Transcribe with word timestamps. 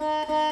Wise 0.00 0.49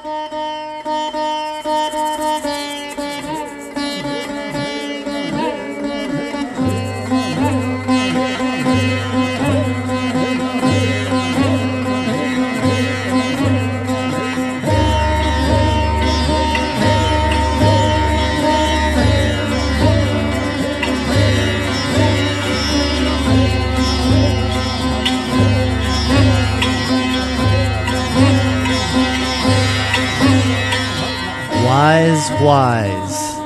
Wise. 32.41 33.37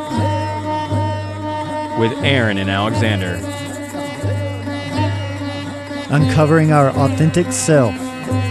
with 1.98 2.12
Aaron 2.24 2.58
and 2.58 2.68
Alexander. 2.68 3.38
Uncovering 6.10 6.72
our 6.72 6.90
authentic 6.90 7.52
self. 7.52 7.94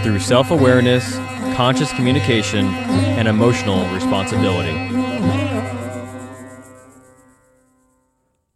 through 0.02 0.18
self 0.18 0.50
awareness, 0.50 1.16
conscious 1.54 1.92
communication, 1.92 2.66
and 2.66 3.28
emotional 3.28 3.88
responsibility. 3.94 4.72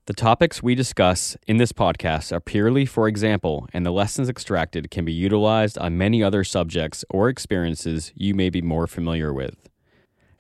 The 0.06 0.14
topics 0.14 0.62
we 0.62 0.74
discuss 0.74 1.36
in 1.46 1.56
this 1.56 1.72
podcast 1.72 2.32
are 2.32 2.40
purely 2.40 2.84
for 2.86 3.06
example, 3.06 3.68
and 3.72 3.86
the 3.86 3.92
lessons 3.92 4.28
extracted 4.28 4.90
can 4.90 5.04
be 5.04 5.12
utilized 5.12 5.78
on 5.78 5.98
many 5.98 6.22
other 6.22 6.42
subjects 6.42 7.04
or 7.10 7.28
experiences 7.28 8.12
you 8.16 8.34
may 8.34 8.50
be 8.50 8.62
more 8.62 8.86
familiar 8.86 9.32
with. 9.32 9.68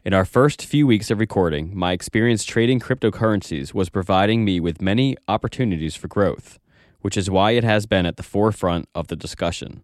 In 0.06 0.14
our 0.14 0.24
first 0.24 0.64
few 0.64 0.86
weeks 0.86 1.10
of 1.10 1.18
recording, 1.18 1.76
my 1.76 1.90
experience 1.90 2.44
trading 2.44 2.78
cryptocurrencies 2.78 3.74
was 3.74 3.88
providing 3.88 4.44
me 4.44 4.60
with 4.60 4.80
many 4.80 5.16
opportunities 5.26 5.96
for 5.96 6.06
growth, 6.06 6.60
which 7.00 7.16
is 7.16 7.28
why 7.28 7.50
it 7.50 7.64
has 7.64 7.86
been 7.86 8.06
at 8.06 8.16
the 8.16 8.22
forefront 8.22 8.88
of 8.94 9.08
the 9.08 9.16
discussion. 9.16 9.82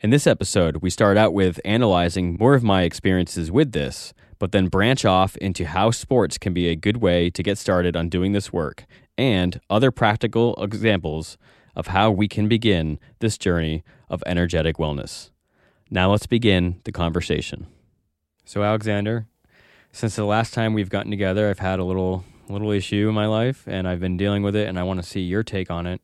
In 0.00 0.10
this 0.10 0.24
episode, 0.24 0.82
we 0.82 0.88
start 0.88 1.16
out 1.16 1.34
with 1.34 1.58
analyzing 1.64 2.36
more 2.38 2.54
of 2.54 2.62
my 2.62 2.82
experiences 2.82 3.50
with 3.50 3.72
this, 3.72 4.14
but 4.38 4.52
then 4.52 4.68
branch 4.68 5.04
off 5.04 5.36
into 5.38 5.66
how 5.66 5.90
sports 5.90 6.38
can 6.38 6.54
be 6.54 6.68
a 6.68 6.76
good 6.76 6.98
way 6.98 7.28
to 7.28 7.42
get 7.42 7.58
started 7.58 7.96
on 7.96 8.08
doing 8.08 8.30
this 8.30 8.52
work 8.52 8.86
and 9.16 9.60
other 9.68 9.90
practical 9.90 10.54
examples 10.62 11.36
of 11.74 11.88
how 11.88 12.08
we 12.12 12.28
can 12.28 12.46
begin 12.46 13.00
this 13.18 13.36
journey 13.36 13.82
of 14.08 14.22
energetic 14.26 14.76
wellness. 14.76 15.30
Now 15.90 16.12
let's 16.12 16.28
begin 16.28 16.80
the 16.84 16.92
conversation. 16.92 17.66
So 18.48 18.62
Alexander, 18.62 19.26
since 19.92 20.16
the 20.16 20.24
last 20.24 20.54
time 20.54 20.72
we've 20.72 20.88
gotten 20.88 21.10
together, 21.10 21.50
I've 21.50 21.58
had 21.58 21.78
a 21.78 21.84
little 21.84 22.24
little 22.48 22.70
issue 22.70 23.06
in 23.08 23.14
my 23.14 23.26
life 23.26 23.64
and 23.66 23.86
I've 23.86 24.00
been 24.00 24.16
dealing 24.16 24.42
with 24.42 24.56
it 24.56 24.68
and 24.68 24.78
I 24.78 24.82
want 24.82 25.02
to 25.02 25.06
see 25.06 25.20
your 25.20 25.42
take 25.42 25.70
on 25.70 25.86
it 25.86 26.00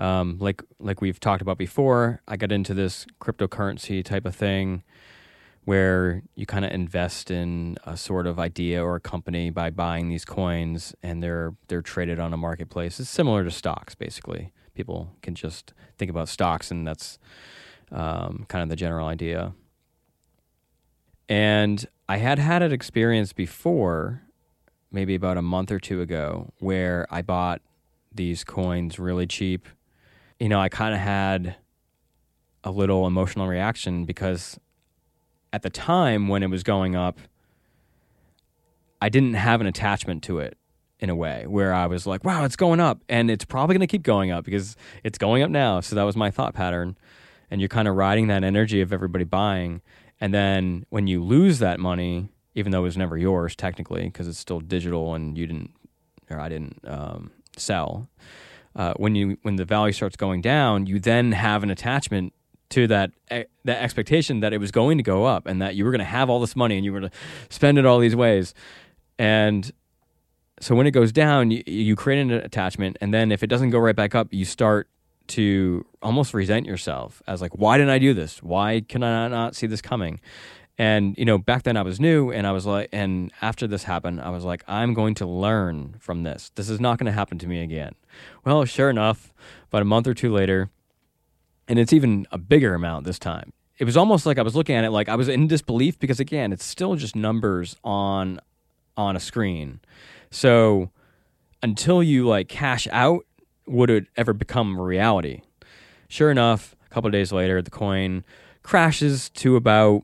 um, 0.00 0.38
like 0.40 0.62
like 0.78 1.00
we've 1.00 1.20
talked 1.20 1.42
about 1.42 1.58
before, 1.58 2.22
I 2.26 2.36
got 2.36 2.50
into 2.50 2.74
this 2.74 3.06
cryptocurrency 3.20 4.02
type 4.02 4.24
of 4.24 4.34
thing 4.34 4.82
where 5.64 6.22
you 6.34 6.46
kind 6.46 6.64
of 6.64 6.70
invest 6.72 7.30
in 7.30 7.76
a 7.84 7.96
sort 7.96 8.26
of 8.26 8.38
idea 8.38 8.82
or 8.82 8.96
a 8.96 9.00
company 9.00 9.50
by 9.50 9.68
buying 9.68 10.08
these 10.08 10.24
coins 10.24 10.94
and 11.02 11.22
they're 11.22 11.54
they're 11.68 11.82
traded 11.82 12.18
on 12.18 12.32
a 12.32 12.36
marketplace. 12.36 12.98
It's 12.98 13.10
similar 13.10 13.44
to 13.44 13.50
stocks 13.50 13.94
basically. 13.94 14.52
People 14.74 15.12
can 15.20 15.34
just 15.34 15.74
think 15.98 16.10
about 16.10 16.30
stocks 16.30 16.70
and 16.70 16.86
that's 16.86 17.18
um, 17.92 18.46
kind 18.48 18.62
of 18.62 18.70
the 18.70 18.76
general 18.76 19.06
idea. 19.06 19.52
And 21.30 21.86
I 22.08 22.18
had 22.18 22.38
had 22.38 22.62
an 22.62 22.72
experience 22.72 23.32
before, 23.32 24.22
maybe 24.92 25.14
about 25.14 25.38
a 25.38 25.42
month 25.42 25.70
or 25.70 25.78
two 25.78 26.02
ago, 26.02 26.52
where 26.58 27.06
I 27.10 27.22
bought 27.22 27.62
these 28.12 28.44
coins 28.44 28.98
really 28.98 29.26
cheap 29.26 29.66
you 30.40 30.48
know, 30.48 30.58
I 30.58 30.70
kind 30.70 30.94
of 30.94 31.00
had 31.00 31.56
a 32.64 32.70
little 32.70 33.06
emotional 33.06 33.46
reaction 33.46 34.06
because 34.06 34.58
at 35.52 35.62
the 35.62 35.70
time 35.70 36.28
when 36.28 36.42
it 36.42 36.48
was 36.48 36.62
going 36.62 36.96
up, 36.96 37.20
I 39.02 39.10
didn't 39.10 39.34
have 39.34 39.60
an 39.60 39.66
attachment 39.66 40.22
to 40.24 40.38
it 40.38 40.56
in 40.98 41.10
a 41.10 41.14
way 41.14 41.46
where 41.46 41.72
I 41.72 41.86
was 41.86 42.06
like, 42.06 42.24
wow, 42.24 42.44
it's 42.44 42.56
going 42.56 42.80
up 42.80 43.02
and 43.08 43.30
it's 43.30 43.44
probably 43.44 43.74
going 43.74 43.86
to 43.86 43.86
keep 43.86 44.02
going 44.02 44.30
up 44.30 44.44
because 44.44 44.76
it's 45.04 45.18
going 45.18 45.42
up 45.42 45.50
now. 45.50 45.80
So 45.80 45.94
that 45.94 46.02
was 46.02 46.16
my 46.16 46.30
thought 46.30 46.54
pattern. 46.54 46.96
And 47.50 47.60
you're 47.60 47.68
kind 47.68 47.88
of 47.88 47.96
riding 47.96 48.28
that 48.28 48.44
energy 48.44 48.80
of 48.80 48.92
everybody 48.92 49.24
buying. 49.24 49.82
And 50.20 50.34
then 50.34 50.84
when 50.90 51.06
you 51.06 51.22
lose 51.22 51.58
that 51.60 51.80
money, 51.80 52.28
even 52.54 52.72
though 52.72 52.80
it 52.80 52.82
was 52.82 52.96
never 52.96 53.16
yours 53.16 53.56
technically, 53.56 54.04
because 54.04 54.28
it's 54.28 54.38
still 54.38 54.60
digital 54.60 55.14
and 55.14 55.36
you 55.38 55.46
didn't, 55.46 55.70
or 56.28 56.38
I 56.38 56.48
didn't 56.48 56.78
um, 56.84 57.30
sell, 57.56 58.08
uh, 58.76 58.94
when 58.96 59.14
you 59.14 59.38
when 59.42 59.56
the 59.56 59.64
value 59.64 59.92
starts 59.92 60.16
going 60.16 60.40
down, 60.40 60.86
you 60.86 61.00
then 61.00 61.32
have 61.32 61.62
an 61.62 61.70
attachment 61.70 62.32
to 62.70 62.86
that 62.86 63.10
that 63.28 63.48
expectation 63.82 64.40
that 64.40 64.52
it 64.52 64.58
was 64.58 64.70
going 64.70 64.96
to 64.98 65.02
go 65.02 65.24
up 65.24 65.46
and 65.46 65.60
that 65.60 65.74
you 65.74 65.84
were 65.84 65.90
going 65.90 66.00
to 66.00 66.04
have 66.04 66.30
all 66.30 66.40
this 66.40 66.54
money 66.54 66.76
and 66.76 66.84
you 66.84 66.92
were 66.92 67.00
going 67.00 67.10
to 67.10 67.16
spend 67.48 67.78
it 67.78 67.86
all 67.86 67.98
these 67.98 68.14
ways. 68.14 68.54
And 69.18 69.72
so 70.60 70.74
when 70.74 70.86
it 70.86 70.92
goes 70.92 71.10
down, 71.10 71.50
you, 71.50 71.62
you 71.66 71.96
create 71.96 72.20
an 72.20 72.30
attachment, 72.30 72.96
and 73.00 73.12
then 73.12 73.32
if 73.32 73.42
it 73.42 73.48
doesn't 73.48 73.70
go 73.70 73.78
right 73.78 73.96
back 73.96 74.14
up, 74.14 74.28
you 74.30 74.44
start 74.44 74.88
to 75.30 75.84
almost 76.02 76.34
resent 76.34 76.66
yourself 76.66 77.22
as 77.26 77.40
like, 77.40 77.52
why 77.52 77.78
didn't 77.78 77.90
I 77.90 77.98
do 77.98 78.14
this? 78.14 78.42
Why 78.42 78.82
can 78.88 79.02
I 79.02 79.28
not 79.28 79.56
see 79.56 79.66
this 79.66 79.80
coming? 79.82 80.20
And 80.78 81.16
you 81.18 81.26
know, 81.26 81.36
back 81.36 81.64
then 81.64 81.76
I 81.76 81.82
was 81.82 82.00
new, 82.00 82.30
and 82.30 82.46
I 82.46 82.52
was 82.52 82.64
like, 82.64 82.88
and 82.90 83.30
after 83.42 83.66
this 83.66 83.84
happened, 83.84 84.20
I 84.20 84.30
was 84.30 84.44
like, 84.44 84.64
I'm 84.66 84.94
going 84.94 85.14
to 85.16 85.26
learn 85.26 85.96
from 85.98 86.22
this. 86.22 86.50
This 86.54 86.70
is 86.70 86.80
not 86.80 86.98
going 86.98 87.06
to 87.06 87.12
happen 87.12 87.38
to 87.38 87.46
me 87.46 87.62
again. 87.62 87.94
Well, 88.46 88.64
sure 88.64 88.88
enough, 88.88 89.34
about 89.68 89.82
a 89.82 89.84
month 89.84 90.06
or 90.06 90.14
two 90.14 90.32
later, 90.32 90.70
and 91.68 91.78
it's 91.78 91.92
even 91.92 92.26
a 92.32 92.38
bigger 92.38 92.74
amount 92.74 93.04
this 93.04 93.18
time. 93.18 93.52
It 93.78 93.84
was 93.84 93.96
almost 93.96 94.24
like 94.24 94.38
I 94.38 94.42
was 94.42 94.56
looking 94.56 94.74
at 94.74 94.84
it 94.84 94.90
like 94.90 95.10
I 95.10 95.16
was 95.16 95.28
in 95.28 95.46
disbelief 95.46 95.98
because 95.98 96.18
again, 96.18 96.52
it's 96.52 96.64
still 96.64 96.96
just 96.96 97.14
numbers 97.14 97.76
on 97.84 98.40
on 98.96 99.16
a 99.16 99.20
screen. 99.20 99.80
So 100.30 100.90
until 101.62 102.02
you 102.02 102.26
like 102.26 102.48
cash 102.48 102.88
out, 102.90 103.26
would 103.66 103.90
it 103.90 104.06
ever 104.16 104.32
become 104.32 104.80
reality? 104.80 105.42
Sure 106.08 106.30
enough, 106.30 106.74
a 106.90 106.94
couple 106.94 107.10
days 107.10 107.32
later, 107.32 107.62
the 107.62 107.70
coin 107.70 108.24
crashes 108.62 109.30
to 109.30 109.56
about 109.56 110.02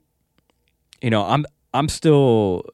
you 1.02 1.10
know, 1.10 1.24
I'm 1.24 1.44
I'm 1.74 1.88
still 1.88 2.64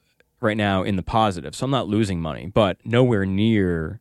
right 0.41 0.57
now 0.57 0.83
in 0.83 0.97
the 0.97 1.03
positive, 1.03 1.55
so 1.55 1.65
I'm 1.65 1.71
not 1.71 1.89
losing 1.89 2.21
money, 2.21 2.47
but 2.47 2.79
nowhere 2.85 3.27
near 3.27 4.01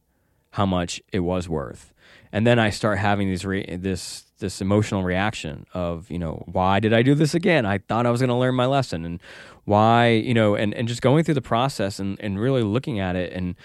how 0.52 0.66
much 0.66 1.02
it 1.12 1.20
was 1.20 1.48
worth. 1.48 1.94
And 2.32 2.46
then 2.46 2.60
I 2.60 2.70
start 2.70 2.98
having 3.00 3.30
these 3.30 3.46
re- 3.46 3.76
this 3.78 4.26
this 4.40 4.62
emotional 4.62 5.04
reaction 5.04 5.66
of 5.74 6.10
you 6.10 6.20
know 6.20 6.44
why 6.46 6.80
did 6.80 6.94
I 6.94 7.02
do 7.04 7.16
this 7.16 7.34
again? 7.34 7.66
I 7.66 7.80
thought 7.80 8.06
I 8.06 8.12
was 8.12 8.22
going 8.22 8.30
to 8.30 8.36
learn 8.36 8.56
my 8.56 8.66
lesson, 8.66 9.06
and 9.06 9.22
why 9.66 10.10
you 10.10 10.34
know, 10.34 10.56
and 10.56 10.74
and 10.74 10.88
just 10.88 11.02
going 11.02 11.24
through 11.24 11.36
the 11.36 11.42
process 11.42 12.00
and 12.00 12.20
and 12.20 12.40
really 12.40 12.64
looking 12.64 13.00
at 13.00 13.16
it 13.16 13.34
and 13.34 13.56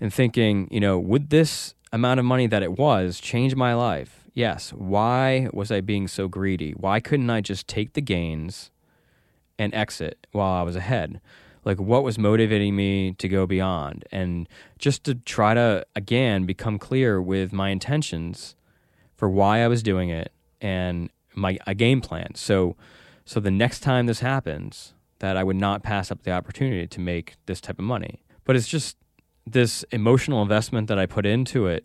and 0.00 0.12
thinking 0.12 0.68
you 0.70 0.80
know 0.80 0.98
would 0.98 1.30
this 1.30 1.74
amount 1.94 2.20
of 2.20 2.26
money 2.26 2.46
that 2.46 2.62
it 2.62 2.78
was 2.78 3.20
changed 3.20 3.56
my 3.56 3.74
life? 3.74 4.28
Yes. 4.34 4.70
Why 4.72 5.48
was 5.52 5.70
I 5.70 5.80
being 5.80 6.08
so 6.08 6.28
greedy? 6.28 6.72
Why 6.72 7.00
couldn't 7.00 7.30
I 7.30 7.40
just 7.40 7.68
take 7.68 7.92
the 7.92 8.00
gains? 8.00 8.70
and 9.58 9.74
exit 9.74 10.26
while 10.32 10.52
I 10.52 10.62
was 10.62 10.76
ahead. 10.76 11.20
Like 11.64 11.80
what 11.80 12.04
was 12.04 12.18
motivating 12.18 12.76
me 12.76 13.12
to 13.12 13.28
go 13.28 13.46
beyond 13.46 14.04
and 14.12 14.48
just 14.78 15.04
to 15.04 15.14
try 15.14 15.54
to 15.54 15.86
again 15.96 16.44
become 16.44 16.78
clear 16.78 17.22
with 17.22 17.52
my 17.52 17.70
intentions 17.70 18.54
for 19.16 19.30
why 19.30 19.62
I 19.62 19.68
was 19.68 19.82
doing 19.82 20.10
it 20.10 20.32
and 20.60 21.10
my 21.34 21.58
a 21.66 21.74
game 21.74 22.00
plan. 22.00 22.34
So 22.34 22.76
so 23.24 23.40
the 23.40 23.50
next 23.50 23.80
time 23.80 24.06
this 24.06 24.20
happens 24.20 24.92
that 25.20 25.36
I 25.36 25.44
would 25.44 25.56
not 25.56 25.82
pass 25.82 26.10
up 26.10 26.22
the 26.22 26.32
opportunity 26.32 26.86
to 26.86 27.00
make 27.00 27.36
this 27.46 27.60
type 27.60 27.78
of 27.78 27.84
money. 27.84 28.20
But 28.44 28.56
it's 28.56 28.68
just 28.68 28.98
this 29.46 29.84
emotional 29.90 30.42
investment 30.42 30.88
that 30.88 30.98
I 30.98 31.06
put 31.06 31.26
into 31.26 31.66
it 31.66 31.84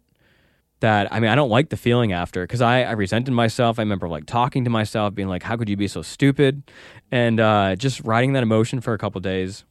that 0.80 1.12
I 1.12 1.20
mean 1.20 1.30
I 1.30 1.36
don't 1.36 1.50
like 1.50 1.70
the 1.70 1.78
feeling 1.78 2.14
after 2.14 2.44
because 2.44 2.62
I, 2.62 2.84
I 2.84 2.92
resented 2.92 3.34
myself. 3.34 3.80
I 3.80 3.82
remember 3.82 4.08
like 4.08 4.26
talking 4.26 4.64
to 4.64 4.70
myself, 4.70 5.14
being 5.14 5.28
like, 5.28 5.44
"How 5.44 5.58
could 5.58 5.70
you 5.70 5.78
be 5.78 5.88
so 5.88 6.02
stupid?" 6.02 6.64
And 7.12 7.40
uh, 7.40 7.76
just 7.76 8.00
riding 8.02 8.34
that 8.34 8.44
emotion 8.44 8.82
for 8.82 8.94
a 8.94 8.98
couple 8.98 9.20
days, 9.22 9.66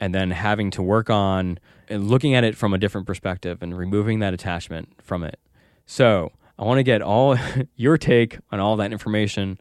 and 0.00 0.14
then 0.14 0.30
having 0.30 0.70
to 0.72 0.82
work 0.82 1.10
on 1.10 1.58
and 1.88 2.08
looking 2.08 2.34
at 2.34 2.44
it 2.44 2.56
from 2.56 2.74
a 2.74 2.78
different 2.78 3.06
perspective 3.06 3.62
and 3.62 3.76
removing 3.76 4.20
that 4.20 4.34
attachment 4.34 4.88
from 5.02 5.22
it. 5.22 5.38
So 5.86 6.32
I 6.58 6.64
want 6.64 6.78
to 6.78 6.82
get 6.82 7.02
all 7.02 7.36
your 7.76 7.98
take 7.98 8.38
on 8.50 8.60
all 8.60 8.76
that 8.76 8.92
information. 8.92 9.60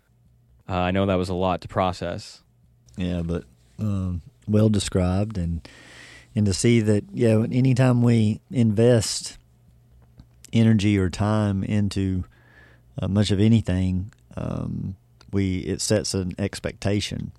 Uh, 0.69 0.75
I 0.75 0.91
know 0.91 1.05
that 1.05 1.15
was 1.15 1.29
a 1.29 1.33
lot 1.33 1.61
to 1.61 1.67
process. 1.67 2.43
Yeah, 2.97 3.21
but 3.23 3.45
um, 3.79 4.21
well 4.47 4.69
described, 4.69 5.37
and 5.37 5.67
and 6.37 6.45
to 6.45 6.53
see 6.53 6.81
that 6.81 7.03
yeah, 7.11 7.43
anytime 7.51 8.03
we 8.03 8.39
invest 8.51 9.39
energy 10.53 10.95
or 10.95 11.09
time 11.09 11.63
into 11.63 12.25
uh, 13.01 13.07
much 13.07 13.31
of 13.31 13.39
anything, 13.39 14.13
um, 14.35 14.95
we 15.31 15.61
it 15.61 15.81
sets 15.81 16.13
an 16.13 16.33
expectation, 16.37 17.31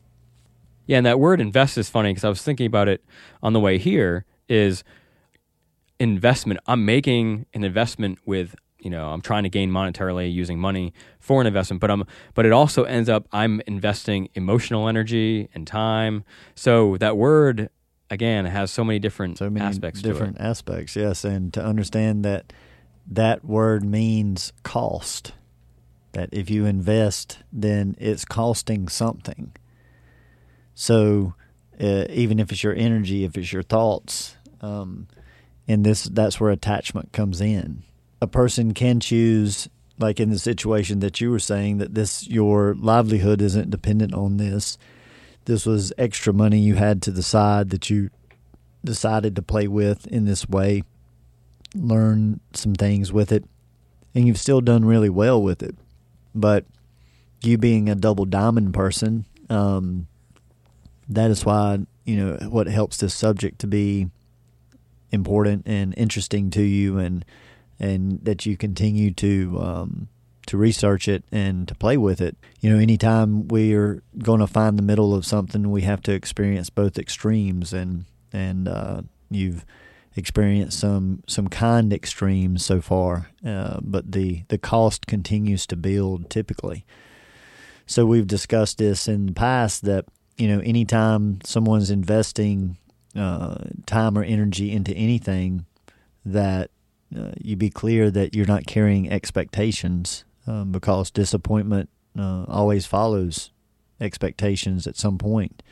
Yeah, 0.86 0.96
and 0.96 1.06
that 1.06 1.20
word 1.20 1.40
invest 1.40 1.78
is 1.78 1.88
funny 1.88 2.10
because 2.10 2.24
I 2.24 2.28
was 2.28 2.42
thinking 2.42 2.66
about 2.66 2.88
it 2.88 3.04
on 3.40 3.52
the 3.52 3.60
way 3.60 3.78
here 3.78 4.24
is 4.48 4.82
investment. 6.00 6.58
I'm 6.66 6.84
making 6.84 7.46
an 7.54 7.62
investment 7.62 8.18
with, 8.26 8.56
you 8.80 8.90
know, 8.90 9.10
I'm 9.10 9.20
trying 9.20 9.44
to 9.44 9.48
gain 9.48 9.70
monetarily 9.70 10.32
using 10.32 10.58
money 10.58 10.92
for 11.20 11.40
an 11.40 11.46
investment, 11.46 11.80
but 11.80 11.92
I'm 11.92 12.02
but 12.34 12.46
it 12.46 12.52
also 12.52 12.82
ends 12.82 13.08
up 13.08 13.28
I'm 13.30 13.62
investing 13.68 14.28
emotional 14.34 14.88
energy 14.88 15.48
and 15.54 15.68
time. 15.68 16.24
So 16.56 16.96
that 16.96 17.16
word 17.16 17.70
again 18.10 18.46
it 18.46 18.50
has 18.50 18.70
so 18.70 18.84
many 18.84 18.98
different 18.98 19.38
so 19.38 19.50
many 19.50 19.64
aspects 19.64 20.02
different 20.02 20.40
aspects 20.40 20.96
yes 20.96 21.24
and 21.24 21.52
to 21.52 21.62
understand 21.64 22.24
that 22.24 22.52
that 23.10 23.44
word 23.44 23.84
means 23.84 24.52
cost 24.62 25.32
that 26.12 26.28
if 26.32 26.50
you 26.50 26.66
invest 26.66 27.38
then 27.52 27.94
it's 27.98 28.24
costing 28.24 28.88
something. 28.88 29.52
So 30.74 31.34
uh, 31.80 32.04
even 32.10 32.38
if 32.38 32.50
it's 32.50 32.62
your 32.62 32.74
energy 32.74 33.24
if 33.24 33.36
it's 33.36 33.52
your 33.52 33.62
thoughts 33.62 34.36
um, 34.60 35.06
and 35.66 35.84
this 35.84 36.04
that's 36.04 36.40
where 36.40 36.50
attachment 36.50 37.12
comes 37.12 37.40
in. 37.40 37.82
A 38.20 38.26
person 38.26 38.74
can 38.74 39.00
choose 39.00 39.68
like 39.98 40.18
in 40.18 40.30
the 40.30 40.38
situation 40.38 41.00
that 41.00 41.20
you 41.20 41.30
were 41.30 41.38
saying 41.38 41.78
that 41.78 41.94
this 41.94 42.26
your 42.26 42.74
livelihood 42.74 43.40
isn't 43.40 43.70
dependent 43.70 44.14
on 44.14 44.36
this 44.36 44.78
this 45.48 45.64
was 45.64 45.94
extra 45.96 46.34
money 46.34 46.58
you 46.58 46.74
had 46.74 47.00
to 47.00 47.10
the 47.10 47.22
side 47.22 47.70
that 47.70 47.88
you 47.88 48.10
decided 48.84 49.34
to 49.34 49.40
play 49.40 49.66
with 49.66 50.06
in 50.06 50.26
this 50.26 50.46
way, 50.46 50.82
learn 51.74 52.38
some 52.52 52.74
things 52.74 53.14
with 53.14 53.32
it, 53.32 53.44
and 54.14 54.26
you've 54.26 54.38
still 54.38 54.60
done 54.60 54.84
really 54.84 55.08
well 55.08 55.42
with 55.42 55.62
it. 55.62 55.74
But 56.34 56.66
you 57.40 57.56
being 57.56 57.88
a 57.88 57.94
double 57.94 58.26
diamond 58.26 58.74
person, 58.74 59.24
um, 59.48 60.06
that 61.08 61.30
is 61.30 61.46
why, 61.46 61.78
you 62.04 62.16
know, 62.16 62.48
what 62.50 62.66
helps 62.66 62.98
this 62.98 63.14
subject 63.14 63.58
to 63.60 63.66
be 63.66 64.10
important 65.10 65.62
and 65.64 65.94
interesting 65.96 66.50
to 66.50 66.62
you 66.62 66.98
and 66.98 67.24
and 67.80 68.22
that 68.22 68.44
you 68.44 68.54
continue 68.54 69.12
to 69.12 69.58
um, 69.62 70.08
to 70.48 70.56
research 70.56 71.08
it 71.08 71.24
and 71.30 71.68
to 71.68 71.74
play 71.74 71.96
with 71.96 72.20
it. 72.20 72.36
You 72.60 72.70
know, 72.70 72.78
anytime 72.78 73.48
we're 73.48 74.02
going 74.18 74.40
to 74.40 74.46
find 74.46 74.78
the 74.78 74.82
middle 74.82 75.14
of 75.14 75.26
something, 75.26 75.70
we 75.70 75.82
have 75.82 76.02
to 76.02 76.12
experience 76.12 76.70
both 76.70 76.98
extremes, 76.98 77.72
and 77.72 78.06
and 78.32 78.66
uh, 78.66 79.02
you've 79.30 79.64
experienced 80.16 80.80
some 80.80 81.22
some 81.26 81.48
kind 81.48 81.92
extremes 81.92 82.64
so 82.64 82.80
far, 82.80 83.30
uh, 83.46 83.78
but 83.82 84.12
the 84.12 84.44
the 84.48 84.58
cost 84.58 85.06
continues 85.06 85.66
to 85.66 85.76
build 85.76 86.30
typically. 86.30 86.84
So 87.86 88.06
we've 88.06 88.26
discussed 88.26 88.78
this 88.78 89.06
in 89.06 89.26
the 89.26 89.32
past 89.32 89.84
that 89.84 90.06
you 90.38 90.48
know 90.48 90.60
anytime 90.60 91.40
someone's 91.44 91.90
investing 91.90 92.78
uh, 93.14 93.64
time 93.84 94.16
or 94.16 94.22
energy 94.22 94.72
into 94.72 94.94
anything, 94.94 95.66
that 96.24 96.70
uh, 97.14 97.32
you 97.38 97.56
be 97.56 97.68
clear 97.68 98.10
that 98.10 98.34
you're 98.34 98.46
not 98.46 98.66
carrying 98.66 99.10
expectations 99.10 100.24
um, 100.48 100.72
because 100.72 101.10
disappointment 101.10 101.90
uh, 102.18 102.44
always 102.48 102.86
follows 102.86 103.50
expectations 104.00 104.86
at 104.86 104.96
some 104.96 105.18
point. 105.18 105.62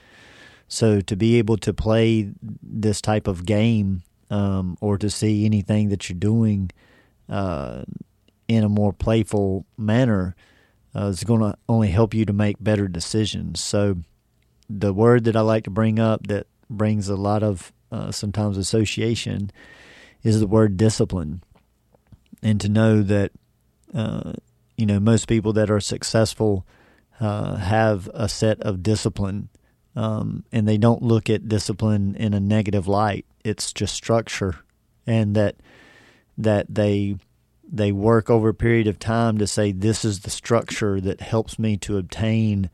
So 0.69 1.01
to 1.01 1.17
be 1.17 1.39
able 1.39 1.57
to 1.59 1.73
play 1.73 2.31
this 2.63 3.01
type 3.01 3.27
of 3.27 3.47
game 3.47 4.03
um, 4.31 4.77
or 4.81 4.99
to 4.99 5.09
see 5.09 5.45
anything 5.45 5.89
that 5.89 6.09
you're 6.09 6.19
doing 6.19 6.71
uh, 7.29 7.85
in 8.49 8.65
a 8.65 8.69
more 8.69 8.93
playful 8.93 9.65
manner 9.79 10.37
uh, 10.95 11.07
is 11.07 11.25
going 11.25 11.41
to 11.41 11.57
only 11.69 11.89
help 11.89 12.15
you 12.15 12.25
to 12.25 12.33
make 12.33 12.57
better 12.61 12.89
decisions. 12.89 13.61
So 13.61 13.97
the 14.69 14.93
word 14.93 15.25
that 15.25 15.37
I 15.37 15.41
like 15.41 15.65
to 15.65 15.71
bring 15.71 15.99
up 15.99 16.27
that 16.27 16.47
brings 16.69 17.09
a 17.09 17.17
lot 17.17 17.43
of 17.43 17.73
uh, 17.93 18.11
sometimes 18.11 18.59
association 18.59 19.51
is 20.23 20.41
the 20.41 20.47
word 20.47 20.77
discipline, 20.77 21.43
and 22.43 22.61
to 22.61 22.69
know 22.69 23.03
that 23.03 23.31
uh, 23.95 24.33
you 24.77 24.87
know, 24.87 25.01
most 25.01 25.27
people 25.27 25.53
that 25.55 25.71
are 25.71 25.81
successful 25.81 26.67
uh, 27.21 27.57
have 27.57 28.09
a 28.13 28.29
set 28.29 28.61
of 28.61 28.83
discipline, 28.83 29.49
um, 29.95 30.45
and 30.53 30.69
they 30.69 30.77
don't 30.77 31.03
look 31.03 31.31
at 31.31 31.49
discipline 31.49 32.15
in 32.17 32.35
a 32.35 32.41
negative 32.41 32.87
light. 32.87 33.25
It's 33.45 33.73
just 33.73 33.95
structure, 33.95 34.57
and 35.07 35.35
that 35.35 35.57
that 36.37 36.67
they 36.75 37.17
they 37.69 37.91
work 37.91 38.31
over 38.31 38.51
a 38.51 38.55
period 38.55 38.87
of 38.87 38.99
time 38.99 39.39
to 39.39 39.47
say 39.47 39.73
this 39.73 40.05
is 40.05 40.21
the 40.21 40.31
structure 40.31 41.01
that 41.01 41.21
helps 41.21 41.59
me 41.59 41.77
to 41.79 41.97
obtain 41.97 42.71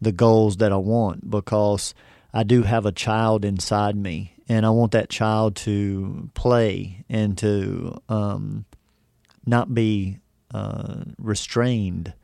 the 0.00 0.12
goals 0.12 0.56
that 0.56 0.72
I 0.72 0.76
want 0.76 1.30
because 1.30 1.94
I 2.34 2.42
do 2.42 2.62
have 2.62 2.84
a 2.84 2.92
child 2.92 3.44
inside 3.44 3.94
me 3.94 4.34
and 4.48 4.66
I 4.66 4.70
want 4.70 4.92
that 4.92 5.08
child 5.08 5.54
to 5.56 6.30
play 6.34 7.04
and 7.08 7.38
to 7.38 8.00
um, 8.08 8.64
not 9.46 9.72
be 9.74 10.18
uh, 10.52 11.04
restrained. 11.18 12.14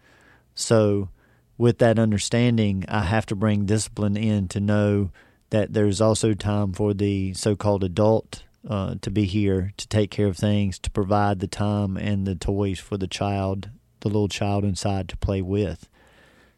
So, 0.55 1.09
with 1.57 1.79
that 1.79 1.99
understanding, 1.99 2.85
I 2.89 3.03
have 3.03 3.27
to 3.27 3.37
bring 3.37 3.67
discipline 3.67 4.17
in 4.17 4.49
to 4.49 4.61
know 4.61 5.11
that 5.51 5.73
there's 5.73 6.01
also 6.01 6.35
time 6.35 6.73
for 6.73 6.95
the 6.95 7.35
so 7.35 7.57
called 7.57 7.83
adult 7.83 8.45
uh, 8.69 8.97
to 9.01 9.11
be 9.11 9.25
here 9.25 9.73
to 9.77 9.89
take 9.89 10.11
care 10.11 10.27
of 10.27 10.37
things, 10.37 10.79
to 10.81 10.91
provide 10.91 11.41
the 11.41 11.47
time 11.47 11.97
and 11.97 12.27
the 12.27 12.35
toys 12.35 12.79
for 12.79 12.97
the 12.97 13.07
child, 13.07 13.71
the 14.01 14.09
little 14.09 14.29
child 14.29 14.65
inside 14.65 15.09
to 15.09 15.17
play 15.17 15.43
with. 15.43 15.89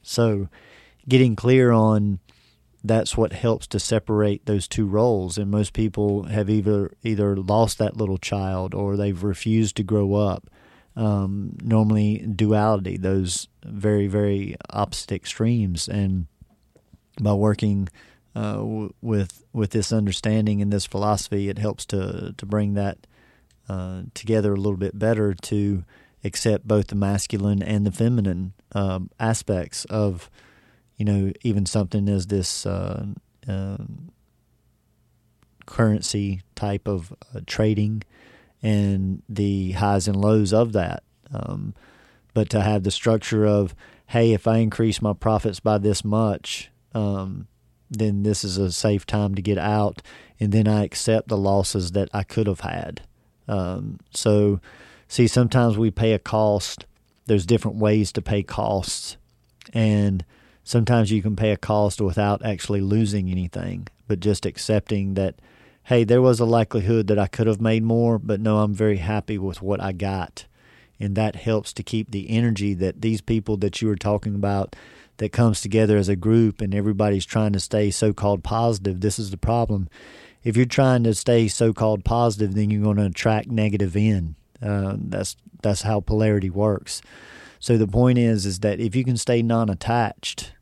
So, 0.02 0.48
getting 1.08 1.36
clear 1.36 1.70
on 1.70 2.20
that's 2.82 3.16
what 3.16 3.32
helps 3.32 3.66
to 3.66 3.78
separate 3.78 4.46
those 4.46 4.66
two 4.66 4.86
roles 4.86 5.36
and 5.36 5.50
most 5.50 5.72
people 5.72 6.24
have 6.24 6.48
either 6.48 6.90
either 7.02 7.36
lost 7.36 7.78
that 7.78 7.96
little 7.96 8.16
child 8.16 8.74
or 8.74 8.96
they've 8.96 9.22
refused 9.22 9.76
to 9.76 9.82
grow 9.82 10.14
up 10.14 10.48
um, 10.96 11.56
normally 11.62 12.18
duality, 12.18 12.96
those 12.96 13.48
very, 13.64 14.06
very 14.06 14.56
opposite 14.70 15.12
extremes. 15.12 15.88
And 15.88 16.26
by 17.20 17.32
working 17.32 17.88
uh, 18.34 18.54
w- 18.54 18.94
with 19.00 19.44
with 19.52 19.70
this 19.70 19.92
understanding 19.92 20.62
and 20.62 20.72
this 20.72 20.86
philosophy, 20.86 21.48
it 21.48 21.58
helps 21.58 21.84
to 21.86 22.34
to 22.36 22.46
bring 22.46 22.74
that 22.74 22.98
uh, 23.68 24.02
together 24.14 24.52
a 24.52 24.56
little 24.56 24.76
bit 24.76 24.98
better 24.98 25.34
to 25.34 25.84
accept 26.24 26.66
both 26.66 26.88
the 26.88 26.94
masculine 26.94 27.62
and 27.62 27.86
the 27.86 27.92
feminine 27.92 28.52
um, 28.72 29.10
aspects 29.18 29.84
of, 29.86 30.30
you 30.96 31.04
know, 31.04 31.32
even 31.42 31.64
something 31.64 32.08
as 32.08 32.26
this 32.26 32.66
uh, 32.66 33.06
um, 33.48 34.10
currency 35.66 36.42
type 36.54 36.86
of 36.86 37.12
uh, 37.34 37.40
trading 37.46 38.02
and 38.62 39.22
the 39.28 39.72
highs 39.72 40.08
and 40.08 40.16
lows 40.16 40.52
of 40.52 40.72
that. 40.72 41.02
Um, 41.32 41.74
but 42.34 42.50
to 42.50 42.60
have 42.60 42.82
the 42.82 42.90
structure 42.90 43.46
of, 43.46 43.74
hey, 44.08 44.32
if 44.32 44.46
I 44.46 44.58
increase 44.58 45.02
my 45.02 45.12
profits 45.12 45.60
by 45.60 45.78
this 45.78 46.04
much, 46.04 46.70
um, 46.94 47.46
then 47.90 48.22
this 48.22 48.44
is 48.44 48.56
a 48.56 48.72
safe 48.72 49.04
time 49.06 49.34
to 49.34 49.42
get 49.42 49.58
out, 49.58 50.02
and 50.38 50.52
then 50.52 50.68
I 50.68 50.84
accept 50.84 51.28
the 51.28 51.36
losses 51.36 51.92
that 51.92 52.08
I 52.12 52.22
could 52.22 52.46
have 52.46 52.60
had. 52.60 53.02
Um, 53.48 53.98
so, 54.12 54.60
see, 55.08 55.26
sometimes 55.26 55.76
we 55.76 55.90
pay 55.90 56.12
a 56.12 56.18
cost. 56.18 56.86
There's 57.26 57.46
different 57.46 57.78
ways 57.78 58.12
to 58.12 58.22
pay 58.22 58.42
costs, 58.42 59.16
and 59.72 60.24
sometimes 60.62 61.10
you 61.10 61.20
can 61.20 61.34
pay 61.34 61.50
a 61.50 61.56
cost 61.56 62.00
without 62.00 62.44
actually 62.44 62.80
losing 62.80 63.28
anything, 63.28 63.88
but 64.06 64.20
just 64.20 64.46
accepting 64.46 65.14
that 65.14 65.36
hey, 65.84 66.04
there 66.04 66.22
was 66.22 66.40
a 66.40 66.44
likelihood 66.44 67.06
that 67.08 67.18
I 67.18 67.26
could 67.26 67.46
have 67.46 67.60
made 67.60 67.82
more, 67.82 68.18
but 68.18 68.40
no, 68.40 68.58
I'm 68.58 68.74
very 68.74 68.98
happy 68.98 69.38
with 69.38 69.62
what 69.62 69.80
I 69.80 69.92
got. 69.92 70.46
And 70.98 71.16
that 71.16 71.36
helps 71.36 71.72
to 71.74 71.82
keep 71.82 72.10
the 72.10 72.30
energy 72.30 72.74
that 72.74 73.00
these 73.00 73.20
people 73.20 73.56
that 73.58 73.80
you 73.80 73.88
were 73.88 73.96
talking 73.96 74.34
about 74.34 74.76
that 75.16 75.32
comes 75.32 75.60
together 75.60 75.96
as 75.96 76.08
a 76.08 76.16
group 76.16 76.60
and 76.60 76.74
everybody's 76.74 77.26
trying 77.26 77.52
to 77.52 77.60
stay 77.60 77.90
so 77.90 78.12
called 78.12 78.44
positive. 78.44 79.00
This 79.00 79.18
is 79.18 79.30
the 79.30 79.36
problem. 79.36 79.88
If 80.42 80.56
you're 80.56 80.66
trying 80.66 81.04
to 81.04 81.14
stay 81.14 81.48
so 81.48 81.72
called 81.72 82.04
positive, 82.04 82.54
then 82.54 82.70
you're 82.70 82.82
going 82.82 82.96
to 82.96 83.06
attract 83.06 83.48
negative 83.48 83.96
in. 83.96 84.36
Uh, 84.62 84.96
that's 84.96 85.36
that's 85.62 85.82
how 85.82 86.00
polarity 86.00 86.50
works. 86.50 87.02
So 87.58 87.76
the 87.76 87.86
point 87.86 88.18
is, 88.18 88.46
is 88.46 88.60
that 88.60 88.80
if 88.80 88.96
you 88.96 89.04
can 89.04 89.18
stay 89.18 89.42
non-attached, 89.42 90.54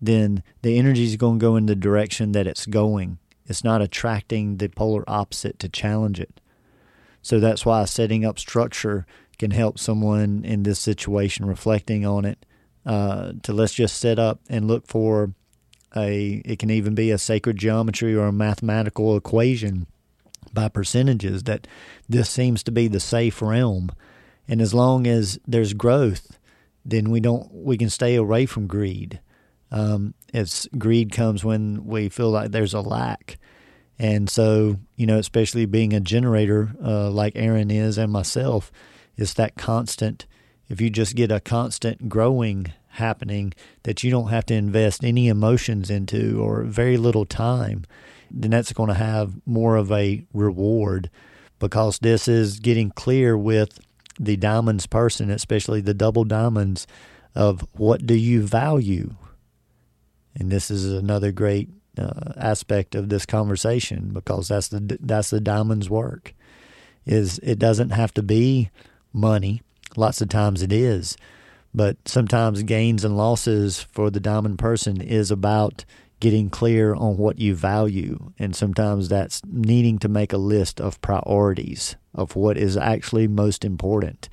then 0.00 0.44
the 0.62 0.78
energy 0.78 1.04
is 1.04 1.16
going 1.16 1.40
to 1.40 1.42
go 1.44 1.56
in 1.56 1.66
the 1.66 1.74
direction 1.74 2.32
that 2.32 2.46
it's 2.46 2.66
going 2.66 3.18
it's 3.48 3.64
not 3.64 3.82
attracting 3.82 4.58
the 4.58 4.68
polar 4.68 5.04
opposite 5.08 5.58
to 5.58 5.68
challenge 5.68 6.20
it. 6.20 6.40
So 7.22 7.40
that's 7.40 7.66
why 7.66 7.84
setting 7.86 8.24
up 8.24 8.38
structure 8.38 9.06
can 9.38 9.50
help 9.50 9.78
someone 9.78 10.44
in 10.44 10.62
this 10.62 10.78
situation 10.78 11.46
reflecting 11.46 12.04
on 12.04 12.24
it 12.24 12.44
uh, 12.84 13.32
to 13.42 13.52
let's 13.52 13.74
just 13.74 13.98
set 13.98 14.18
up 14.18 14.40
and 14.48 14.66
look 14.66 14.86
for 14.86 15.32
a 15.96 16.42
it 16.44 16.58
can 16.58 16.70
even 16.70 16.94
be 16.94 17.10
a 17.10 17.18
sacred 17.18 17.56
geometry 17.56 18.14
or 18.14 18.26
a 18.26 18.32
mathematical 18.32 19.16
equation 19.16 19.86
by 20.52 20.68
percentages 20.68 21.44
that 21.44 21.66
this 22.08 22.28
seems 22.28 22.62
to 22.62 22.70
be 22.70 22.88
the 22.88 23.00
safe 23.00 23.40
realm 23.40 23.90
and 24.46 24.60
as 24.60 24.74
long 24.74 25.06
as 25.06 25.38
there's 25.46 25.72
growth 25.72 26.38
then 26.84 27.10
we 27.10 27.20
don't 27.20 27.52
we 27.52 27.78
can 27.78 27.88
stay 27.88 28.14
away 28.14 28.44
from 28.44 28.66
greed 28.66 29.20
Um, 29.70 30.14
it's 30.32 30.66
greed 30.78 31.12
comes 31.12 31.44
when 31.44 31.84
we 31.86 32.08
feel 32.08 32.30
like 32.30 32.50
there's 32.50 32.74
a 32.74 32.80
lack. 32.80 33.38
And 33.98 34.30
so, 34.30 34.76
you 34.96 35.06
know, 35.06 35.18
especially 35.18 35.66
being 35.66 35.92
a 35.92 36.00
generator 36.00 36.72
uh, 36.82 37.10
like 37.10 37.32
Aaron 37.34 37.70
is 37.70 37.98
and 37.98 38.12
myself, 38.12 38.70
it's 39.16 39.34
that 39.34 39.56
constant. 39.56 40.26
If 40.68 40.80
you 40.80 40.90
just 40.90 41.16
get 41.16 41.32
a 41.32 41.40
constant 41.40 42.08
growing 42.08 42.72
happening 42.92 43.54
that 43.82 44.02
you 44.02 44.10
don't 44.10 44.28
have 44.28 44.46
to 44.46 44.54
invest 44.54 45.04
any 45.04 45.28
emotions 45.28 45.90
into 45.90 46.40
or 46.40 46.62
very 46.62 46.96
little 46.96 47.24
time, 47.24 47.84
then 48.30 48.50
that's 48.50 48.72
going 48.72 48.88
to 48.88 48.94
have 48.94 49.34
more 49.46 49.76
of 49.76 49.90
a 49.90 50.24
reward 50.32 51.10
because 51.58 51.98
this 51.98 52.28
is 52.28 52.60
getting 52.60 52.90
clear 52.90 53.36
with 53.36 53.80
the 54.20 54.36
diamonds 54.36 54.86
person, 54.86 55.30
especially 55.30 55.80
the 55.80 55.94
double 55.94 56.24
diamonds, 56.24 56.86
of 57.34 57.66
what 57.72 58.06
do 58.06 58.14
you 58.14 58.42
value? 58.42 59.14
And 60.38 60.50
this 60.50 60.70
is 60.70 60.92
another 60.92 61.32
great 61.32 61.68
uh, 61.98 62.32
aspect 62.36 62.94
of 62.94 63.08
this 63.08 63.26
conversation 63.26 64.10
because 64.12 64.48
that's 64.48 64.68
the 64.68 64.98
that's 65.00 65.30
the 65.30 65.40
diamonds 65.40 65.90
work. 65.90 66.34
Is 67.04 67.38
it 67.42 67.58
doesn't 67.58 67.90
have 67.90 68.14
to 68.14 68.22
be 68.22 68.70
money. 69.12 69.62
Lots 69.96 70.20
of 70.20 70.28
times 70.28 70.62
it 70.62 70.72
is, 70.72 71.16
but 71.74 71.96
sometimes 72.06 72.62
gains 72.62 73.04
and 73.04 73.16
losses 73.16 73.80
for 73.80 74.10
the 74.10 74.20
diamond 74.20 74.58
person 74.58 75.00
is 75.00 75.30
about 75.30 75.84
getting 76.20 76.50
clear 76.50 76.94
on 76.94 77.16
what 77.16 77.38
you 77.38 77.54
value. 77.54 78.32
And 78.38 78.54
sometimes 78.54 79.08
that's 79.08 79.40
needing 79.46 79.98
to 80.00 80.08
make 80.08 80.32
a 80.32 80.38
list 80.38 80.80
of 80.80 81.00
priorities 81.00 81.96
of 82.14 82.36
what 82.36 82.58
is 82.58 82.76
actually 82.76 83.28
most 83.28 83.64
important. 83.64 84.28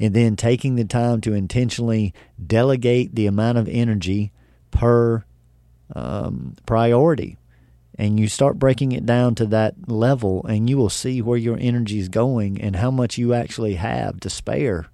And 0.00 0.12
then 0.12 0.34
taking 0.34 0.74
the 0.74 0.84
time 0.84 1.20
to 1.22 1.34
intentionally 1.34 2.12
delegate 2.44 3.14
the 3.14 3.26
amount 3.26 3.58
of 3.58 3.68
energy 3.68 4.32
per 4.74 5.24
um, 5.94 6.56
priority. 6.66 7.38
And 7.96 8.18
you 8.18 8.28
start 8.28 8.58
breaking 8.58 8.92
it 8.92 9.06
down 9.06 9.36
to 9.36 9.46
that 9.46 9.88
level, 9.88 10.44
and 10.46 10.68
you 10.68 10.76
will 10.76 10.90
see 10.90 11.22
where 11.22 11.38
your 11.38 11.56
energy 11.60 12.00
is 12.00 12.08
going 12.08 12.60
and 12.60 12.76
how 12.76 12.90
much 12.90 13.16
you 13.16 13.32
actually 13.32 13.74
have 13.74 14.18
to 14.20 14.28
spare. 14.28 14.86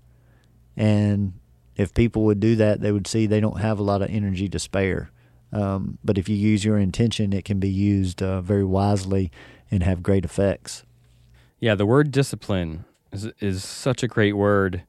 And 0.77 1.33
if 1.77 1.95
people 1.95 2.25
would 2.25 2.41
do 2.41 2.57
that, 2.57 2.83
they 2.83 2.93
would 2.93 3.07
see 3.07 3.27
they 3.27 3.41
don't 3.41 3.61
have 3.61 3.79
a 3.79 3.83
lot 3.83 4.03
of 4.03 4.11
energy 4.11 4.51
to 4.51 4.59
spare. 4.59 5.11
Um, 5.51 5.99
but 6.05 6.19
if 6.19 6.29
you 6.29 6.37
use 6.37 6.63
your 6.63 6.79
intention, 6.79 7.33
it 7.33 7.47
can 7.47 7.59
be 7.59 7.71
used 7.71 8.23
uh, 8.23 8.43
very 8.43 8.65
wisely 8.65 9.33
and 9.71 9.83
have 9.83 10.03
great 10.03 10.27
effects. 10.27 10.85
Yeah, 11.59 11.75
the 11.75 11.87
word 11.87 12.11
discipline 12.11 12.85
is 13.13 13.27
is 13.41 13.65
such 13.65 14.03
a 14.03 14.09
great 14.09 14.35
word, 14.35 14.83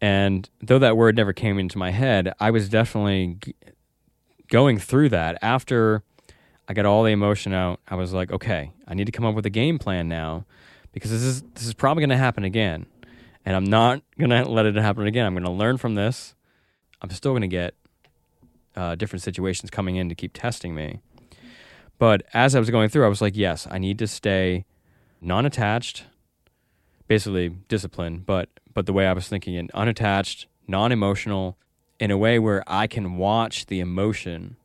and 0.00 0.48
though 0.60 0.78
that 0.78 0.96
word 0.96 1.16
never 1.16 1.32
came 1.32 1.58
into 1.58 1.78
my 1.78 1.90
head, 1.90 2.32
I 2.40 2.50
was 2.50 2.68
definitely 2.68 3.38
going 4.50 4.78
through 4.78 5.08
that 5.08 5.38
after 5.40 6.02
I 6.68 6.74
got 6.74 6.84
all 6.84 7.02
the 7.02 7.10
emotion 7.10 7.52
out. 7.52 7.80
I 7.88 7.94
was 7.94 8.12
like, 8.12 8.30
okay, 8.30 8.72
I 8.86 8.94
need 8.94 9.06
to 9.06 9.12
come 9.12 9.24
up 9.24 9.34
with 9.34 9.46
a 9.46 9.50
game 9.50 9.78
plan 9.78 10.08
now 10.08 10.44
because 10.92 11.10
this 11.10 11.22
is 11.22 11.42
this 11.54 11.64
is 11.64 11.74
probably 11.74 12.02
going 12.02 12.10
to 12.10 12.16
happen 12.16 12.44
again, 12.44 12.86
and 13.44 13.56
I'm 13.56 13.64
not 13.64 14.02
going 14.18 14.30
to 14.44 14.44
let 14.44 14.66
it 14.66 14.76
happen 14.76 15.06
again. 15.06 15.26
I'm 15.26 15.34
going 15.34 15.44
to 15.44 15.50
learn 15.50 15.78
from 15.78 15.94
this. 15.94 16.34
I'm 17.02 17.10
still 17.10 17.32
going 17.32 17.42
to 17.42 17.48
get 17.48 17.74
uh, 18.76 18.94
different 18.94 19.22
situations 19.22 19.70
coming 19.70 19.96
in 19.96 20.08
to 20.10 20.14
keep 20.14 20.32
testing 20.34 20.74
me. 20.74 21.00
But 21.98 22.22
as 22.32 22.54
I 22.54 22.58
was 22.58 22.70
going 22.70 22.88
through, 22.88 23.04
I 23.04 23.08
was 23.08 23.20
like, 23.20 23.36
yes, 23.36 23.66
I 23.70 23.78
need 23.78 23.98
to 23.98 24.06
stay 24.06 24.64
non-attached, 25.20 26.04
basically 27.08 27.48
disciplined, 27.68 28.26
but 28.26 28.48
but 28.72 28.86
the 28.86 28.92
way 28.92 29.06
I 29.06 29.12
was 29.12 29.28
thinking 29.28 29.54
it, 29.54 29.70
unattached, 29.74 30.46
non-emotional, 30.68 31.58
in 32.00 32.10
a 32.10 32.18
way 32.18 32.40
where 32.40 32.64
I 32.66 32.88
can 32.88 33.16
watch 33.16 33.66
the 33.66 33.78
emotion 33.78 34.56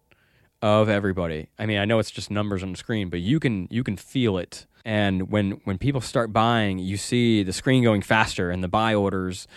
of 0.61 0.89
everybody. 0.89 1.49
I 1.59 1.67
mean, 1.67 1.77
I 1.77 1.85
know 1.85 1.99
it's 1.99 2.09
just 2.09 2.31
numbers 2.31 2.63
on 2.63 2.71
the 2.71 2.77
screen, 2.77 3.09
but 3.09 3.19
you 3.19 3.39
can 3.39 3.67
you 3.69 3.83
can 3.83 3.97
feel 3.97 4.39
it. 4.39 4.65
And 4.83 5.29
when 5.29 5.51
when 5.65 5.77
people 5.77 6.01
start 6.01 6.33
buying, 6.33 6.79
you 6.79 6.97
see 6.97 7.43
the 7.43 7.53
screen 7.53 7.83
going 7.83 8.01
faster, 8.01 8.49
and 8.49 8.63
the 8.63 8.67
buy 8.67 8.95
orders 8.95 9.47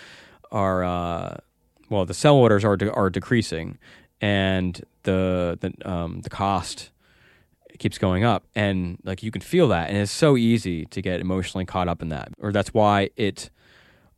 are 0.51 0.85
uh, 0.85 1.37
well, 1.89 2.05
the 2.05 2.15
sell 2.15 2.35
orders 2.35 2.65
are 2.65 2.77
de- 2.77 2.93
are 2.93 3.11
decreasing, 3.11 3.79
and 4.21 4.85
the 5.05 5.57
the 5.61 5.91
um, 5.91 6.21
the 6.23 6.31
cost 6.31 6.91
keeps 7.79 7.97
going 7.97 8.25
up, 8.25 8.45
and 8.57 8.99
like 9.05 9.23
you 9.23 9.31
can 9.31 9.41
feel 9.41 9.69
that, 9.69 9.89
and 9.89 9.97
it's 9.99 10.11
so 10.11 10.37
easy 10.37 10.85
to 10.87 11.01
get 11.01 11.21
emotionally 11.21 11.65
caught 11.65 11.89
up 11.89 12.03
in 12.03 12.09
that, 12.09 12.33
or 12.41 12.51
that's 12.51 12.75
why 12.75 13.11
it 13.17 13.51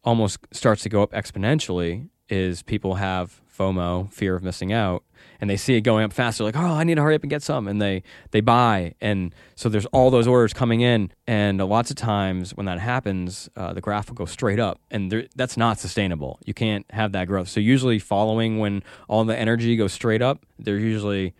almost 0.02 0.38
starts 0.50 0.82
to 0.82 0.88
go 0.88 1.02
up 1.02 1.12
exponentially. 1.12 2.08
Is 2.28 2.62
people 2.62 2.94
have 2.94 3.40
FOMO, 3.60 4.10
fear 4.10 4.34
of 4.34 4.42
missing 4.42 4.72
out, 4.72 5.04
and 5.38 5.50
they 5.50 5.56
see 5.56 5.74
it 5.74 5.82
going 5.82 6.04
up 6.04 6.12
faster, 6.14 6.44
like, 6.44 6.56
oh, 6.56 6.60
I 6.60 6.84
need 6.84 6.94
to 6.94 7.02
hurry 7.02 7.14
up 7.14 7.22
and 7.22 7.28
get 7.28 7.42
some, 7.42 7.68
and 7.68 7.80
they 7.80 8.02
they 8.30 8.40
buy, 8.40 8.94
and 9.00 9.34
so 9.54 9.68
there's 9.68 9.84
all 9.86 10.10
those 10.10 10.26
orders 10.26 10.54
coming 10.54 10.80
in, 10.80 11.12
and 11.26 11.58
lots 11.58 11.90
of 11.90 11.96
times 11.96 12.56
when 12.56 12.64
that 12.66 12.80
happens, 12.80 13.50
uh, 13.56 13.74
the 13.74 13.82
graph 13.82 14.08
will 14.08 14.14
go 14.14 14.24
straight 14.24 14.58
up, 14.58 14.80
and 14.90 15.12
there, 15.12 15.26
that's 15.36 15.58
not 15.58 15.78
sustainable. 15.78 16.38
You 16.46 16.54
can't 16.54 16.86
have 16.90 17.12
that 17.12 17.26
growth. 17.26 17.48
So 17.48 17.60
usually, 17.60 17.98
following 17.98 18.58
when 18.58 18.82
all 19.08 19.24
the 19.24 19.38
energy 19.38 19.76
goes 19.76 19.92
straight 19.92 20.22
up, 20.22 20.44
there's 20.58 20.82
usually 20.82 21.34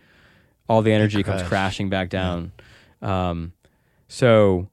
all 0.69 0.81
the 0.81 0.93
energy 0.93 1.23
comes 1.23 1.41
crashing 1.43 1.89
back 1.89 2.09
down. 2.09 2.51
Yeah. 3.01 3.31
Um, 3.31 3.53
so 4.07 4.69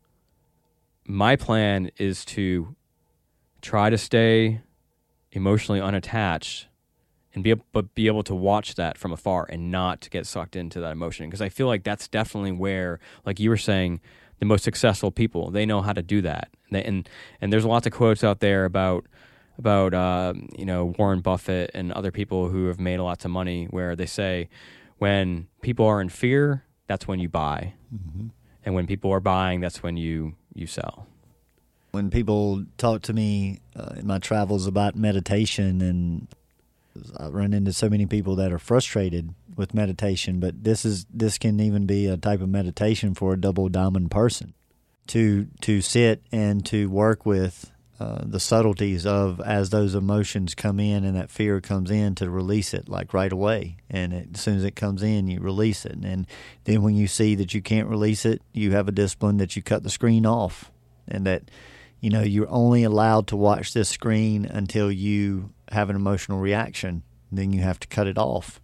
my 1.06 1.36
plan 1.36 1.90
is 1.96 2.24
to 2.26 2.76
try 3.62 3.90
to 3.90 3.98
stay 3.98 4.60
emotionally 5.32 5.80
unattached 5.80 6.67
and 7.38 7.44
be 7.44 7.50
able, 7.50 7.64
but 7.72 7.94
be 7.94 8.08
able 8.08 8.24
to 8.24 8.34
watch 8.34 8.74
that 8.74 8.98
from 8.98 9.12
afar 9.12 9.46
and 9.48 9.70
not 9.70 10.08
get 10.10 10.26
sucked 10.26 10.56
into 10.56 10.80
that 10.80 10.90
emotion 10.90 11.28
because 11.28 11.40
I 11.40 11.48
feel 11.48 11.68
like 11.68 11.84
that's 11.84 12.08
definitely 12.08 12.50
where 12.50 12.98
like 13.24 13.38
you 13.38 13.48
were 13.48 13.56
saying 13.56 14.00
the 14.40 14.44
most 14.44 14.64
successful 14.64 15.12
people 15.12 15.52
they 15.52 15.64
know 15.64 15.80
how 15.80 15.92
to 15.92 16.02
do 16.02 16.20
that. 16.22 16.48
And 16.72 16.76
and, 16.78 17.08
and 17.40 17.52
there's 17.52 17.64
lots 17.64 17.86
of 17.86 17.92
quotes 17.92 18.24
out 18.24 18.40
there 18.40 18.64
about 18.64 19.06
about 19.56 19.94
uh, 19.94 20.34
you 20.56 20.64
know 20.64 20.94
Warren 20.98 21.20
Buffett 21.20 21.70
and 21.74 21.92
other 21.92 22.10
people 22.10 22.48
who 22.48 22.66
have 22.66 22.80
made 22.80 22.98
lots 22.98 23.24
of 23.24 23.30
money 23.30 23.66
where 23.66 23.94
they 23.94 24.06
say 24.06 24.48
when 24.98 25.46
people 25.62 25.86
are 25.86 26.00
in 26.00 26.08
fear 26.08 26.64
that's 26.88 27.06
when 27.06 27.20
you 27.20 27.28
buy. 27.28 27.74
Mm-hmm. 27.94 28.26
and 28.64 28.74
when 28.74 28.86
people 28.86 29.12
are 29.12 29.20
buying 29.20 29.60
that's 29.60 29.80
when 29.80 29.96
you 29.96 30.34
you 30.54 30.66
sell. 30.66 31.06
When 31.92 32.10
people 32.10 32.64
talk 32.78 33.02
to 33.02 33.12
me 33.12 33.60
uh, 33.76 33.94
in 33.96 34.08
my 34.08 34.18
travels 34.18 34.66
about 34.66 34.96
meditation 34.96 35.80
and 35.80 36.26
I 37.16 37.28
run 37.28 37.52
into 37.52 37.72
so 37.72 37.88
many 37.88 38.06
people 38.06 38.36
that 38.36 38.52
are 38.52 38.58
frustrated 38.58 39.34
with 39.56 39.74
meditation, 39.74 40.40
but 40.40 40.64
this 40.64 40.84
is 40.84 41.06
this 41.12 41.38
can 41.38 41.60
even 41.60 41.86
be 41.86 42.06
a 42.06 42.16
type 42.16 42.40
of 42.40 42.48
meditation 42.48 43.14
for 43.14 43.32
a 43.32 43.40
double 43.40 43.68
diamond 43.68 44.10
person. 44.10 44.54
To 45.08 45.46
to 45.62 45.80
sit 45.80 46.22
and 46.30 46.64
to 46.66 46.88
work 46.90 47.24
with 47.24 47.70
uh, 48.00 48.20
the 48.22 48.38
subtleties 48.38 49.04
of 49.04 49.40
as 49.40 49.70
those 49.70 49.96
emotions 49.96 50.54
come 50.54 50.78
in 50.78 51.04
and 51.04 51.16
that 51.16 51.30
fear 51.30 51.60
comes 51.60 51.90
in 51.90 52.14
to 52.14 52.30
release 52.30 52.72
it 52.72 52.88
like 52.88 53.12
right 53.12 53.32
away. 53.32 53.78
And 53.90 54.12
it, 54.12 54.28
as 54.34 54.40
soon 54.40 54.56
as 54.56 54.64
it 54.64 54.76
comes 54.76 55.02
in 55.02 55.26
you 55.26 55.40
release 55.40 55.84
it. 55.84 55.96
And 56.04 56.26
then 56.62 56.82
when 56.82 56.94
you 56.94 57.08
see 57.08 57.34
that 57.34 57.54
you 57.54 57.60
can't 57.60 57.88
release 57.88 58.24
it 58.24 58.40
you 58.52 58.70
have 58.70 58.86
a 58.86 58.92
discipline 58.92 59.38
that 59.38 59.56
you 59.56 59.62
cut 59.62 59.82
the 59.82 59.90
screen 59.90 60.26
off. 60.26 60.70
And 61.08 61.26
that 61.26 61.50
you 62.00 62.10
know 62.10 62.22
you're 62.22 62.50
only 62.50 62.84
allowed 62.84 63.26
to 63.28 63.36
watch 63.36 63.72
this 63.72 63.88
screen 63.88 64.44
until 64.44 64.92
you 64.92 65.50
have 65.70 65.90
an 65.90 65.96
emotional 65.96 66.38
reaction 66.38 67.02
then 67.30 67.52
you 67.52 67.60
have 67.60 67.80
to 67.80 67.88
cut 67.88 68.06
it 68.06 68.18
off. 68.18 68.60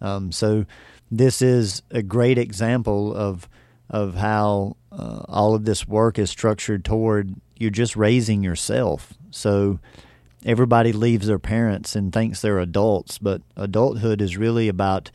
Um, 0.00 0.32
so 0.32 0.64
this 1.10 1.42
is 1.42 1.82
a 1.90 2.02
great 2.02 2.38
example 2.38 3.14
of 3.14 3.48
of 3.90 4.16
how 4.16 4.76
uh, 4.92 5.22
all 5.28 5.54
of 5.54 5.64
this 5.64 5.88
work 5.88 6.18
is 6.18 6.28
structured 6.28 6.84
toward 6.84 7.34
you're 7.56 7.70
just 7.70 7.96
raising 7.96 8.44
yourself. 8.44 9.14
So 9.30 9.80
everybody 10.44 10.92
leaves 10.92 11.26
their 11.26 11.38
parents 11.38 11.96
and 11.96 12.12
thinks 12.12 12.40
they're 12.40 12.58
adults 12.58 13.18
but 13.18 13.42
adulthood 13.56 14.20
is 14.20 14.36
really 14.36 14.68
about 14.68 15.10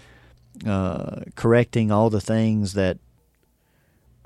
uh, 0.67 1.21
correcting 1.35 1.91
all 1.91 2.09
the 2.09 2.19
things 2.19 2.73
that 2.73 2.97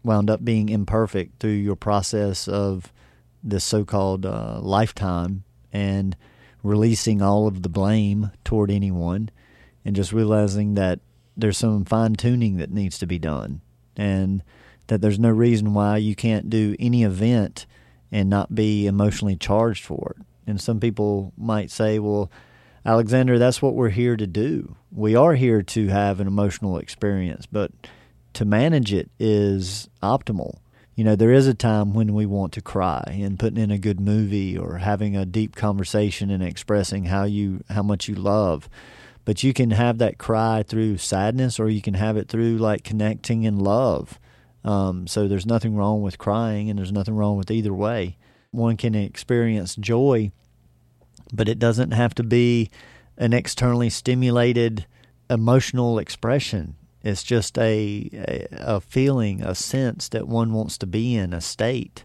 wound 0.03 0.29
up 0.29 0.43
being 0.43 0.69
imperfect 0.69 1.39
through 1.39 1.51
your 1.51 1.75
process 1.75 2.47
of 2.47 2.91
this 3.43 3.63
so-called 3.63 4.25
uh, 4.25 4.59
lifetime. 4.61 5.43
And 5.71 6.15
releasing 6.67 7.21
all 7.21 7.47
of 7.47 7.63
the 7.63 7.69
blame 7.69 8.31
toward 8.43 8.69
anyone 8.69 9.29
and 9.85 9.95
just 9.95 10.11
realizing 10.11 10.75
that 10.75 10.99
there's 11.35 11.57
some 11.57 11.85
fine 11.85 12.15
tuning 12.15 12.57
that 12.57 12.71
needs 12.71 12.97
to 12.99 13.07
be 13.07 13.19
done 13.19 13.61
and 13.95 14.43
that 14.87 15.01
there's 15.01 15.19
no 15.19 15.29
reason 15.29 15.73
why 15.73 15.97
you 15.97 16.15
can't 16.15 16.49
do 16.49 16.75
any 16.79 17.03
event 17.03 17.65
and 18.11 18.29
not 18.29 18.53
be 18.53 18.87
emotionally 18.87 19.35
charged 19.35 19.83
for 19.83 20.15
it. 20.17 20.25
And 20.45 20.61
some 20.61 20.79
people 20.79 21.33
might 21.37 21.71
say, 21.71 21.99
well, 21.99 22.31
Alexander, 22.85 23.37
that's 23.37 23.61
what 23.61 23.75
we're 23.75 23.89
here 23.89 24.15
to 24.15 24.27
do. 24.27 24.75
We 24.91 25.15
are 25.15 25.35
here 25.35 25.61
to 25.61 25.87
have 25.89 26.19
an 26.19 26.27
emotional 26.27 26.77
experience, 26.77 27.45
but 27.45 27.71
to 28.33 28.45
manage 28.45 28.93
it 28.93 29.09
is 29.19 29.89
optimal 30.01 30.57
you 30.97 31.03
know, 31.03 31.15
there 31.15 31.31
is 31.31 31.45
a 31.45 31.53
time 31.53 31.93
when 31.93 32.15
we 32.15 32.25
want 32.25 32.51
to 32.53 32.61
cry 32.61 33.03
and 33.21 33.37
putting 33.37 33.59
in 33.61 33.69
a 33.69 33.77
good 33.77 33.99
movie 33.99 34.57
or 34.57 34.79
having 34.79 35.15
a 35.15 35.27
deep 35.27 35.55
conversation 35.55 36.31
and 36.31 36.41
expressing 36.41 37.05
how 37.05 37.23
you 37.23 37.63
how 37.69 37.83
much 37.83 38.09
you 38.09 38.15
love. 38.15 38.67
but 39.25 39.43
you 39.43 39.51
can 39.53 39.71
have 39.71 39.97
that 39.97 40.17
cry 40.17 40.63
through 40.63 40.97
sadness 40.97 41.59
or 41.59 41.67
you 41.69 41.81
can 41.81 41.95
have 41.95 42.15
it 42.15 42.29
through 42.29 42.57
like 42.57 42.83
connecting 42.85 43.43
in 43.43 43.59
love. 43.59 44.17
Um, 44.63 45.05
so 45.05 45.27
there's 45.27 45.45
nothing 45.45 45.75
wrong 45.75 46.01
with 46.01 46.17
crying 46.17 46.69
and 46.69 46.79
there's 46.79 46.93
nothing 46.93 47.13
wrong 47.13 47.35
with 47.37 47.51
either 47.51 47.73
way. 47.73 48.17
One 48.51 48.77
can 48.77 48.95
experience 48.95 49.75
joy, 49.75 50.31
but 51.33 51.49
it 51.49 51.59
doesn't 51.59 51.91
have 51.91 52.15
to 52.15 52.23
be 52.23 52.69
an 53.17 53.33
externally 53.33 53.89
stimulated 53.89 54.85
emotional 55.29 55.99
expression. 55.99 56.75
It's 57.07 57.23
just 57.23 57.57
a, 57.57 58.09
a, 58.13 58.47
a 58.51 58.81
feeling, 58.81 59.41
a 59.41 59.55
sense 59.55 60.09
that 60.09 60.27
one 60.27 60.51
wants 60.51 60.77
to 60.79 60.85
be 60.85 61.15
in, 61.15 61.33
a 61.33 61.41
state. 61.41 62.03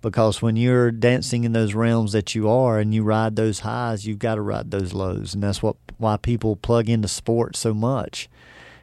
Because 0.00 0.40
when 0.40 0.54
you're 0.56 0.92
dancing 0.92 1.44
in 1.44 1.52
those 1.52 1.74
realms 1.74 2.12
that 2.12 2.34
you 2.34 2.48
are 2.48 2.78
and 2.78 2.94
you 2.94 3.02
ride 3.02 3.34
those 3.34 3.60
highs, 3.60 4.06
you've 4.06 4.20
got 4.20 4.36
to 4.36 4.42
ride 4.42 4.70
those 4.70 4.92
lows. 4.92 5.34
And 5.34 5.42
that's 5.42 5.62
what 5.62 5.76
why 5.98 6.16
people 6.16 6.54
plug 6.54 6.88
into 6.88 7.08
sports 7.08 7.58
so 7.58 7.74
much. 7.74 8.28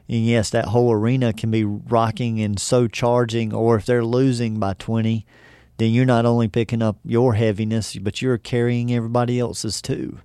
And 0.09 0.25
yes, 0.25 0.49
that 0.49 0.65
whole 0.65 0.91
arena 0.91 1.31
can 1.31 1.49
be 1.49 1.63
rocking 1.63 2.41
and 2.41 2.59
so 2.59 2.87
charging, 2.87 3.53
or 3.53 3.77
if 3.77 3.85
they're 3.85 4.03
losing 4.03 4.59
by 4.59 4.73
20, 4.73 5.25
then 5.77 5.91
you're 5.91 6.05
not 6.05 6.25
only 6.25 6.47
picking 6.47 6.81
up 6.81 6.97
your 7.05 7.35
heaviness, 7.35 7.95
but 7.97 8.21
you're 8.21 8.37
carrying 8.37 8.93
everybody 8.93 9.39
else's 9.39 9.81
too. 9.81 10.19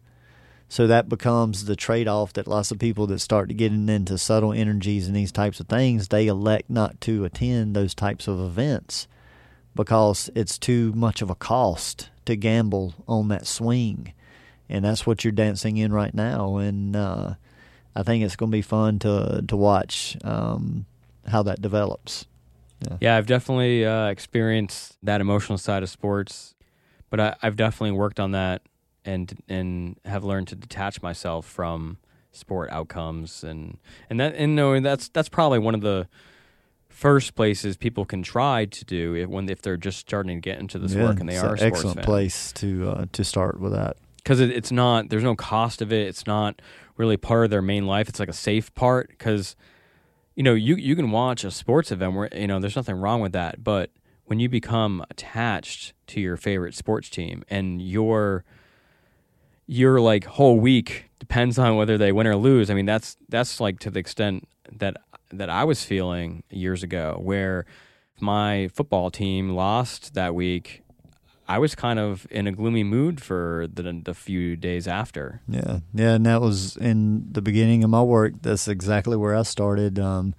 So 0.68 0.86
that 0.86 1.08
becomes 1.08 1.64
the 1.64 1.76
trade 1.76 2.08
off 2.08 2.34
that 2.34 2.46
lots 2.46 2.70
of 2.70 2.78
people 2.78 3.06
that 3.06 3.20
start 3.20 3.48
to 3.48 3.54
get 3.54 3.72
into 3.72 4.18
subtle 4.18 4.52
energies 4.52 5.06
and 5.06 5.16
these 5.16 5.32
types 5.32 5.60
of 5.60 5.66
things, 5.66 6.08
they 6.08 6.26
elect 6.26 6.68
not 6.68 7.00
to 7.02 7.24
attend 7.24 7.74
those 7.74 7.94
types 7.94 8.28
of 8.28 8.38
events 8.38 9.08
because 9.74 10.28
it's 10.34 10.58
too 10.58 10.92
much 10.92 11.22
of 11.22 11.30
a 11.30 11.34
cost 11.34 12.10
to 12.26 12.36
gamble 12.36 12.94
on 13.06 13.28
that 13.28 13.46
swing. 13.46 14.12
And 14.68 14.84
that's 14.84 15.06
what 15.06 15.24
you're 15.24 15.32
dancing 15.32 15.78
in 15.78 15.92
right 15.92 16.12
now. 16.12 16.58
And 16.58 16.94
uh, 16.94 17.34
I 17.96 18.02
think 18.02 18.22
it's 18.22 18.36
going 18.36 18.50
to 18.50 18.56
be 18.56 18.62
fun 18.62 18.98
to 19.00 19.42
to 19.48 19.56
watch 19.56 20.18
um, 20.22 20.84
how 21.26 21.42
that 21.44 21.62
develops. 21.62 22.26
Yeah, 22.82 22.96
yeah 23.00 23.16
I've 23.16 23.26
definitely 23.26 23.86
uh, 23.86 24.08
experienced 24.08 24.98
that 25.02 25.22
emotional 25.22 25.56
side 25.56 25.82
of 25.82 25.88
sports, 25.88 26.54
but 27.08 27.18
I, 27.20 27.36
I've 27.42 27.56
definitely 27.56 27.96
worked 27.96 28.20
on 28.20 28.32
that 28.32 28.60
and 29.08 29.42
and 29.48 29.98
have 30.04 30.22
learned 30.22 30.48
to 30.48 30.54
detach 30.54 31.00
myself 31.02 31.46
from 31.46 31.96
sport 32.30 32.70
outcomes. 32.70 33.42
And 33.42 33.78
and 34.10 34.20
that 34.20 34.34
and 34.34 34.54
knowing 34.54 34.82
that's 34.82 35.08
that's 35.08 35.28
probably 35.28 35.58
one 35.58 35.74
of 35.74 35.80
the 35.80 36.08
first 36.88 37.34
places 37.34 37.76
people 37.76 38.04
can 38.04 38.22
try 38.22 38.64
to 38.64 38.84
do 38.84 39.14
if, 39.14 39.28
when 39.28 39.48
if 39.48 39.62
they're 39.62 39.76
just 39.76 39.98
starting 39.98 40.36
to 40.36 40.40
get 40.40 40.58
into 40.58 40.78
this 40.78 40.94
yeah, 40.94 41.04
work 41.04 41.20
and 41.20 41.28
they 41.28 41.36
are 41.36 41.54
an 41.54 41.62
excellent 41.62 42.02
place 42.02 42.52
to 42.52 42.88
uh, 42.90 43.06
to 43.12 43.24
start 43.24 43.58
with 43.60 43.72
that. 43.72 43.96
Because 44.16 44.40
it, 44.40 44.50
it's 44.50 44.70
not 44.70 45.08
there's 45.08 45.24
no 45.24 45.34
cost 45.34 45.80
of 45.80 45.92
it. 45.92 46.06
It's 46.06 46.26
not 46.26 46.60
really 46.96 47.16
part 47.16 47.44
of 47.44 47.50
their 47.50 47.62
main 47.62 47.86
life. 47.86 48.08
It's 48.08 48.20
like 48.20 48.28
a 48.28 48.34
safe 48.34 48.74
part. 48.74 49.08
Because 49.08 49.56
you 50.34 50.42
know 50.42 50.54
you 50.54 50.76
you 50.76 50.94
can 50.94 51.10
watch 51.10 51.44
a 51.44 51.50
sports 51.50 51.90
event 51.90 52.14
where 52.14 52.28
you 52.34 52.46
know 52.46 52.60
there's 52.60 52.76
nothing 52.76 52.96
wrong 52.96 53.22
with 53.22 53.32
that. 53.32 53.64
But 53.64 53.90
when 54.26 54.38
you 54.38 54.50
become 54.50 55.02
attached 55.08 55.94
to 56.08 56.20
your 56.20 56.36
favorite 56.36 56.74
sports 56.74 57.08
team 57.08 57.42
and 57.48 57.80
you're 57.80 58.44
your 59.68 60.00
like 60.00 60.24
whole 60.24 60.58
week 60.58 61.04
depends 61.20 61.58
on 61.58 61.76
whether 61.76 61.96
they 61.96 62.10
win 62.10 62.26
or 62.26 62.34
lose. 62.34 62.70
I 62.70 62.74
mean, 62.74 62.86
that's 62.86 63.16
that's 63.28 63.60
like 63.60 63.78
to 63.80 63.90
the 63.90 64.00
extent 64.00 64.48
that 64.72 64.96
that 65.30 65.50
I 65.50 65.62
was 65.64 65.84
feeling 65.84 66.42
years 66.50 66.82
ago, 66.82 67.20
where 67.22 67.66
my 68.18 68.68
football 68.74 69.10
team 69.12 69.50
lost 69.50 70.14
that 70.14 70.34
week. 70.34 70.82
I 71.50 71.58
was 71.58 71.74
kind 71.74 71.98
of 71.98 72.26
in 72.30 72.46
a 72.46 72.52
gloomy 72.52 72.84
mood 72.84 73.22
for 73.22 73.66
the, 73.72 74.02
the 74.04 74.12
few 74.12 74.54
days 74.54 74.86
after. 74.86 75.40
Yeah, 75.48 75.78
yeah, 75.94 76.14
and 76.14 76.26
that 76.26 76.42
was 76.42 76.76
in 76.76 77.32
the 77.32 77.40
beginning 77.40 77.82
of 77.84 77.88
my 77.88 78.02
work. 78.02 78.34
That's 78.42 78.68
exactly 78.68 79.16
where 79.16 79.34
I 79.34 79.42
started. 79.44 79.98
Um, 79.98 80.34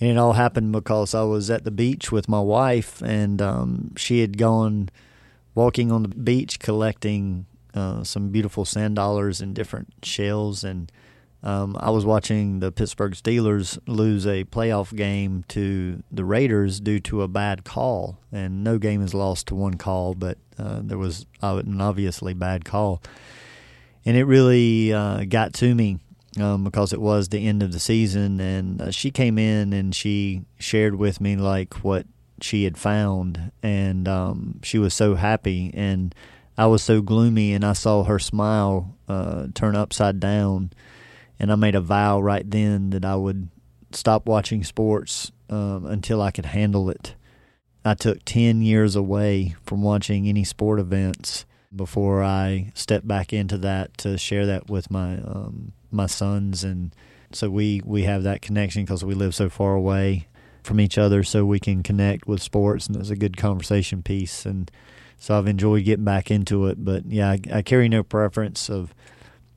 and 0.00 0.10
it 0.10 0.18
all 0.18 0.32
happened 0.32 0.72
because 0.72 1.14
I 1.14 1.22
was 1.22 1.48
at 1.48 1.62
the 1.62 1.70
beach 1.70 2.10
with 2.10 2.28
my 2.28 2.40
wife, 2.40 3.00
and 3.02 3.40
um, 3.40 3.92
she 3.96 4.18
had 4.18 4.36
gone 4.36 4.88
walking 5.54 5.92
on 5.92 6.02
the 6.02 6.08
beach 6.08 6.58
collecting 6.58 7.46
uh, 7.74 8.04
some 8.04 8.30
beautiful 8.30 8.64
sand 8.64 8.96
dollars 8.96 9.40
and 9.40 9.54
different 9.54 9.92
shells. 10.02 10.64
And 10.64 10.90
um, 11.42 11.76
I 11.80 11.90
was 11.90 12.04
watching 12.04 12.60
the 12.60 12.70
Pittsburgh 12.70 13.12
Steelers 13.12 13.78
lose 13.86 14.26
a 14.26 14.44
playoff 14.44 14.94
game 14.94 15.44
to 15.48 16.02
the 16.10 16.24
Raiders 16.24 16.80
due 16.80 17.00
to 17.00 17.22
a 17.22 17.28
bad 17.28 17.64
call. 17.64 18.18
And 18.30 18.62
no 18.62 18.78
game 18.78 19.02
is 19.02 19.14
lost 19.14 19.48
to 19.48 19.54
one 19.54 19.74
call, 19.74 20.14
but 20.14 20.38
uh, 20.58 20.80
there 20.82 20.98
was 20.98 21.26
an 21.40 21.80
obviously 21.80 22.34
bad 22.34 22.64
call. 22.64 23.02
And 24.04 24.16
it 24.16 24.24
really 24.24 24.92
uh, 24.92 25.24
got 25.24 25.52
to 25.54 25.74
me 25.74 25.98
um, 26.40 26.64
because 26.64 26.92
it 26.92 27.00
was 27.00 27.28
the 27.28 27.46
end 27.46 27.62
of 27.62 27.72
the 27.72 27.78
season. 27.78 28.40
And 28.40 28.80
uh, 28.80 28.90
she 28.90 29.10
came 29.10 29.38
in 29.38 29.72
and 29.72 29.94
she 29.94 30.42
shared 30.58 30.96
with 30.96 31.20
me 31.20 31.36
like 31.36 31.84
what 31.84 32.06
she 32.42 32.64
had 32.64 32.76
found, 32.76 33.52
and 33.62 34.08
um, 34.08 34.60
she 34.62 34.78
was 34.78 34.94
so 34.94 35.14
happy. 35.14 35.70
And 35.74 36.14
I 36.56 36.66
was 36.66 36.82
so 36.82 37.00
gloomy, 37.00 37.52
and 37.52 37.64
I 37.64 37.72
saw 37.72 38.04
her 38.04 38.18
smile 38.18 38.96
uh, 39.08 39.48
turn 39.54 39.74
upside 39.74 40.20
down, 40.20 40.70
and 41.38 41.50
I 41.50 41.56
made 41.56 41.74
a 41.74 41.80
vow 41.80 42.20
right 42.20 42.48
then 42.48 42.90
that 42.90 43.04
I 43.04 43.16
would 43.16 43.48
stop 43.92 44.26
watching 44.26 44.64
sports 44.64 45.32
um, 45.48 45.86
until 45.86 46.20
I 46.20 46.30
could 46.30 46.46
handle 46.46 46.90
it. 46.90 47.14
I 47.84 47.94
took 47.94 48.24
ten 48.24 48.62
years 48.62 48.94
away 48.94 49.56
from 49.64 49.82
watching 49.82 50.28
any 50.28 50.44
sport 50.44 50.78
events 50.78 51.46
before 51.74 52.22
I 52.22 52.70
stepped 52.74 53.08
back 53.08 53.32
into 53.32 53.58
that 53.58 53.96
to 53.98 54.18
share 54.18 54.46
that 54.46 54.68
with 54.68 54.90
my 54.90 55.14
um, 55.18 55.72
my 55.90 56.06
sons, 56.06 56.64
and 56.64 56.94
so 57.32 57.50
we 57.50 57.80
we 57.84 58.02
have 58.04 58.22
that 58.24 58.42
connection 58.42 58.84
because 58.84 59.04
we 59.04 59.14
live 59.14 59.34
so 59.34 59.48
far 59.48 59.74
away 59.74 60.28
from 60.62 60.80
each 60.80 60.96
other, 60.96 61.24
so 61.24 61.44
we 61.44 61.58
can 61.58 61.82
connect 61.82 62.26
with 62.28 62.42
sports, 62.42 62.86
and 62.86 62.96
it's 62.96 63.10
a 63.10 63.16
good 63.16 63.36
conversation 63.36 64.02
piece. 64.02 64.46
And 64.46 64.70
so 65.22 65.38
I've 65.38 65.46
enjoyed 65.46 65.84
getting 65.84 66.04
back 66.04 66.32
into 66.32 66.66
it. 66.66 66.84
But 66.84 67.06
yeah, 67.06 67.30
I, 67.30 67.38
I 67.52 67.62
carry 67.62 67.88
no 67.88 68.02
preference 68.02 68.68
of 68.68 68.92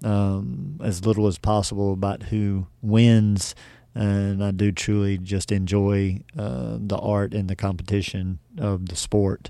um, 0.04 0.80
as 0.84 1.08
little 1.08 1.26
as 1.26 1.40
possible 1.40 1.92
about 1.92 2.22
who 2.22 2.68
wins, 2.84 3.56
and 3.96 4.44
I 4.44 4.52
do 4.52 4.72
truly 4.72 5.18
just 5.18 5.52
enjoy 5.52 6.22
uh, 6.38 6.78
the 6.80 7.00
art 7.00 7.34
and 7.34 7.50
the 7.50 7.56
competition 7.56 8.38
of 8.60 8.90
the 8.90 8.96
sport, 8.96 9.50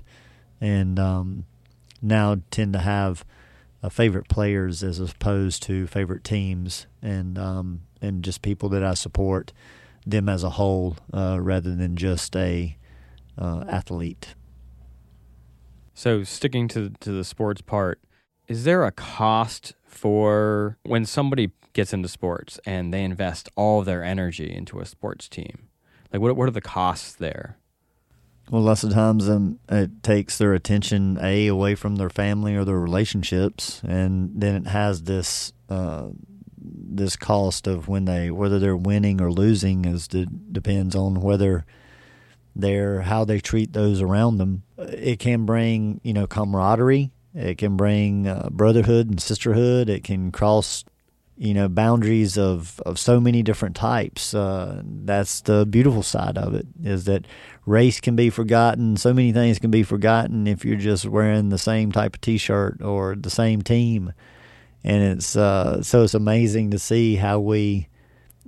and 0.58 0.98
um, 0.98 1.44
now 2.00 2.40
tend 2.50 2.72
to 2.72 2.78
have 2.78 3.22
uh, 3.82 3.90
favorite 3.90 4.30
players 4.30 4.82
as 4.82 4.98
opposed 4.98 5.62
to 5.64 5.86
favorite 5.86 6.24
teams, 6.24 6.86
and 7.02 7.36
um, 7.38 7.82
and 8.00 8.24
just 8.24 8.40
people 8.40 8.70
that 8.70 8.82
I 8.82 8.94
support 8.94 9.52
them 10.06 10.30
as 10.30 10.42
a 10.42 10.50
whole 10.50 10.96
uh, 11.12 11.36
rather 11.42 11.74
than 11.74 11.94
just 11.94 12.34
a 12.34 12.78
uh, 13.36 13.64
athlete. 13.68 14.34
So 15.96 16.24
sticking 16.24 16.68
to 16.68 16.90
to 17.00 17.10
the 17.10 17.24
sports 17.24 17.62
part, 17.62 18.00
is 18.48 18.64
there 18.64 18.84
a 18.84 18.92
cost 18.92 19.72
for 19.86 20.76
when 20.84 21.06
somebody 21.06 21.52
gets 21.72 21.94
into 21.94 22.06
sports 22.06 22.60
and 22.66 22.92
they 22.92 23.02
invest 23.02 23.48
all 23.56 23.82
their 23.82 24.04
energy 24.04 24.52
into 24.52 24.78
a 24.78 24.84
sports 24.84 25.26
team? 25.26 25.68
Like 26.12 26.20
what 26.20 26.36
what 26.36 26.48
are 26.48 26.52
the 26.52 26.60
costs 26.60 27.14
there? 27.14 27.56
Well, 28.50 28.60
lots 28.60 28.84
of 28.84 28.92
times 28.92 29.26
um, 29.26 29.58
it 29.70 30.02
takes 30.02 30.36
their 30.36 30.52
attention 30.52 31.18
a 31.20 31.46
away 31.46 31.74
from 31.74 31.96
their 31.96 32.10
family 32.10 32.54
or 32.54 32.66
their 32.66 32.78
relationships, 32.78 33.80
and 33.82 34.32
then 34.34 34.54
it 34.54 34.66
has 34.66 35.04
this 35.04 35.54
uh, 35.70 36.08
this 36.58 37.16
cost 37.16 37.66
of 37.66 37.88
when 37.88 38.04
they 38.04 38.30
whether 38.30 38.58
they're 38.58 38.76
winning 38.76 39.22
or 39.22 39.32
losing 39.32 39.86
is 39.86 40.08
the, 40.08 40.26
depends 40.26 40.94
on 40.94 41.22
whether 41.22 41.64
their 42.54 43.00
how 43.00 43.24
they 43.24 43.40
treat 43.40 43.72
those 43.72 44.02
around 44.02 44.36
them. 44.36 44.62
It 44.78 45.18
can 45.18 45.46
bring 45.46 46.00
you 46.02 46.12
know 46.12 46.26
camaraderie. 46.26 47.10
It 47.34 47.58
can 47.58 47.76
bring 47.76 48.26
uh, 48.26 48.48
brotherhood 48.50 49.10
and 49.10 49.20
sisterhood. 49.20 49.88
It 49.88 50.04
can 50.04 50.32
cross 50.32 50.84
you 51.36 51.52
know 51.52 51.68
boundaries 51.68 52.38
of 52.38 52.80
of 52.86 52.98
so 52.98 53.20
many 53.20 53.42
different 53.42 53.76
types. 53.76 54.34
Uh, 54.34 54.82
that's 54.84 55.40
the 55.42 55.66
beautiful 55.66 56.02
side 56.02 56.38
of 56.38 56.54
it 56.54 56.66
is 56.82 57.04
that 57.04 57.26
race 57.66 58.00
can 58.00 58.16
be 58.16 58.30
forgotten. 58.30 58.96
So 58.96 59.12
many 59.12 59.32
things 59.32 59.58
can 59.58 59.70
be 59.70 59.82
forgotten 59.82 60.46
if 60.46 60.64
you're 60.64 60.76
just 60.76 61.06
wearing 61.06 61.50
the 61.50 61.58
same 61.58 61.92
type 61.92 62.14
of 62.16 62.20
T-shirt 62.20 62.82
or 62.82 63.14
the 63.16 63.30
same 63.30 63.62
team. 63.62 64.12
And 64.84 65.02
it's 65.02 65.36
uh, 65.36 65.82
so 65.82 66.04
it's 66.04 66.14
amazing 66.14 66.70
to 66.70 66.78
see 66.78 67.16
how 67.16 67.40
we 67.40 67.88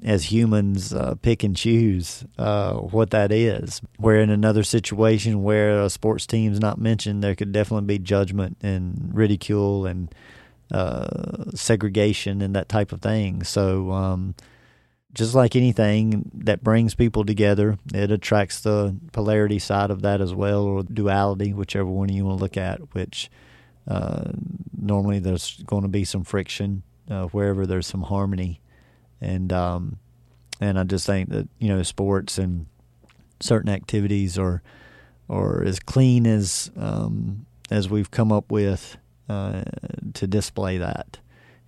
as 0.04 0.30
humans 0.30 0.92
uh, 0.92 1.14
pick 1.16 1.42
and 1.42 1.56
choose 1.56 2.24
uh, 2.38 2.74
what 2.74 3.10
that 3.10 3.32
is. 3.32 3.80
Where 3.96 4.20
in 4.20 4.30
another 4.30 4.62
situation 4.62 5.42
where 5.42 5.82
a 5.82 5.90
sports 5.90 6.26
team's 6.26 6.60
not 6.60 6.78
mentioned, 6.78 7.22
there 7.22 7.34
could 7.34 7.52
definitely 7.52 7.86
be 7.86 7.98
judgment 7.98 8.58
and 8.62 9.10
ridicule 9.12 9.86
and 9.86 10.14
uh, 10.70 11.50
segregation 11.54 12.42
and 12.42 12.54
that 12.54 12.68
type 12.68 12.92
of 12.92 13.00
thing. 13.00 13.42
So, 13.42 13.92
um, 13.92 14.34
just 15.14 15.34
like 15.34 15.56
anything 15.56 16.30
that 16.34 16.62
brings 16.62 16.94
people 16.94 17.24
together, 17.24 17.78
it 17.94 18.10
attracts 18.10 18.60
the 18.60 18.94
polarity 19.12 19.58
side 19.58 19.90
of 19.90 20.02
that 20.02 20.20
as 20.20 20.34
well, 20.34 20.62
or 20.64 20.82
duality, 20.82 21.54
whichever 21.54 21.88
one 21.88 22.10
you 22.10 22.26
want 22.26 22.38
to 22.38 22.42
look 22.42 22.56
at. 22.56 22.94
Which 22.94 23.30
uh, 23.88 24.32
normally 24.76 25.18
there's 25.18 25.62
going 25.64 25.82
to 25.82 25.88
be 25.88 26.04
some 26.04 26.24
friction 26.24 26.82
uh, 27.10 27.24
wherever 27.26 27.66
there's 27.66 27.86
some 27.86 28.02
harmony 28.02 28.60
and 29.20 29.52
um, 29.52 29.98
and 30.60 30.78
I 30.78 30.84
just 30.84 31.06
think 31.06 31.30
that 31.30 31.48
you 31.58 31.68
know 31.68 31.82
sports 31.82 32.38
and 32.38 32.66
certain 33.40 33.70
activities 33.70 34.38
are 34.38 34.62
are 35.28 35.62
as 35.62 35.78
clean 35.78 36.26
as 36.26 36.70
um, 36.76 37.46
as 37.70 37.88
we've 37.88 38.10
come 38.10 38.32
up 38.32 38.50
with 38.50 38.96
uh, 39.28 39.62
to 40.14 40.26
display 40.26 40.78
that. 40.78 41.18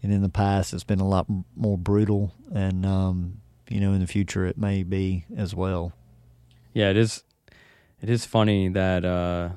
And 0.02 0.12
in 0.12 0.22
the 0.22 0.30
past, 0.30 0.72
it's 0.72 0.84
been 0.84 1.00
a 1.00 1.06
lot 1.06 1.26
more 1.54 1.76
brutal, 1.76 2.32
and 2.54 2.86
um, 2.86 3.40
you 3.68 3.80
know, 3.80 3.92
in 3.92 4.00
the 4.00 4.06
future, 4.06 4.46
it 4.46 4.56
may 4.56 4.82
be 4.82 5.26
as 5.36 5.54
well. 5.54 5.92
Yeah, 6.72 6.90
it 6.90 6.96
is. 6.96 7.22
It 8.00 8.08
is 8.08 8.24
funny 8.24 8.68
that 8.70 9.04
uh, 9.04 9.50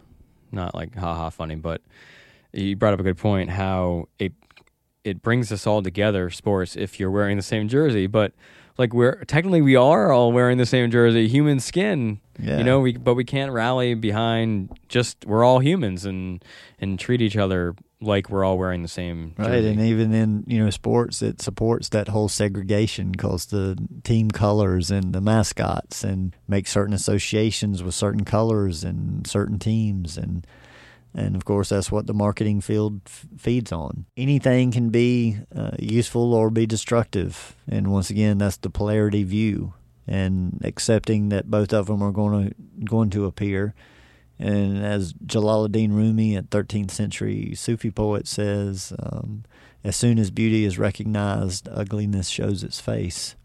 not 0.52 0.76
like 0.76 0.96
haha 0.96 1.30
funny, 1.30 1.56
but 1.56 1.82
you 2.52 2.76
brought 2.76 2.94
up 2.94 3.00
a 3.00 3.04
good 3.04 3.18
point. 3.18 3.50
How 3.50 4.10
it 4.20 4.34
it 5.04 5.22
brings 5.22 5.52
us 5.52 5.68
all 5.68 5.82
together, 5.82 6.30
sports. 6.30 6.76
If 6.76 7.00
you're 7.00 7.12
wearing 7.12 7.38
the 7.38 7.44
same 7.44 7.68
jersey, 7.68 8.08
but 8.08 8.34
like 8.78 8.94
we're 8.94 9.24
technically 9.26 9.62
we 9.62 9.76
are 9.76 10.12
all 10.12 10.32
wearing 10.32 10.58
the 10.58 10.66
same 10.66 10.90
jersey, 10.92 11.28
human 11.28 11.60
skin. 11.60 12.20
Yeah. 12.40 12.58
You 12.58 12.64
know, 12.64 12.80
we 12.80 12.98
but 12.98 13.14
we 13.16 13.24
can't 13.24 13.52
rally 13.52 13.94
behind 13.94 14.78
just 14.88 15.26
we're 15.26 15.44
all 15.44 15.60
humans 15.60 16.06
and 16.06 16.44
and 16.80 17.00
treat 17.00 17.22
each 17.22 17.38
other 17.38 17.76
like 18.02 18.30
we're 18.30 18.44
all 18.44 18.58
wearing 18.58 18.82
the 18.82 18.88
same 18.90 19.34
right 19.38 19.64
and 19.64 19.80
even 19.80 20.14
in 20.14 20.44
you 20.46 20.62
know 20.62 20.70
sports 20.70 21.22
it 21.22 21.42
supports 21.42 21.88
that 21.90 22.10
whole 22.10 22.28
segregation 22.28 23.12
because 23.12 23.46
the 23.46 23.78
team 24.04 24.30
colors 24.30 24.92
and 24.92 25.14
the 25.14 25.22
mascots 25.22 26.04
and 26.04 26.36
make 26.48 26.68
certain 26.68 26.94
associations 26.94 27.82
with 27.82 27.96
certain 27.96 28.26
colors 28.26 28.84
and 28.84 29.26
certain 29.26 29.58
teams 29.58 30.18
and 30.18 30.46
and 31.16 31.36
of 31.36 31.46
course 31.46 31.70
that's 31.70 31.92
what 31.92 32.08
the 32.08 32.14
marketing 32.14 32.62
field 32.62 33.02
f- 33.06 33.26
feeds 33.38 33.72
on. 33.72 34.06
Anything 34.18 34.72
can 34.72 34.90
be 34.90 35.38
uh, 35.56 35.72
useful 35.80 36.34
or 36.34 36.50
be 36.50 36.66
destructive. 36.66 37.56
And 37.70 37.92
once 37.92 38.10
again 38.10 38.40
that's 38.40 38.58
the 38.58 38.70
polarity 38.70 39.24
view 39.24 39.74
and 40.08 40.60
accepting 40.64 41.30
that 41.30 41.50
both 41.50 41.74
of 41.74 41.88
them 41.88 42.02
are 42.02 42.12
going 42.12 42.50
to 42.50 42.56
going 42.86 43.10
to 43.12 43.26
appear. 43.26 43.74
And 44.40 44.84
as 44.84 45.14
Jalaluddin 45.14 45.92
Rumi, 45.92 46.36
a 46.36 46.42
13th 46.42 46.92
century 46.92 47.54
Sufi 47.56 47.92
poet, 47.92 48.28
says, 48.28 48.92
um, 49.00 49.44
as 49.84 49.96
soon 49.96 50.18
as 50.18 50.32
beauty 50.32 50.66
is 50.66 50.80
recognized, 50.80 51.70
ugliness 51.72 52.30
shows 52.30 52.64
its 52.64 52.80
face. 52.80 53.36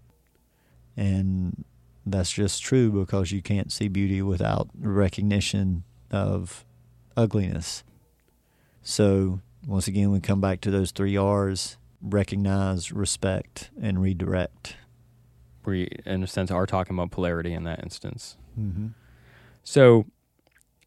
And 0.96 1.64
that's 2.06 2.32
just 2.32 2.62
true 2.62 2.90
because 2.90 3.32
you 3.32 3.42
can't 3.42 3.70
see 3.70 3.88
beauty 3.88 4.22
without 4.22 4.68
recognition 4.80 5.84
of 6.10 6.64
ugliness. 7.18 7.82
So, 8.82 9.40
once 9.66 9.88
again, 9.88 10.10
we 10.12 10.20
come 10.20 10.40
back 10.40 10.60
to 10.62 10.70
those 10.70 10.92
three 10.92 11.16
R's 11.16 11.76
recognize, 12.00 12.92
respect, 12.92 13.70
and 13.82 14.00
redirect. 14.00 14.76
we, 15.64 15.88
in 16.06 16.22
a 16.22 16.26
sense, 16.26 16.50
are 16.50 16.66
talking 16.66 16.96
about 16.96 17.10
polarity 17.10 17.52
in 17.52 17.64
that 17.64 17.82
instance. 17.82 18.36
Mm-hmm. 18.58 18.88
So, 19.62 20.06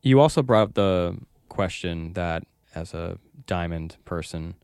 you 0.01 0.19
also 0.19 0.41
brought 0.41 0.69
up 0.69 0.73
the 0.73 1.17
question 1.49 2.13
that, 2.13 2.43
as 2.73 2.93
a 2.93 3.19
diamond 3.45 3.97
person, 4.05 4.55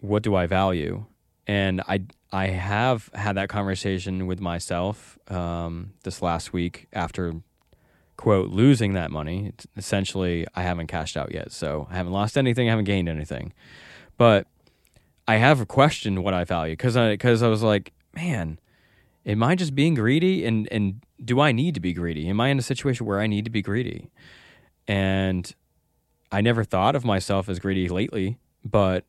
what 0.00 0.22
do 0.22 0.34
I 0.34 0.46
value? 0.46 1.04
And 1.46 1.82
I, 1.82 2.04
I 2.32 2.46
have 2.46 3.10
had 3.14 3.36
that 3.36 3.48
conversation 3.48 4.26
with 4.26 4.40
myself 4.40 5.18
um, 5.28 5.92
this 6.04 6.22
last 6.22 6.52
week 6.52 6.86
after, 6.92 7.34
quote, 8.16 8.50
losing 8.50 8.94
that 8.94 9.10
money. 9.10 9.46
It's 9.46 9.66
essentially, 9.76 10.46
I 10.54 10.62
haven't 10.62 10.86
cashed 10.86 11.16
out 11.16 11.32
yet. 11.32 11.52
So, 11.52 11.86
I 11.90 11.96
haven't 11.96 12.12
lost 12.12 12.38
anything, 12.38 12.68
I 12.68 12.70
haven't 12.70 12.84
gained 12.84 13.08
anything. 13.08 13.52
But 14.16 14.46
I 15.26 15.36
have 15.36 15.66
questioned 15.68 16.22
what 16.22 16.34
I 16.34 16.44
value 16.44 16.74
because 16.74 16.96
I, 16.96 17.16
cause 17.16 17.42
I 17.42 17.48
was 17.48 17.62
like, 17.62 17.92
man, 18.14 18.58
am 19.26 19.42
I 19.42 19.54
just 19.54 19.74
being 19.74 19.94
greedy? 19.94 20.44
And, 20.44 20.68
and 20.70 21.02
do 21.24 21.40
I 21.40 21.52
need 21.52 21.74
to 21.74 21.80
be 21.80 21.92
greedy? 21.92 22.28
Am 22.28 22.40
I 22.40 22.48
in 22.48 22.58
a 22.58 22.62
situation 22.62 23.06
where 23.06 23.20
I 23.20 23.26
need 23.26 23.44
to 23.44 23.50
be 23.50 23.62
greedy? 23.62 24.10
And 24.86 25.52
I 26.30 26.40
never 26.40 26.64
thought 26.64 26.94
of 26.94 27.04
myself 27.04 27.48
as 27.48 27.58
greedy 27.58 27.88
lately, 27.88 28.38
but 28.64 29.04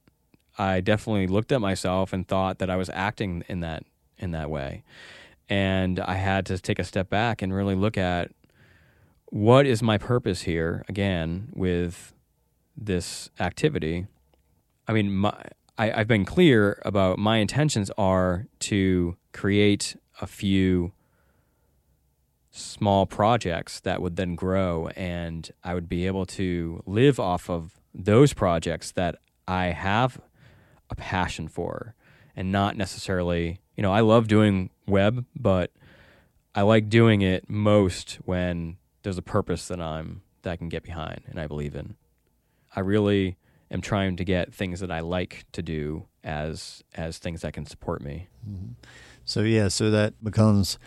I 0.57 0.79
definitely 0.81 1.27
looked 1.27 1.51
at 1.51 1.59
myself 1.59 2.13
and 2.13 2.27
thought 2.27 2.59
that 2.59 2.69
I 2.69 2.75
was 2.75 2.89
acting 2.93 3.43
in 3.47 3.59
that 3.61 3.83
in 4.17 4.31
that 4.31 4.49
way. 4.49 4.83
And 5.49 5.99
I 5.99 6.13
had 6.15 6.45
to 6.47 6.57
take 6.57 6.79
a 6.79 6.83
step 6.83 7.09
back 7.09 7.41
and 7.41 7.53
really 7.53 7.75
look 7.75 7.97
at 7.97 8.31
what 9.35 9.65
is 9.65 9.83
my 9.83 9.97
purpose 9.97 10.43
here 10.43 10.81
again 10.87 11.49
with 11.53 12.13
this 12.77 13.29
activity. 13.37 14.07
I 14.87 14.93
mean, 14.93 15.13
my, 15.13 15.33
I, 15.77 15.91
I've 15.91 16.07
been 16.07 16.23
clear 16.23 16.81
about 16.85 17.19
my 17.19 17.39
intentions 17.39 17.91
are 17.97 18.47
to 18.59 19.17
create 19.33 19.97
a 20.21 20.25
few 20.25 20.93
small 22.49 23.05
projects 23.05 23.81
that 23.81 24.01
would 24.01 24.15
then 24.15 24.35
grow 24.35 24.87
and 24.95 25.51
I 25.65 25.73
would 25.73 25.89
be 25.89 26.07
able 26.07 26.25
to 26.27 26.81
live 26.85 27.19
off 27.19 27.49
of 27.49 27.81
those 27.93 28.31
projects 28.31 28.93
that 28.93 29.17
I 29.49 29.65
have 29.65 30.21
a 30.89 30.95
passion 30.95 31.49
for 31.49 31.93
and 32.37 32.53
not 32.53 32.77
necessarily, 32.77 33.59
you 33.75 33.83
know, 33.83 33.91
I 33.91 33.99
love 33.99 34.29
doing 34.29 34.69
web, 34.87 35.25
but 35.35 35.71
I 36.55 36.61
like 36.61 36.87
doing 36.87 37.21
it 37.21 37.49
most 37.49 38.19
when 38.23 38.77
there's 39.05 39.17
a 39.19 39.21
purpose 39.21 39.67
that 39.67 39.79
I'm 39.79 40.23
that 40.41 40.51
I 40.51 40.55
can 40.57 40.67
get 40.67 40.83
behind 40.83 41.21
and 41.27 41.39
I 41.39 41.47
believe 41.47 41.75
in. 41.75 41.95
I 42.75 42.79
really 42.81 43.37
am 43.71 43.79
trying 43.79 44.17
to 44.17 44.25
get 44.25 44.53
things 44.53 44.79
that 44.79 44.91
I 44.91 44.99
like 44.99 45.45
to 45.53 45.61
do 45.61 46.07
as 46.23 46.83
as 46.95 47.19
things 47.19 47.41
that 47.41 47.53
can 47.53 47.67
support 47.67 48.01
me. 48.01 48.27
So 49.23 49.41
yeah, 49.41 49.67
so 49.67 49.91
that 49.91 50.21
becomes 50.23 50.79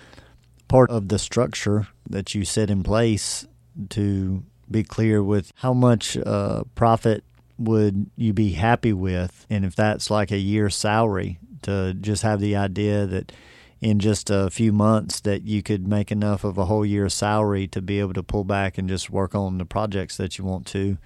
part 0.67 0.91
of 0.91 1.09
the 1.09 1.19
structure 1.19 1.87
that 2.11 2.35
you 2.35 2.45
set 2.45 2.71
in 2.71 2.83
place 2.83 3.47
to 3.91 4.43
be 4.69 4.83
clear 4.83 5.23
with 5.23 5.53
how 5.57 5.73
much 5.73 6.17
uh, 6.17 6.65
profit 6.75 7.23
would 7.57 8.11
you 8.17 8.33
be 8.33 8.53
happy 8.53 8.93
with, 8.93 9.47
and 9.49 9.65
if 9.65 9.75
that's 9.75 10.11
like 10.11 10.31
a 10.31 10.39
year's 10.39 10.77
salary, 10.77 11.39
to 11.63 11.95
just 11.95 12.23
have 12.23 12.41
the 12.41 12.57
idea 12.57 13.07
that 13.07 13.33
in 13.81 13.99
just 13.99 14.29
a 14.31 14.51
few 14.51 14.73
months 14.73 15.21
that 15.21 15.43
you 15.43 15.63
could 15.63 15.87
make 15.87 16.11
enough 16.11 16.45
of 16.45 16.59
a 16.59 16.65
whole 16.65 16.85
year's 16.85 17.15
salary 17.15 17.69
to 17.69 17.81
be 17.81 18.01
able 18.01 18.13
to 18.15 18.23
pull 18.23 18.45
back 18.45 18.77
and 18.77 18.89
just 18.89 19.11
work 19.11 19.35
on 19.35 19.59
the 19.59 19.65
projects 19.65 20.17
that 20.17 20.37
you 20.37 20.45
want 20.45 20.67
to. 20.67 20.99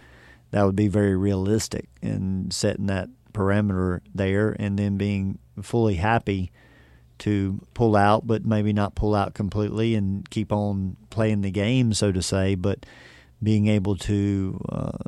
That 0.51 0.65
would 0.65 0.77
be 0.77 0.89
very 0.89 1.17
realistic 1.17 1.89
and 2.01 2.53
setting 2.53 2.87
that 2.87 3.09
parameter 3.33 4.01
there, 4.15 4.55
and 4.59 4.79
then 4.79 4.97
being 4.97 5.39
fully 5.63 5.95
happy 5.95 6.51
to 7.19 7.61
pull 7.73 7.97
out, 7.97 8.27
but 8.27 8.45
maybe 8.45 8.73
not 8.73 8.95
pull 8.95 9.15
out 9.15 9.33
completely 9.33 9.95
and 9.95 10.29
keep 10.29 10.53
on 10.53 10.97
playing 11.09 11.43
the 11.43 11.51
game, 11.51 11.95
so 11.95 12.13
to 12.13 12.21
say, 12.23 12.55
but 12.55 12.85
being 13.43 13.69
able 13.69 13.97
to 13.97 14.61
uh, 14.69 14.99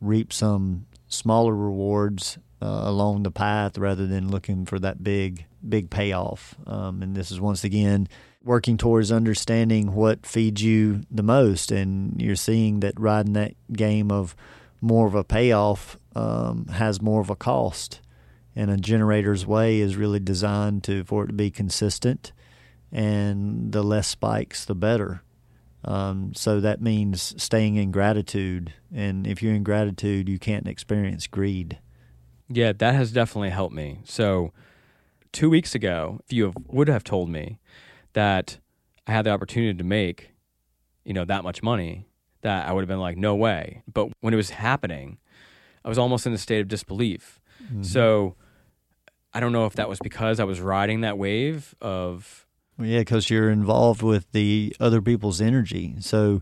reap 0.00 0.32
some 0.32 0.86
smaller 1.08 1.54
rewards 1.54 2.38
uh, 2.62 2.82
along 2.84 3.22
the 3.22 3.30
path 3.30 3.76
rather 3.78 4.06
than 4.06 4.30
looking 4.30 4.64
for 4.64 4.78
that 4.78 5.02
big, 5.02 5.46
big 5.66 5.90
payoff. 5.90 6.54
Um, 6.66 7.02
and 7.02 7.14
this 7.14 7.30
is 7.30 7.40
once 7.40 7.64
again 7.64 8.08
working 8.42 8.76
towards 8.76 9.10
understanding 9.10 9.94
what 9.94 10.26
feeds 10.26 10.62
you 10.62 11.02
the 11.10 11.22
most. 11.22 11.72
And 11.72 12.20
you're 12.20 12.36
seeing 12.36 12.80
that 12.80 12.98
riding 12.98 13.32
that 13.34 13.54
game 13.72 14.10
of 14.10 14.36
more 14.80 15.06
of 15.06 15.14
a 15.14 15.24
payoff 15.24 15.98
um, 16.14 16.66
has 16.68 17.02
more 17.02 17.20
of 17.20 17.30
a 17.30 17.36
cost. 17.36 18.00
And 18.56 18.70
a 18.70 18.76
generator's 18.76 19.44
way 19.44 19.80
is 19.80 19.96
really 19.96 20.20
designed 20.20 20.84
to 20.84 21.04
for 21.04 21.24
it 21.24 21.28
to 21.28 21.32
be 21.32 21.50
consistent. 21.50 22.32
And 22.92 23.72
the 23.72 23.82
less 23.82 24.06
spikes 24.06 24.64
the 24.64 24.76
better. 24.76 25.22
Um, 25.84 26.32
so 26.34 26.60
that 26.60 26.80
means 26.80 27.34
staying 27.42 27.76
in 27.76 27.90
gratitude. 27.90 28.72
And 28.94 29.26
if 29.26 29.42
you're 29.42 29.54
in 29.54 29.64
gratitude 29.64 30.28
you 30.28 30.38
can't 30.38 30.68
experience 30.68 31.26
greed 31.26 31.78
Yeah, 32.48 32.72
that 32.72 32.94
has 32.94 33.12
definitely 33.12 33.50
helped 33.50 33.74
me. 33.74 34.00
So, 34.04 34.52
two 35.32 35.48
weeks 35.50 35.74
ago, 35.74 36.20
if 36.24 36.32
you 36.32 36.44
have, 36.44 36.54
would 36.68 36.88
have 36.88 37.04
told 37.04 37.28
me 37.28 37.58
that 38.12 38.58
I 39.06 39.12
had 39.12 39.24
the 39.24 39.30
opportunity 39.30 39.76
to 39.76 39.84
make, 39.84 40.30
you 41.04 41.12
know, 41.12 41.24
that 41.24 41.42
much 41.42 41.62
money, 41.62 42.06
that 42.42 42.68
I 42.68 42.72
would 42.72 42.82
have 42.82 42.88
been 42.88 43.00
like, 43.00 43.16
no 43.16 43.34
way. 43.34 43.82
But 43.92 44.08
when 44.20 44.34
it 44.34 44.36
was 44.36 44.50
happening, 44.50 45.18
I 45.84 45.88
was 45.88 45.98
almost 45.98 46.26
in 46.26 46.32
a 46.32 46.38
state 46.38 46.60
of 46.60 46.68
disbelief. 46.68 47.40
Mm-hmm. 47.62 47.82
So, 47.82 48.36
I 49.32 49.40
don't 49.40 49.52
know 49.52 49.66
if 49.66 49.74
that 49.74 49.88
was 49.88 49.98
because 49.98 50.38
I 50.38 50.44
was 50.44 50.60
riding 50.60 51.00
that 51.00 51.18
wave 51.18 51.74
of, 51.80 52.46
Well, 52.78 52.86
yeah, 52.86 53.00
because 53.00 53.30
you're 53.30 53.50
involved 53.50 54.00
with 54.00 54.30
the 54.30 54.76
other 54.78 55.02
people's 55.02 55.40
energy. 55.40 55.96
So, 56.00 56.40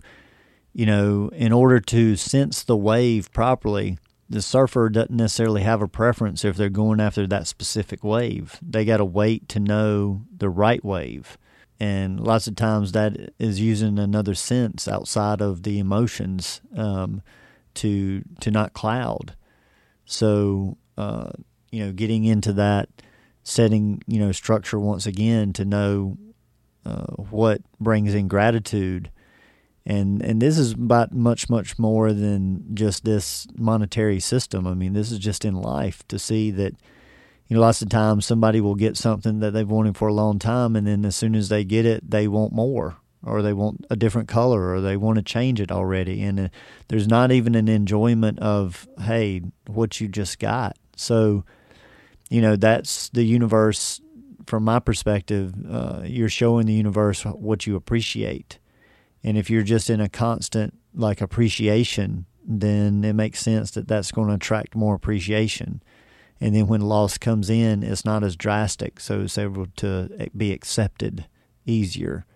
you 0.75 0.85
know, 0.85 1.31
in 1.33 1.53
order 1.53 1.81
to 1.81 2.17
sense 2.17 2.63
the 2.63 2.77
wave 2.77 3.33
properly, 3.33 3.99
the 4.33 4.43
surfer 4.43 4.89
doesn't 4.89 5.11
necessarily 5.11 5.63
have 5.63 5.83
a 5.83 5.89
preference 5.89 6.45
if 6.45 6.57
they're 6.57 6.71
going 6.71 7.01
after 7.01 7.27
that 7.27 7.47
specific 7.47 8.03
wave. 8.03 8.59
They 8.63 8.85
got 8.85 8.97
to 8.97 9.05
wait 9.05 9.49
to 9.51 9.61
know 9.61 10.23
the 10.35 10.49
right 10.49 10.85
wave. 10.85 11.37
And 11.79 12.19
lots 12.19 12.47
of 12.47 12.57
times 12.57 12.93
that 12.93 13.35
is 13.39 13.61
using 13.61 13.99
another 13.99 14.35
sense 14.35 14.89
outside 14.89 15.41
of 15.41 15.65
the 15.65 15.79
emotions 15.79 16.61
um, 16.77 17.23
to 17.75 18.23
to 18.41 18.51
not 18.51 18.73
cloud. 18.73 19.35
So, 20.05 20.79
uh, 20.97 21.33
you 21.71 21.85
know, 21.85 21.93
getting 21.93 22.25
into 22.25 22.53
that 22.55 22.89
setting 23.45 24.01
you 24.07 24.21
know 24.21 24.33
structure 24.33 24.79
once 24.79 25.05
again 25.05 25.53
to 25.53 25.65
know 25.65 26.17
uh, 26.87 27.13
what 27.17 27.61
brings 27.81 28.15
in 28.15 28.29
gratitude 28.29 29.11
and 29.85 30.23
and 30.23 30.41
this 30.41 30.59
is 30.59 30.73
about 30.73 31.13
much 31.13 31.49
much 31.49 31.79
more 31.79 32.13
than 32.13 32.75
just 32.75 33.05
this 33.05 33.47
monetary 33.57 34.21
system. 34.21 34.67
I 34.67 34.75
mean 34.75 34.93
this 34.93 35.11
is 35.11 35.19
just 35.19 35.45
in 35.45 35.55
life 35.55 36.07
to 36.09 36.19
see 36.19 36.51
that 36.53 36.75
you 37.49 37.57
know 37.57 37.61
lots 37.61 37.83
of 37.83 37.89
times 37.89 38.27
somebody 38.27 38.61
will 38.61 38.75
get 38.75 38.97
something 38.97 39.41
that 39.41 39.51
they've 39.53 39.69
wanted 39.69 39.97
for 39.97 40.09
a 40.09 40.15
long 40.15 40.39
time 40.39 40.77
and 40.77 40.87
then 40.87 41.05
as 41.05 41.17
soon 41.17 41.35
as 41.35 41.49
they 41.49 41.65
get 41.65 41.85
it 41.85 42.11
they 42.11 42.29
want 42.29 42.53
more 42.53 42.97
or 43.25 43.43
they 43.43 43.53
want 43.53 43.85
a 43.89 43.97
different 43.97 44.29
color 44.29 44.73
or 44.73 44.81
they 44.81 44.97
want 44.97 45.17
to 45.17 45.23
change 45.23 45.61
it 45.61 45.71
already. 45.71 46.23
And 46.23 46.41
uh, 46.41 46.49
there's 46.89 47.07
not 47.07 47.31
even 47.31 47.55
an 47.55 47.69
enjoyment 47.69 48.39
of 48.41 48.89
hey 49.01 49.43
what 49.67 50.01
you 50.01 50.09
just 50.09 50.39
got. 50.39 50.77
So 50.97 51.45
you 52.31 52.41
know 52.41 52.57
that's 52.57 53.11
the 53.11 53.25
universe 53.25 54.01
from 54.47 54.65
my 54.65 54.79
perspective 54.79 55.55
uh, 55.71 56.01
you're 56.05 56.29
showing 56.29 56.67
the 56.67 56.73
universe 56.73 57.23
what 57.25 57.67
you 57.67 57.77
appreciate 57.77 58.59
and 59.25 59.39
if 59.39 59.49
you're 59.49 59.63
just 59.63 59.91
in 59.91 60.01
a 60.01 60.09
constant 60.09 60.75
like 60.95 61.21
appreciation 61.21 62.27
then 62.45 63.05
it 63.05 63.13
makes 63.13 63.41
sense 63.41 63.71
that 63.71 63.87
that's 63.87 64.11
going 64.11 64.29
to 64.29 64.35
attract 64.35 64.75
more 64.75 64.95
appreciation 64.95 65.83
and 66.41 66.55
then 66.55 66.67
when 66.67 66.81
loss 66.81 67.19
comes 67.19 67.49
in 67.49 67.83
it's 67.83 68.05
not 68.05 68.25
as 68.25 68.37
drastic 68.37 68.99
so 69.01 69.21
it's 69.21 69.39
able 69.39 69.67
to 69.77 70.29
be 70.37 70.53
accepted 70.53 71.27
easier 71.67 72.27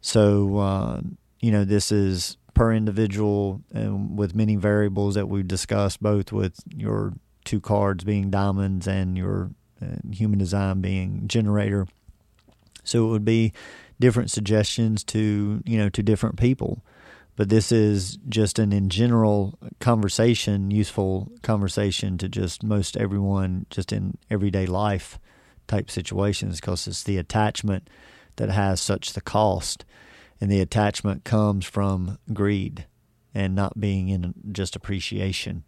so 0.00 0.58
uh, 0.58 1.00
you 1.40 1.50
know 1.50 1.64
this 1.64 1.92
is 1.92 2.36
per 2.54 2.72
individual 2.72 3.62
and 3.72 4.18
with 4.18 4.34
many 4.34 4.56
variables 4.56 5.14
that 5.14 5.28
we've 5.28 5.48
discussed 5.48 6.02
both 6.02 6.32
with 6.32 6.60
your 6.74 7.14
two 7.44 7.60
cards 7.60 8.04
being 8.04 8.30
diamonds 8.30 8.86
and 8.86 9.16
your 9.16 9.50
uh, 9.80 9.96
human 10.12 10.38
design 10.38 10.80
being 10.80 11.26
generator. 11.26 11.86
So 12.84 13.06
it 13.06 13.10
would 13.10 13.24
be 13.24 13.52
different 14.02 14.32
suggestions 14.32 15.04
to 15.04 15.62
you 15.64 15.78
know 15.78 15.88
to 15.88 16.02
different 16.02 16.36
people. 16.36 16.84
But 17.36 17.48
this 17.48 17.72
is 17.72 18.18
just 18.28 18.58
an 18.58 18.72
in 18.72 18.90
general 18.90 19.58
conversation, 19.78 20.70
useful 20.70 21.32
conversation 21.42 22.18
to 22.18 22.28
just 22.28 22.62
most 22.62 22.96
everyone, 22.96 23.64
just 23.70 23.90
in 23.90 24.18
everyday 24.28 24.66
life 24.66 25.18
type 25.66 25.88
situations, 25.88 26.60
because 26.60 26.86
it's 26.86 27.04
the 27.04 27.16
attachment 27.16 27.88
that 28.36 28.50
has 28.50 28.80
such 28.80 29.12
the 29.12 29.22
cost, 29.22 29.86
and 30.40 30.50
the 30.50 30.60
attachment 30.60 31.24
comes 31.24 31.64
from 31.64 32.18
greed 32.32 32.86
and 33.32 33.54
not 33.54 33.80
being 33.80 34.08
in 34.08 34.34
just 34.50 34.76
appreciation. 34.76 35.62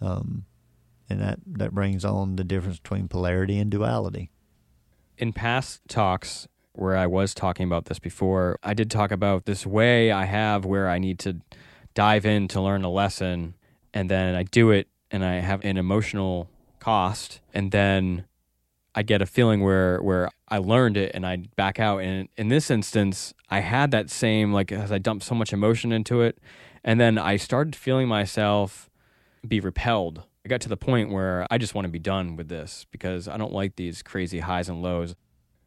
Um, 0.00 0.44
and 1.08 1.20
that 1.20 1.38
that 1.46 1.72
brings 1.72 2.04
on 2.04 2.36
the 2.36 2.44
difference 2.44 2.78
between 2.78 3.08
polarity 3.08 3.58
and 3.58 3.70
duality. 3.70 4.30
In 5.16 5.32
past 5.32 5.80
talks 5.88 6.48
where 6.74 6.96
I 6.96 7.06
was 7.06 7.34
talking 7.34 7.66
about 7.66 7.86
this 7.86 7.98
before, 7.98 8.58
I 8.62 8.74
did 8.74 8.90
talk 8.90 9.10
about 9.10 9.44
this 9.44 9.66
way 9.66 10.10
I 10.10 10.24
have 10.24 10.64
where 10.64 10.88
I 10.88 10.98
need 10.98 11.18
to 11.20 11.40
dive 11.94 12.24
in 12.24 12.48
to 12.48 12.60
learn 12.60 12.84
a 12.84 12.90
lesson 12.90 13.54
and 13.92 14.10
then 14.10 14.34
I 14.34 14.44
do 14.44 14.70
it 14.70 14.88
and 15.10 15.24
I 15.24 15.34
have 15.34 15.64
an 15.64 15.76
emotional 15.76 16.48
cost 16.80 17.40
and 17.52 17.70
then 17.70 18.24
I 18.94 19.02
get 19.02 19.22
a 19.22 19.26
feeling 19.26 19.60
where 19.62 20.02
where 20.02 20.30
I 20.48 20.58
learned 20.58 20.96
it 20.96 21.12
and 21.14 21.26
I 21.26 21.36
back 21.56 21.78
out 21.78 21.98
and 21.98 22.28
in 22.36 22.48
this 22.48 22.70
instance 22.70 23.34
I 23.50 23.60
had 23.60 23.90
that 23.90 24.10
same 24.10 24.52
like 24.52 24.72
as 24.72 24.90
I 24.90 24.98
dumped 24.98 25.24
so 25.24 25.34
much 25.34 25.52
emotion 25.52 25.92
into 25.92 26.22
it 26.22 26.38
and 26.82 26.98
then 26.98 27.18
I 27.18 27.36
started 27.36 27.76
feeling 27.76 28.08
myself 28.08 28.90
be 29.46 29.60
repelled 29.60 30.24
I 30.44 30.48
got 30.48 30.60
to 30.62 30.68
the 30.68 30.76
point 30.76 31.10
where 31.10 31.46
I 31.50 31.58
just 31.58 31.74
want 31.74 31.84
to 31.84 31.90
be 31.90 32.00
done 32.00 32.34
with 32.34 32.48
this 32.48 32.86
because 32.90 33.28
I 33.28 33.36
don't 33.36 33.52
like 33.52 33.76
these 33.76 34.02
crazy 34.02 34.40
highs 34.40 34.68
and 34.68 34.82
lows. 34.82 35.14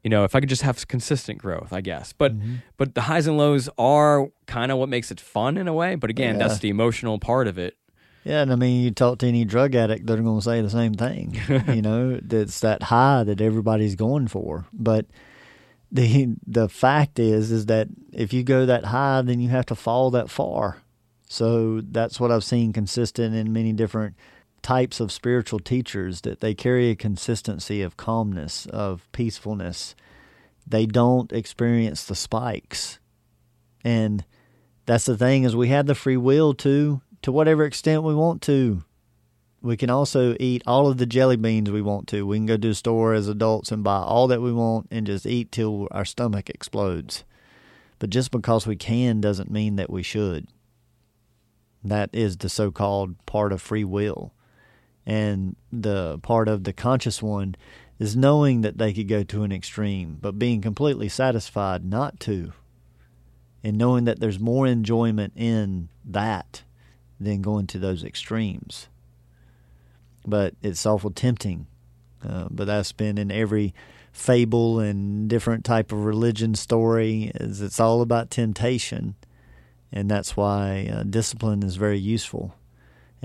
You 0.05 0.09
know, 0.09 0.23
if 0.23 0.35
I 0.35 0.39
could 0.39 0.49
just 0.49 0.61
have 0.61 0.87
consistent 0.87 1.39
growth, 1.39 1.73
I 1.73 1.81
guess. 1.81 2.13
But 2.13 2.37
mm-hmm. 2.37 2.57
but 2.77 2.93
the 2.93 3.01
highs 3.01 3.25
and 3.25 3.39
lows 3.39 3.69
are 3.79 4.27
kind 4.45 4.71
of 4.71 4.77
what 4.77 4.87
makes 4.87 5.09
it 5.09 5.19
fun 5.19 5.57
in 5.57 5.67
a 5.67 5.73
way. 5.73 5.95
But 5.95 6.11
again, 6.11 6.35
yeah. 6.37 6.47
that's 6.47 6.59
the 6.59 6.69
emotional 6.69 7.17
part 7.17 7.47
of 7.47 7.57
it. 7.57 7.75
Yeah, 8.23 8.43
and 8.43 8.53
I 8.53 8.55
mean, 8.55 8.83
you 8.83 8.91
talk 8.91 9.17
to 9.19 9.27
any 9.27 9.45
drug 9.45 9.73
addict, 9.73 10.05
they're 10.05 10.17
going 10.17 10.37
to 10.37 10.43
say 10.43 10.61
the 10.61 10.69
same 10.69 10.93
thing. 10.93 11.41
you 11.73 11.81
know, 11.81 12.19
it's 12.29 12.59
that 12.59 12.83
high 12.83 13.23
that 13.23 13.41
everybody's 13.41 13.95
going 13.95 14.27
for. 14.27 14.67
But 14.71 15.07
the 15.91 16.35
the 16.45 16.69
fact 16.69 17.17
is, 17.17 17.51
is 17.51 17.65
that 17.65 17.87
if 18.13 18.31
you 18.31 18.43
go 18.43 18.67
that 18.67 18.85
high, 18.85 19.23
then 19.23 19.39
you 19.39 19.49
have 19.49 19.65
to 19.65 19.75
fall 19.75 20.11
that 20.11 20.29
far. 20.29 20.83
So 21.27 21.81
that's 21.81 22.19
what 22.19 22.31
I've 22.31 22.43
seen 22.43 22.73
consistent 22.73 23.33
in 23.33 23.51
many 23.51 23.73
different 23.73 24.15
types 24.65 24.99
of 24.99 25.11
spiritual 25.11 25.59
teachers 25.59 26.21
that 26.21 26.39
they 26.39 26.55
carry 26.55 26.89
a 26.89 26.95
consistency 26.95 27.83
of 27.83 27.97
calmness, 27.97 28.65
of 28.65 29.07
peacefulness. 29.11 29.93
They 30.65 30.87
don't 30.87 31.31
experience 31.31 32.03
the 32.03 32.15
spikes. 32.15 32.97
And 33.83 34.25
that's 34.87 35.05
the 35.05 35.15
thing 35.15 35.43
is 35.43 35.55
we 35.55 35.67
have 35.67 35.85
the 35.85 35.93
free 35.93 36.17
will 36.17 36.55
to 36.55 36.99
to 37.21 37.31
whatever 37.31 37.63
extent 37.63 38.01
we 38.01 38.15
want 38.15 38.41
to. 38.43 38.83
We 39.61 39.77
can 39.77 39.91
also 39.91 40.35
eat 40.39 40.63
all 40.65 40.87
of 40.87 40.97
the 40.97 41.05
jelly 41.05 41.37
beans 41.37 41.69
we 41.69 41.83
want 41.83 42.07
to. 42.07 42.25
We 42.25 42.37
can 42.37 42.47
go 42.47 42.57
to 42.57 42.69
the 42.69 42.73
store 42.73 43.13
as 43.13 43.27
adults 43.27 43.71
and 43.71 43.83
buy 43.83 43.97
all 43.97 44.25
that 44.29 44.41
we 44.41 44.51
want 44.51 44.87
and 44.89 45.05
just 45.05 45.27
eat 45.27 45.51
till 45.51 45.87
our 45.91 46.05
stomach 46.05 46.49
explodes. 46.49 47.23
But 47.99 48.09
just 48.09 48.31
because 48.31 48.65
we 48.65 48.75
can 48.75 49.21
doesn't 49.21 49.51
mean 49.51 49.75
that 49.75 49.91
we 49.91 50.01
should. 50.01 50.47
That 51.83 52.09
is 52.13 52.37
the 52.37 52.49
so 52.49 52.71
called 52.71 53.23
part 53.27 53.53
of 53.53 53.61
free 53.61 53.83
will. 53.83 54.33
And 55.05 55.55
the 55.71 56.19
part 56.19 56.47
of 56.47 56.63
the 56.63 56.73
conscious 56.73 57.21
one 57.21 57.55
is 57.99 58.15
knowing 58.15 58.61
that 58.61 58.77
they 58.77 58.91
could 58.91 59.07
go 59.07 59.23
to 59.23 59.43
an 59.43 59.51
extreme, 59.51 60.17
but 60.19 60.39
being 60.39 60.61
completely 60.61 61.09
satisfied 61.09 61.85
not 61.85 62.19
to. 62.21 62.53
And 63.63 63.77
knowing 63.77 64.05
that 64.05 64.19
there's 64.19 64.39
more 64.39 64.67
enjoyment 64.67 65.33
in 65.35 65.89
that 66.03 66.63
than 67.19 67.41
going 67.41 67.67
to 67.67 67.79
those 67.79 68.03
extremes. 68.03 68.87
But 70.25 70.55
it's 70.61 70.85
awful 70.85 71.11
tempting. 71.11 71.67
Uh, 72.27 72.47
but 72.49 72.65
that's 72.65 72.91
been 72.91 73.17
in 73.17 73.31
every 73.31 73.73
fable 74.11 74.79
and 74.79 75.29
different 75.29 75.65
type 75.65 75.91
of 75.91 76.05
religion 76.05 76.55
story 76.55 77.31
is 77.35 77.61
it's 77.61 77.81
all 77.81 78.01
about 78.01 78.31
temptation 78.31 79.13
and 79.91 80.09
that's 80.09 80.37
why 80.37 80.89
uh, 80.91 81.03
discipline 81.03 81.61
is 81.61 81.75
very 81.75 81.99
useful 81.99 82.55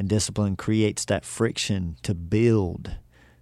and 0.01 0.09
discipline 0.09 0.57
creates 0.57 1.05
that 1.05 1.27
friction 1.27 1.95
to 2.03 2.15
build 2.15 2.93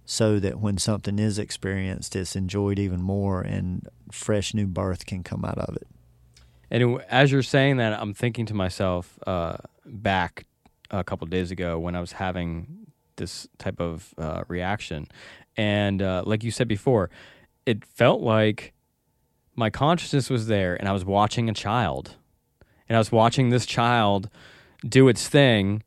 so 0.03 0.41
that 0.41 0.59
when 0.59 0.77
something 0.77 1.17
is 1.17 1.39
experienced, 1.39 2.17
it's 2.17 2.35
enjoyed 2.35 2.77
even 2.77 3.01
more 3.01 3.39
and 3.41 3.87
fresh 4.11 4.53
new 4.53 4.67
birth 4.67 5.05
can 5.05 5.23
come 5.23 5.45
out 5.45 5.57
of 5.57 5.77
it. 5.77 5.87
And 6.69 6.99
as 7.09 7.31
you're 7.31 7.43
saying 7.43 7.77
that, 7.77 7.93
I'm 7.93 8.13
thinking 8.13 8.45
to 8.47 8.53
myself 8.53 9.17
uh, 9.25 9.55
back 9.85 10.47
a 10.91 11.01
couple 11.01 11.27
days 11.27 11.49
ago 11.49 11.79
when 11.79 11.95
I 11.95 12.01
was 12.01 12.11
having 12.11 12.91
this 13.15 13.47
type 13.57 13.79
of 13.79 14.13
uh, 14.17 14.43
reaction. 14.49 15.07
And 15.55 16.01
uh, 16.01 16.23
like 16.25 16.43
you 16.43 16.51
said 16.51 16.67
before, 16.67 17.09
it 17.65 17.85
felt 17.85 18.19
like 18.19 18.73
my 19.55 19.69
consciousness 19.69 20.29
was 20.29 20.47
there 20.47 20.75
and 20.75 20.89
I 20.89 20.91
was 20.91 21.05
watching 21.05 21.47
a 21.47 21.53
child. 21.53 22.17
And 22.89 22.97
I 22.97 22.99
was 22.99 23.13
watching 23.13 23.47
this 23.47 23.65
child 23.65 24.29
do 24.85 25.07
its 25.07 25.29
thing 25.29 25.83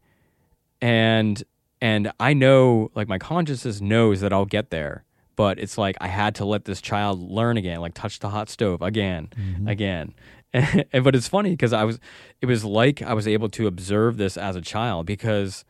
and 0.82 1.42
and 1.80 2.12
I 2.20 2.34
know 2.34 2.90
like 2.94 3.08
my 3.08 3.18
consciousness 3.18 3.80
knows 3.80 4.20
that 4.20 4.32
I'll 4.32 4.44
get 4.44 4.70
there, 4.70 5.04
but 5.36 5.58
it's 5.58 5.78
like 5.78 5.96
I 6.00 6.08
had 6.08 6.34
to 6.36 6.44
let 6.44 6.66
this 6.66 6.82
child 6.82 7.20
learn 7.22 7.56
again, 7.56 7.80
like 7.80 7.94
touch 7.94 8.18
the 8.18 8.28
hot 8.28 8.50
stove 8.50 8.82
again, 8.82 9.28
mm-hmm. 9.34 9.68
again. 9.68 10.14
And, 10.52 10.84
and, 10.92 11.04
but 11.04 11.16
it's 11.16 11.28
funny 11.28 11.50
because 11.50 11.72
I 11.72 11.84
was 11.84 11.98
it 12.42 12.46
was 12.46 12.64
like 12.64 13.00
I 13.00 13.14
was 13.14 13.26
able 13.26 13.48
to 13.50 13.66
observe 13.66 14.18
this 14.18 14.36
as 14.36 14.56
a 14.56 14.60
child 14.60 15.06
because 15.06 15.64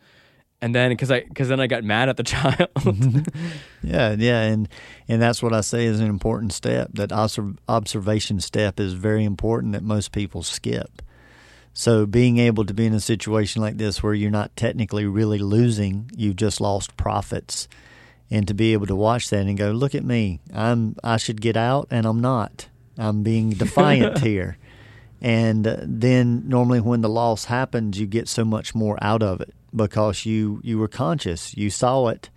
and 0.62 0.75
then 0.75 0.90
because 0.90 1.11
I 1.11 1.20
because 1.20 1.48
then 1.48 1.61
I 1.61 1.66
got 1.66 1.85
mad 1.85 2.09
at 2.09 2.16
the 2.16 2.22
child. 2.25 3.29
yeah, 3.83 4.16
yeah, 4.18 4.42
and 4.42 4.68
and 5.09 5.20
that's 5.20 5.42
what 5.42 5.53
I 5.53 5.61
say 5.61 5.85
is 5.85 6.01
an 6.01 6.07
important 6.07 6.55
step. 6.55 6.88
That 6.94 7.12
observation 7.68 8.40
step 8.40 8.81
is 8.81 8.94
very 8.94 9.25
important 9.25 9.75
that 9.75 9.83
most 9.83 10.11
people 10.11 10.42
skip. 10.42 11.03
So 11.75 12.05
being 12.07 12.39
able 12.39 12.65
to 12.67 12.75
be 12.75 12.87
in 12.87 12.93
a 12.93 13.01
situation 13.01 13.63
like 13.63 13.79
this 13.79 14.03
where 14.03 14.15
you're 14.15 14.31
not 14.31 14.55
technically 14.57 15.07
really 15.07 15.39
losing, 15.39 16.11
you've 16.15 16.37
just 16.37 16.61
lost 16.61 16.97
profits, 16.97 17.67
and 18.31 18.47
to 18.49 18.55
be 18.55 18.73
able 18.73 18.87
to 18.87 18.97
watch 18.97 19.31
that 19.31 19.47
and 19.47 19.57
go, 19.57 19.71
look 19.71 19.95
at 19.95 20.05
me, 20.05 20.41
I'm 20.53 20.97
I 21.03 21.17
should 21.17 21.41
get 21.41 21.57
out 21.57 21.89
and 21.91 22.07
I'm 22.07 22.21
not. 22.21 22.69
I'm 22.99 23.23
being 23.23 23.51
defiant 23.51 24.19
here. 24.19 24.59
And 25.21 25.67
uh, 25.67 25.77
then 25.81 26.49
normally 26.49 26.81
when 26.81 27.01
the 27.01 27.09
loss 27.09 27.47
happens, 27.47 27.99
you 27.99 28.07
get 28.07 28.29
so 28.29 28.45
much 28.45 28.75
more 28.75 28.99
out 29.03 29.23
of 29.23 29.41
it 29.41 29.55
because 29.75 30.27
you 30.27 30.61
you 30.63 30.79
were 30.79 30.89
conscious, 30.89 31.57
you 31.57 31.71
saw 31.71 32.09
it, 32.09 32.29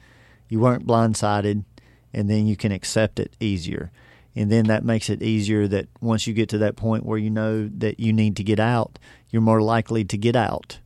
you 0.47 0.59
weren't 0.59 0.87
blindsided, 0.87 1.65
and 2.13 2.29
then 2.29 2.47
you 2.47 2.55
can 2.55 2.71
accept 2.71 3.19
it 3.19 3.35
easier 3.39 3.91
and 4.35 4.51
then 4.51 4.65
that 4.65 4.83
makes 4.83 5.09
it 5.09 5.23
easier 5.23 5.67
that 5.67 5.87
once 6.01 6.27
you 6.27 6.33
get 6.33 6.49
to 6.49 6.57
that 6.57 6.75
point 6.75 7.05
where 7.05 7.17
you 7.17 7.29
know 7.29 7.69
that 7.77 7.99
you 7.99 8.11
need 8.11 8.35
to 8.35 8.43
get 8.43 8.59
out, 8.59 8.99
you're 9.29 9.41
more 9.41 9.61
likely 9.61 10.03
to 10.03 10.17
get 10.17 10.35
out 10.35 10.79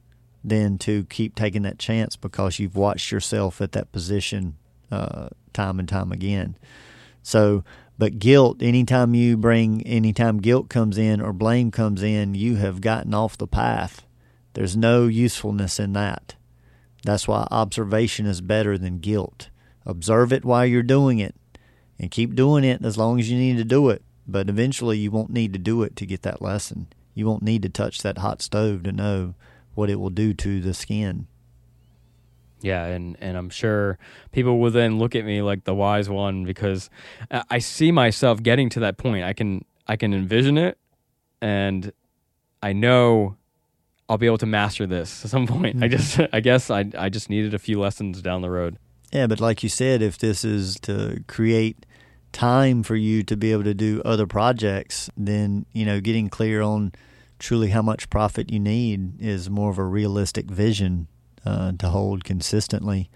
than 0.44 0.78
to 0.78 1.04
keep 1.06 1.36
taking 1.36 1.64
that 1.64 1.80
chance 1.80 2.16
because 2.16 2.60
you've 2.60 2.76
watched 2.76 3.12
yourself 3.12 3.60
at 3.60 3.72
that 3.72 3.92
position 3.92 4.56
uh, 4.92 5.30
time 5.52 5.80
and 5.80 5.90
time 5.90 6.12
again. 6.12 6.56
So, 7.24 7.64
but 7.98 8.20
guilt, 8.20 8.62
anytime 8.62 9.16
you 9.16 9.36
bring, 9.36 9.82
anytime 9.82 10.38
guilt 10.40 10.70
comes 10.70 10.98
in 10.98 11.20
or 11.20 11.34
blame 11.34 11.72
comes 11.72 12.04
in, 12.04 12.36
you 12.36 12.56
have 12.58 12.82
gotten 12.82 13.14
off 13.14 13.38
the 13.38 13.48
path. 13.48 14.06
There's 14.54 14.78
no 14.78 15.08
usefulness 15.08 15.80
in 15.80 15.94
that. 15.94 16.36
That's 17.04 17.28
why 17.28 17.48
observation 17.50 18.26
is 18.26 18.42
better 18.42 18.78
than 18.78 19.00
guilt. 19.00 19.50
Observe 19.86 20.32
it 20.32 20.46
while 20.46 20.66
you're 20.66 20.84
doing 20.84 21.20
it 21.20 21.36
and 22.00 22.10
keep 22.10 22.36
doing 22.36 22.64
it 22.64 22.84
as 22.84 22.98
long 22.98 23.20
as 23.20 23.30
you 23.30 23.38
need 23.38 23.58
to 23.58 23.64
do 23.64 23.90
it. 23.90 24.02
But 24.28 24.50
eventually, 24.50 24.98
you 24.98 25.12
won't 25.12 25.32
need 25.32 25.54
to 25.54 25.60
do 25.60 25.84
it 25.84 25.96
to 25.98 26.06
get 26.06 26.22
that 26.22 26.42
lesson. 26.42 26.88
You 27.14 27.26
won't 27.26 27.44
need 27.44 27.64
to 27.64 27.70
touch 27.70 28.02
that 28.04 28.20
hot 28.20 28.42
stove 28.42 28.84
to 28.84 28.92
know 28.92 29.34
what 29.74 29.90
it 29.90 30.00
will 30.00 30.10
do 30.10 30.34
to 30.36 30.62
the 30.62 30.74
skin. 30.74 31.28
Yeah, 32.62 32.86
and, 32.86 33.18
and 33.20 33.38
I'm 33.38 33.50
sure 33.50 33.98
people 34.32 34.60
will 34.60 34.72
then 34.72 35.00
look 35.00 35.16
at 35.16 35.26
me 35.26 35.42
like 35.42 35.64
the 35.64 35.74
wise 35.74 36.10
one 36.10 36.44
because 36.44 36.90
I 37.50 37.60
see 37.60 37.92
myself 37.92 38.44
getting 38.44 38.70
to 38.70 38.82
that 38.82 38.98
point. 38.98 39.24
I 39.24 39.34
can 39.34 39.66
I 39.88 39.96
can 39.96 40.14
envision 40.14 40.58
it, 40.58 40.78
and 41.42 41.92
I 42.62 42.74
know 42.74 43.38
I'll 44.10 44.18
be 44.18 44.26
able 44.26 44.38
to 44.40 44.46
master 44.46 44.86
this 44.86 45.24
at 45.24 45.32
some 45.32 45.48
point. 45.48 45.78
Mm-hmm. 45.78 45.84
I 45.84 45.88
just 45.88 46.20
I 46.34 46.40
guess 46.42 46.70
I 46.70 46.86
I 46.98 47.10
just 47.10 47.30
needed 47.30 47.54
a 47.54 47.60
few 47.60 47.80
lessons 47.80 48.22
down 48.22 48.42
the 48.42 48.50
road. 48.50 48.78
Yeah, 49.12 49.28
but 49.28 49.40
like 49.40 49.64
you 49.64 49.70
said, 49.70 50.02
if 50.02 50.18
this 50.18 50.44
is 50.44 50.76
to 50.82 51.24
create 51.28 51.86
time 52.32 52.84
for 52.84 52.96
you 52.96 53.24
to 53.24 53.36
be 53.36 53.52
able 53.52 53.64
to 53.64 53.74
do 53.74 54.02
other 54.06 54.28
projects, 54.28 55.10
then 55.18 55.66
you 55.74 55.86
know 55.86 56.00
getting 56.00 56.30
clear 56.30 56.62
on 56.62 56.94
truly 57.40 57.70
how 57.70 57.82
much 57.82 58.10
profit 58.10 58.52
you 58.52 58.60
need 58.60 59.20
is 59.22 59.50
more 59.50 59.72
of 59.72 59.78
a 59.78 59.84
realistic 59.84 60.46
vision 60.46 61.08
uh, 61.46 61.72
to 61.80 61.88
hold 61.88 62.24
consistently. 62.24 63.10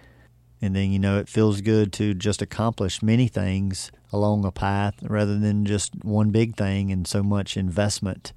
And 0.62 0.76
then, 0.76 0.92
you 0.92 1.00
know, 1.00 1.20
it 1.20 1.28
feels 1.28 1.60
good 1.60 1.92
to 1.94 2.14
just 2.14 2.42
accomplish 2.42 3.04
many 3.04 3.28
things 3.28 3.92
along 4.14 4.46
a 4.46 4.52
path 4.52 4.96
rather 5.04 5.38
than 5.38 5.66
just 5.66 5.94
one 6.06 6.32
big 6.32 6.56
thing 6.56 6.90
and 6.90 7.06
so 7.06 7.22
much 7.22 7.58
investment 7.58 8.32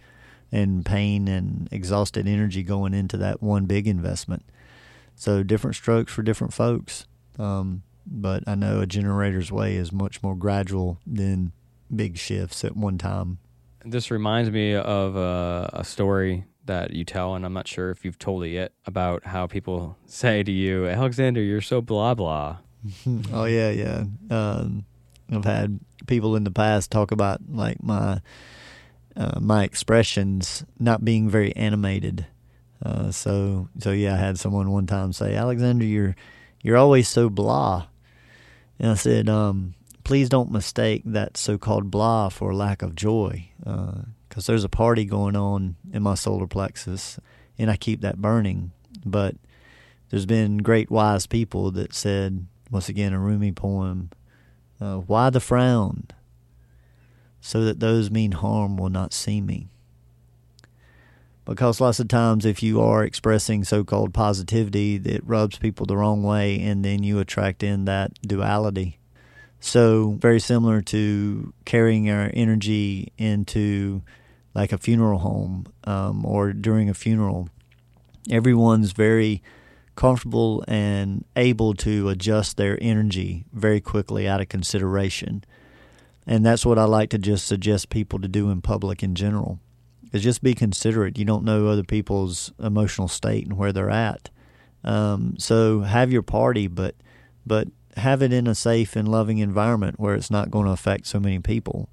and 0.50 0.84
pain 0.84 1.28
and 1.28 1.68
exhausted 1.70 2.26
energy 2.26 2.64
going 2.64 2.94
into 2.94 3.16
that 3.18 3.42
one 3.42 3.66
big 3.66 3.86
investment. 3.86 4.44
So, 5.14 5.44
different 5.44 5.76
strokes 5.76 6.12
for 6.12 6.22
different 6.22 6.52
folks. 6.52 7.06
Um, 7.38 7.82
but 8.06 8.44
I 8.46 8.54
know 8.54 8.80
a 8.80 8.86
generator's 8.86 9.50
way 9.50 9.76
is 9.76 9.92
much 9.92 10.22
more 10.22 10.36
gradual 10.36 10.98
than 11.06 11.52
big 11.94 12.16
shifts 12.16 12.64
at 12.64 12.76
one 12.76 12.98
time. 12.98 13.38
This 13.84 14.10
reminds 14.10 14.50
me 14.50 14.74
of 14.74 15.16
a, 15.16 15.70
a 15.72 15.84
story 15.84 16.44
that 16.66 16.92
you 16.92 17.04
tell, 17.04 17.34
and 17.34 17.44
I'm 17.44 17.52
not 17.52 17.68
sure 17.68 17.90
if 17.90 18.04
you've 18.04 18.18
told 18.18 18.44
it 18.44 18.50
yet, 18.50 18.72
about 18.86 19.24
how 19.26 19.46
people 19.46 19.96
say 20.06 20.42
to 20.42 20.52
you, 20.52 20.86
Alexander, 20.86 21.40
you're 21.40 21.60
so 21.60 21.80
blah 21.80 22.14
blah. 22.14 22.58
oh 23.32 23.44
yeah, 23.44 23.70
yeah. 23.70 24.04
Um, 24.30 24.84
I've 25.30 25.44
had 25.44 25.80
people 26.06 26.36
in 26.36 26.44
the 26.44 26.50
past 26.50 26.90
talk 26.90 27.10
about 27.10 27.40
like 27.48 27.82
my 27.82 28.20
uh, 29.16 29.40
my 29.40 29.64
expressions 29.64 30.64
not 30.78 31.04
being 31.04 31.28
very 31.28 31.54
animated. 31.56 32.26
Uh, 32.84 33.10
so 33.10 33.68
so 33.78 33.90
yeah, 33.92 34.14
I 34.14 34.18
had 34.18 34.38
someone 34.38 34.70
one 34.70 34.86
time 34.86 35.12
say, 35.12 35.34
Alexander, 35.34 35.84
you're 35.84 36.14
you're 36.62 36.76
always 36.76 37.08
so 37.08 37.28
blah, 37.30 37.86
and 38.78 38.92
I 38.92 38.94
said, 38.94 39.28
um, 39.28 39.74
please 40.04 40.28
don't 40.28 40.50
mistake 40.50 41.02
that 41.04 41.36
so-called 41.36 41.90
blah 41.90 42.28
for 42.28 42.54
lack 42.54 42.82
of 42.82 42.94
joy. 42.94 43.50
Uh, 43.64 44.02
because 44.28 44.46
there's 44.46 44.64
a 44.64 44.68
party 44.68 45.06
going 45.06 45.34
on 45.34 45.76
in 45.94 46.02
my 46.02 46.14
solar 46.14 46.46
plexus, 46.46 47.18
and 47.58 47.70
I 47.70 47.76
keep 47.76 48.02
that 48.02 48.20
burning. 48.20 48.72
But 49.02 49.36
there's 50.10 50.26
been 50.26 50.58
great 50.58 50.90
wise 50.90 51.26
people 51.26 51.70
that 51.70 51.94
said, 51.94 52.46
once 52.70 52.90
again, 52.90 53.14
a 53.14 53.18
Rumi 53.18 53.52
poem, 53.52 54.10
uh, 54.78 54.96
why 54.96 55.30
the 55.30 55.40
frown? 55.40 56.08
So 57.40 57.64
that 57.64 57.80
those 57.80 58.10
mean 58.10 58.32
harm 58.32 58.76
will 58.76 58.90
not 58.90 59.14
see 59.14 59.40
me. 59.40 59.68
Because 61.46 61.80
lots 61.80 62.00
of 62.00 62.08
times, 62.08 62.44
if 62.44 62.60
you 62.60 62.80
are 62.80 63.04
expressing 63.04 63.62
so 63.62 63.84
called 63.84 64.12
positivity, 64.12 64.96
it 64.96 65.22
rubs 65.24 65.58
people 65.58 65.86
the 65.86 65.96
wrong 65.96 66.24
way, 66.24 66.60
and 66.60 66.84
then 66.84 67.04
you 67.04 67.20
attract 67.20 67.62
in 67.62 67.84
that 67.84 68.20
duality. 68.20 68.98
So, 69.60 70.16
very 70.20 70.40
similar 70.40 70.82
to 70.82 71.54
carrying 71.64 72.10
our 72.10 72.30
energy 72.34 73.12
into 73.16 74.02
like 74.54 74.72
a 74.72 74.78
funeral 74.78 75.20
home 75.20 75.66
um, 75.84 76.26
or 76.26 76.52
during 76.52 76.90
a 76.90 76.94
funeral, 76.94 77.48
everyone's 78.28 78.92
very 78.92 79.40
comfortable 79.94 80.64
and 80.66 81.24
able 81.36 81.74
to 81.74 82.08
adjust 82.08 82.56
their 82.56 82.76
energy 82.82 83.44
very 83.52 83.80
quickly 83.80 84.26
out 84.28 84.40
of 84.40 84.48
consideration. 84.48 85.44
And 86.26 86.44
that's 86.44 86.66
what 86.66 86.78
I 86.78 86.84
like 86.84 87.10
to 87.10 87.18
just 87.18 87.46
suggest 87.46 87.88
people 87.88 88.18
to 88.18 88.28
do 88.28 88.50
in 88.50 88.62
public 88.62 89.02
in 89.02 89.14
general. 89.14 89.60
Is 90.12 90.22
just 90.22 90.42
be 90.42 90.54
considerate. 90.54 91.18
You 91.18 91.24
don't 91.24 91.44
know 91.44 91.66
other 91.66 91.84
people's 91.84 92.52
emotional 92.58 93.08
state 93.08 93.44
and 93.44 93.58
where 93.58 93.72
they're 93.72 93.90
at. 93.90 94.30
Um, 94.84 95.34
so 95.38 95.80
have 95.80 96.12
your 96.12 96.22
party, 96.22 96.68
but 96.68 96.94
but 97.44 97.68
have 97.96 98.22
it 98.22 98.32
in 98.32 98.46
a 98.46 98.54
safe 98.54 98.94
and 98.94 99.08
loving 99.08 99.38
environment 99.38 99.98
where 99.98 100.14
it's 100.14 100.30
not 100.30 100.50
going 100.50 100.66
to 100.66 100.72
affect 100.72 101.06
so 101.06 101.18
many 101.18 101.38
people. 101.38 101.88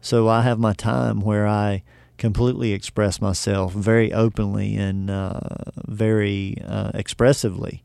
So 0.00 0.28
I 0.28 0.42
have 0.42 0.58
my 0.58 0.72
time 0.72 1.20
where 1.20 1.46
I 1.46 1.82
completely 2.18 2.72
express 2.72 3.20
myself 3.20 3.72
very 3.72 4.12
openly 4.12 4.76
and 4.76 5.10
uh, 5.10 5.40
very 5.86 6.58
uh, 6.64 6.90
expressively. 6.94 7.82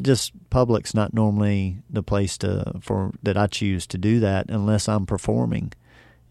Just 0.00 0.32
public's 0.50 0.94
not 0.94 1.12
normally 1.12 1.78
the 1.90 2.02
place 2.02 2.38
to 2.38 2.80
for 2.80 3.12
that 3.22 3.36
I 3.36 3.46
choose 3.48 3.86
to 3.88 3.98
do 3.98 4.20
that 4.20 4.48
unless 4.48 4.88
I'm 4.88 5.04
performing, 5.04 5.72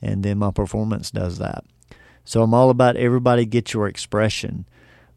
and 0.02 0.24
then 0.24 0.40
my 0.40 0.52
performance 0.52 1.12
does 1.12 1.38
that. 1.38 1.66
So 2.30 2.44
I'm 2.44 2.54
all 2.54 2.70
about 2.70 2.96
everybody 2.96 3.48
get 3.48 3.74
your 3.74 3.88
expression, 3.88 4.68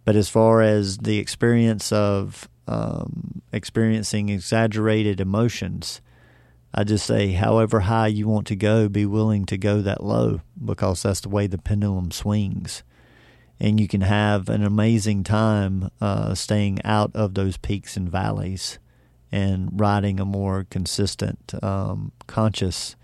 but 0.07 0.17
as 0.17 0.31
far 0.31 0.63
as 0.63 0.97
the 0.97 1.19
experience 1.19 1.93
of 1.93 2.49
um, 2.67 3.43
experiencing 3.53 4.31
exaggerated 4.31 5.21
emotions, 5.21 6.01
I 6.75 6.85
just 6.85 7.05
say, 7.05 7.33
however 7.33 7.81
high 7.81 8.07
you 8.07 8.29
want 8.29 8.47
to 8.47 8.57
go, 8.57 8.89
be 8.89 9.05
willing 9.05 9.45
to 9.45 9.59
go 9.59 9.83
that 9.83 10.03
low 10.03 10.41
because 10.65 11.03
that's 11.03 11.21
the 11.21 11.29
way 11.29 11.47
the 11.47 11.59
pendulum 11.59 12.13
swings. 12.13 12.83
And 13.61 13.79
you 13.79 13.89
can 13.89 14.01
have 14.01 14.49
an 14.49 14.65
amazing 14.65 15.23
time 15.23 15.91
uh, 16.01 16.35
staying 16.35 16.81
out 16.83 17.11
of 17.15 17.35
those 17.35 17.59
peaks 17.59 17.95
and 17.95 18.11
valleys 18.11 18.79
and 19.31 19.79
riding 19.79 20.19
a 20.19 20.25
more 20.25 20.67
consistent, 20.71 21.53
um, 21.63 22.13
conscious, 22.27 22.97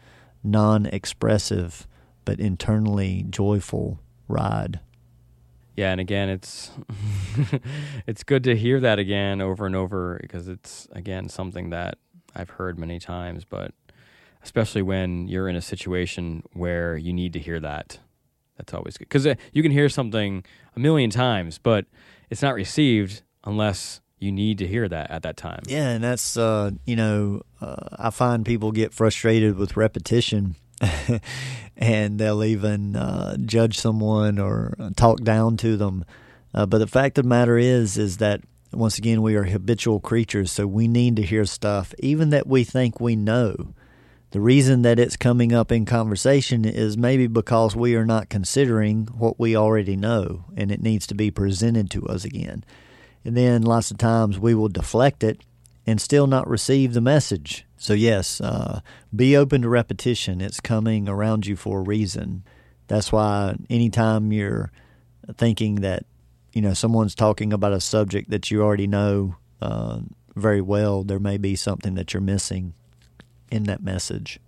non 0.42 0.86
expressive, 0.86 1.86
but 2.28 2.38
internally 2.40 3.24
joyful 3.30 3.98
ride. 4.28 4.80
Yeah, 5.76 5.92
and 5.92 5.98
again, 5.98 6.28
it's 6.28 6.70
it's 8.06 8.22
good 8.22 8.44
to 8.44 8.54
hear 8.54 8.80
that 8.80 8.98
again 8.98 9.40
over 9.40 9.64
and 9.64 9.74
over 9.74 10.18
because 10.20 10.46
it's 10.46 10.86
again 10.92 11.30
something 11.30 11.70
that 11.70 11.96
I've 12.36 12.50
heard 12.50 12.78
many 12.78 12.98
times, 12.98 13.46
but 13.46 13.72
especially 14.42 14.82
when 14.82 15.26
you're 15.26 15.48
in 15.48 15.56
a 15.56 15.62
situation 15.62 16.42
where 16.52 16.98
you 16.98 17.14
need 17.14 17.32
to 17.32 17.38
hear 17.38 17.60
that. 17.60 17.98
That's 18.58 18.74
always 18.74 18.98
good 18.98 19.08
because 19.08 19.26
uh, 19.26 19.36
you 19.54 19.62
can 19.62 19.72
hear 19.72 19.88
something 19.88 20.44
a 20.76 20.78
million 20.78 21.08
times, 21.08 21.56
but 21.56 21.86
it's 22.28 22.42
not 22.42 22.54
received 22.54 23.22
unless 23.44 24.02
you 24.18 24.32
need 24.32 24.58
to 24.58 24.66
hear 24.66 24.86
that 24.86 25.10
at 25.10 25.22
that 25.22 25.38
time. 25.38 25.62
Yeah, 25.66 25.88
and 25.88 26.04
that's 26.04 26.36
uh, 26.36 26.72
you 26.84 26.96
know 26.96 27.40
uh, 27.62 27.88
I 27.96 28.10
find 28.10 28.44
people 28.44 28.70
get 28.70 28.92
frustrated 28.92 29.56
with 29.56 29.78
repetition, 29.78 30.56
and 31.78 32.18
they'll 32.18 32.44
even 32.44 32.96
uh, 32.96 33.36
judge 33.38 33.78
someone 33.78 34.38
or 34.38 34.74
talk 34.96 35.22
down 35.22 35.56
to 35.58 35.76
them. 35.76 36.04
Uh, 36.52 36.66
but 36.66 36.78
the 36.78 36.86
fact 36.86 37.16
of 37.18 37.24
the 37.24 37.28
matter 37.28 37.56
is, 37.56 37.96
is 37.96 38.18
that 38.18 38.40
once 38.72 38.98
again, 38.98 39.22
we 39.22 39.34
are 39.34 39.44
habitual 39.44 40.00
creatures, 40.00 40.52
so 40.52 40.66
we 40.66 40.88
need 40.88 41.16
to 41.16 41.22
hear 41.22 41.44
stuff, 41.46 41.94
even 42.00 42.30
that 42.30 42.46
we 42.46 42.64
think 42.64 43.00
we 43.00 43.16
know. 43.16 43.72
The 44.30 44.40
reason 44.40 44.82
that 44.82 44.98
it's 44.98 45.16
coming 45.16 45.54
up 45.54 45.72
in 45.72 45.86
conversation 45.86 46.66
is 46.66 46.98
maybe 46.98 47.28
because 47.28 47.74
we 47.74 47.94
are 47.94 48.04
not 48.04 48.28
considering 48.28 49.06
what 49.06 49.40
we 49.40 49.56
already 49.56 49.96
know, 49.96 50.44
and 50.54 50.70
it 50.70 50.82
needs 50.82 51.06
to 51.06 51.14
be 51.14 51.30
presented 51.30 51.90
to 51.92 52.06
us 52.08 52.24
again. 52.24 52.62
And 53.24 53.34
then 53.34 53.62
lots 53.62 53.90
of 53.90 53.96
times 53.96 54.38
we 54.38 54.54
will 54.54 54.68
deflect 54.68 55.24
it 55.24 55.40
and 55.88 56.02
still 56.02 56.26
not 56.26 56.46
receive 56.46 56.92
the 56.92 57.00
message. 57.00 57.64
So, 57.78 57.94
yes, 57.94 58.42
uh, 58.42 58.80
be 59.16 59.34
open 59.34 59.62
to 59.62 59.70
repetition. 59.70 60.42
It's 60.42 60.60
coming 60.60 61.08
around 61.08 61.46
you 61.46 61.56
for 61.56 61.78
a 61.78 61.82
reason. 61.82 62.44
That's 62.88 63.10
why 63.10 63.56
anytime 63.70 64.30
you're 64.30 64.70
thinking 65.38 65.76
that 65.76 66.04
you 66.52 66.60
know 66.60 66.74
someone's 66.74 67.14
talking 67.14 67.54
about 67.54 67.72
a 67.72 67.80
subject 67.80 68.28
that 68.28 68.50
you 68.50 68.62
already 68.62 68.86
know 68.86 69.36
uh, 69.62 70.00
very 70.36 70.60
well, 70.60 71.04
there 71.04 71.18
may 71.18 71.38
be 71.38 71.56
something 71.56 71.94
that 71.94 72.12
you're 72.12 72.20
missing 72.20 72.74
in 73.50 73.62
that 73.62 73.82
message. 73.82 74.40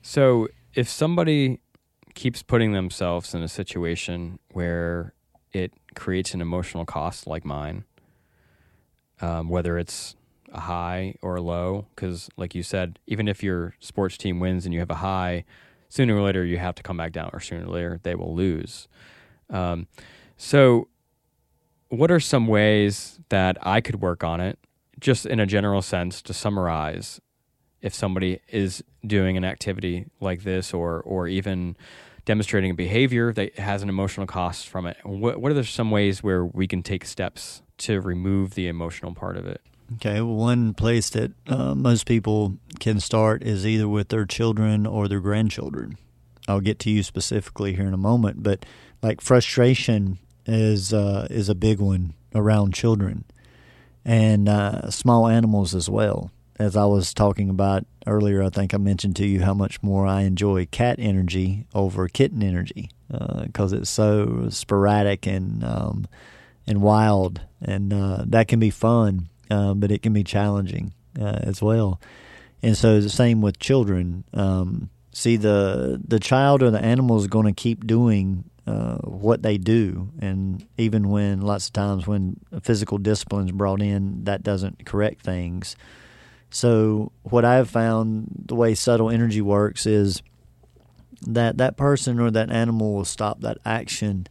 So, 0.00 0.46
if 0.74 0.88
somebody 0.88 1.58
keeps 2.14 2.40
putting 2.40 2.70
themselves 2.70 3.34
in 3.34 3.42
a 3.42 3.48
situation 3.48 4.38
where 4.52 5.12
it 5.52 5.72
creates 5.96 6.34
an 6.34 6.40
emotional 6.40 6.84
cost 6.84 7.26
like 7.26 7.44
mine, 7.44 7.82
um, 9.20 9.48
whether 9.48 9.76
it's 9.76 10.14
a 10.52 10.60
high 10.60 11.14
or 11.22 11.36
a 11.36 11.42
low 11.42 11.86
because, 11.94 12.28
like 12.36 12.54
you 12.54 12.62
said, 12.62 12.98
even 13.06 13.28
if 13.28 13.42
your 13.42 13.74
sports 13.80 14.16
team 14.16 14.38
wins 14.40 14.64
and 14.64 14.72
you 14.72 14.80
have 14.80 14.90
a 14.90 14.96
high, 14.96 15.44
sooner 15.88 16.16
or 16.16 16.22
later 16.22 16.44
you 16.44 16.58
have 16.58 16.74
to 16.76 16.82
come 16.82 16.96
back 16.96 17.12
down, 17.12 17.30
or 17.32 17.40
sooner 17.40 17.66
or 17.66 17.72
later 17.72 18.00
they 18.02 18.14
will 18.14 18.34
lose. 18.34 18.88
Um, 19.50 19.86
so, 20.36 20.88
what 21.88 22.10
are 22.10 22.20
some 22.20 22.46
ways 22.46 23.20
that 23.28 23.58
I 23.60 23.80
could 23.80 24.00
work 24.00 24.24
on 24.24 24.40
it, 24.40 24.58
just 24.98 25.26
in 25.26 25.40
a 25.40 25.46
general 25.46 25.82
sense, 25.82 26.22
to 26.22 26.34
summarize? 26.34 27.20
If 27.80 27.94
somebody 27.94 28.40
is 28.48 28.82
doing 29.04 29.36
an 29.36 29.44
activity 29.44 30.06
like 30.20 30.42
this, 30.44 30.72
or 30.72 31.00
or 31.02 31.26
even 31.28 31.76
demonstrating 32.24 32.70
a 32.70 32.74
behavior 32.74 33.32
that 33.32 33.58
has 33.58 33.82
an 33.82 33.88
emotional 33.88 34.26
cost 34.26 34.68
from 34.68 34.86
it, 34.86 34.96
what 35.02 35.40
what 35.40 35.52
are 35.52 35.64
some 35.64 35.90
ways 35.90 36.22
where 36.22 36.44
we 36.44 36.66
can 36.66 36.82
take 36.82 37.04
steps 37.04 37.62
to 37.78 38.00
remove 38.00 38.54
the 38.54 38.68
emotional 38.68 39.14
part 39.14 39.36
of 39.36 39.46
it? 39.46 39.60
Okay, 39.94 40.20
well, 40.20 40.34
one 40.34 40.74
place 40.74 41.10
that 41.10 41.32
uh, 41.46 41.74
most 41.74 42.06
people 42.06 42.56
can 42.80 43.00
start 43.00 43.42
is 43.42 43.66
either 43.66 43.88
with 43.88 44.08
their 44.08 44.24
children 44.24 44.86
or 44.86 45.08
their 45.08 45.20
grandchildren. 45.20 45.98
I'll 46.48 46.60
get 46.60 46.78
to 46.80 46.90
you 46.90 47.02
specifically 47.02 47.74
here 47.74 47.86
in 47.86 47.94
a 47.94 47.98
moment, 47.98 48.42
but 48.42 48.64
like 49.02 49.20
frustration 49.20 50.18
is 50.46 50.92
uh, 50.92 51.26
is 51.30 51.48
a 51.48 51.54
big 51.54 51.78
one 51.78 52.14
around 52.34 52.74
children 52.74 53.24
and 54.04 54.48
uh, 54.48 54.90
small 54.90 55.28
animals 55.28 55.74
as 55.74 55.88
well. 55.88 56.30
As 56.58 56.76
I 56.76 56.84
was 56.84 57.14
talking 57.14 57.48
about 57.48 57.86
earlier, 58.06 58.42
I 58.42 58.48
think 58.48 58.74
I 58.74 58.78
mentioned 58.78 59.16
to 59.16 59.26
you 59.26 59.42
how 59.42 59.54
much 59.54 59.82
more 59.82 60.06
I 60.06 60.22
enjoy 60.22 60.66
cat 60.66 60.96
energy 60.98 61.66
over 61.74 62.08
kitten 62.08 62.42
energy 62.42 62.90
because 63.08 63.72
uh, 63.72 63.78
it's 63.78 63.90
so 63.90 64.48
sporadic 64.48 65.26
and 65.26 65.64
um, 65.64 66.06
and 66.66 66.82
wild, 66.82 67.40
and 67.60 67.92
uh, 67.92 68.24
that 68.26 68.48
can 68.48 68.60
be 68.60 68.70
fun, 68.70 69.28
uh, 69.52 69.74
but 69.74 69.90
it 69.90 70.02
can 70.02 70.14
be 70.14 70.24
challenging 70.24 70.94
uh, 71.20 71.38
as 71.42 71.60
well. 71.60 72.00
And 72.62 72.76
so 72.76 73.00
the 73.00 73.10
same 73.10 73.42
with 73.42 73.58
children. 73.58 74.24
Um, 74.32 74.88
see, 75.12 75.36
the 75.36 76.00
the 76.06 76.18
child 76.18 76.62
or 76.62 76.70
the 76.70 76.82
animal 76.82 77.18
is 77.18 77.26
going 77.26 77.46
to 77.46 77.52
keep 77.52 77.86
doing 77.86 78.44
uh, 78.66 78.98
what 78.98 79.42
they 79.42 79.58
do, 79.58 80.08
and 80.20 80.64
even 80.78 81.10
when 81.10 81.42
lots 81.42 81.66
of 81.66 81.72
times 81.72 82.06
when 82.06 82.36
physical 82.62 82.96
discipline 82.98 83.46
is 83.46 83.52
brought 83.52 83.82
in, 83.82 84.24
that 84.24 84.42
doesn't 84.42 84.86
correct 84.86 85.22
things. 85.22 85.76
So 86.50 87.12
what 87.22 87.44
I've 87.44 87.68
found, 87.68 88.28
the 88.46 88.54
way 88.54 88.74
subtle 88.74 89.10
energy 89.10 89.40
works 89.40 89.86
is 89.86 90.22
that 91.26 91.58
that 91.58 91.76
person 91.76 92.20
or 92.20 92.30
that 92.30 92.50
animal 92.50 92.94
will 92.94 93.04
stop 93.04 93.40
that 93.40 93.58
action 93.64 94.26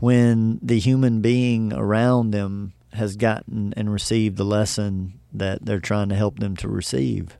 when 0.00 0.58
the 0.62 0.78
human 0.78 1.20
being 1.20 1.72
around 1.72 2.32
them 2.32 2.72
has 2.94 3.16
gotten 3.16 3.72
and 3.76 3.92
received 3.92 4.36
the 4.36 4.44
lesson 4.44 5.20
that 5.32 5.64
they're 5.64 5.80
trying 5.80 6.08
to 6.10 6.14
help 6.14 6.38
them 6.38 6.56
to 6.56 6.68
receive. 6.68 7.36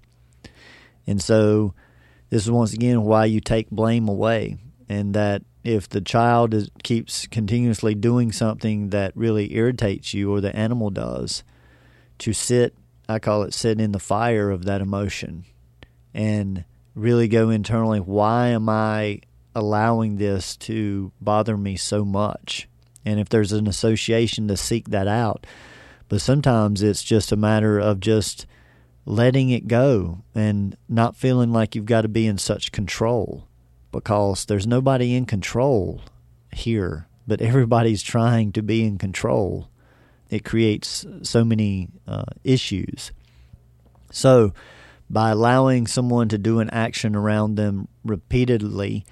And 1.06 1.20
so 1.20 1.74
this 2.30 2.44
is 2.44 2.50
once 2.50 2.72
again 2.72 3.02
why 3.02 3.26
you 3.26 3.40
take 3.40 3.70
blame 3.70 4.08
away 4.08 4.56
and 4.88 5.14
that 5.14 5.42
if 5.64 5.88
the 5.88 6.00
child 6.00 6.54
is, 6.54 6.70
keeps 6.82 7.26
continuously 7.26 7.94
doing 7.94 8.32
something 8.32 8.90
that 8.90 9.16
really 9.16 9.54
irritates 9.54 10.14
you 10.14 10.32
or 10.32 10.40
the 10.40 10.54
animal 10.56 10.90
does 10.90 11.44
to 12.18 12.32
sit 12.32 12.74
I 13.08 13.18
call 13.18 13.42
it 13.42 13.52
sitting 13.52 13.84
in 13.84 13.92
the 13.92 13.98
fire 13.98 14.50
of 14.50 14.64
that 14.64 14.80
emotion 14.80 15.44
and 16.14 16.64
really 16.94 17.28
go 17.28 17.50
internally 17.50 18.00
why 18.00 18.48
am 18.48 18.68
I 18.68 19.20
allowing 19.54 20.16
this 20.16 20.56
to 20.56 21.12
bother 21.20 21.56
me 21.56 21.76
so 21.76 22.04
much. 22.04 22.68
And 23.04 23.18
if 23.18 23.28
there's 23.28 23.52
an 23.52 23.66
association 23.66 24.48
to 24.48 24.56
seek 24.56 24.90
that 24.90 25.08
out. 25.08 25.46
But 26.08 26.20
sometimes 26.20 26.82
it's 26.82 27.02
just 27.02 27.32
a 27.32 27.36
matter 27.36 27.78
of 27.78 28.00
just 28.00 28.46
letting 29.04 29.50
it 29.50 29.66
go 29.66 30.22
and 30.34 30.76
not 30.88 31.16
feeling 31.16 31.52
like 31.52 31.74
you've 31.74 31.86
got 31.86 32.02
to 32.02 32.08
be 32.08 32.26
in 32.26 32.38
such 32.38 32.72
control 32.72 33.48
because 33.90 34.44
there's 34.46 34.66
nobody 34.66 35.14
in 35.14 35.26
control 35.26 36.00
here, 36.52 37.06
but 37.26 37.40
everybody's 37.40 38.02
trying 38.02 38.52
to 38.52 38.62
be 38.62 38.84
in 38.84 38.98
control. 38.98 39.68
It 40.30 40.44
creates 40.44 41.04
so 41.22 41.44
many 41.44 41.88
uh, 42.06 42.24
issues. 42.42 43.12
So, 44.10 44.52
by 45.10 45.30
allowing 45.30 45.86
someone 45.86 46.28
to 46.28 46.38
do 46.38 46.60
an 46.60 46.70
action 46.70 47.14
around 47.14 47.56
them 47.56 47.88
repeatedly, 48.02 49.04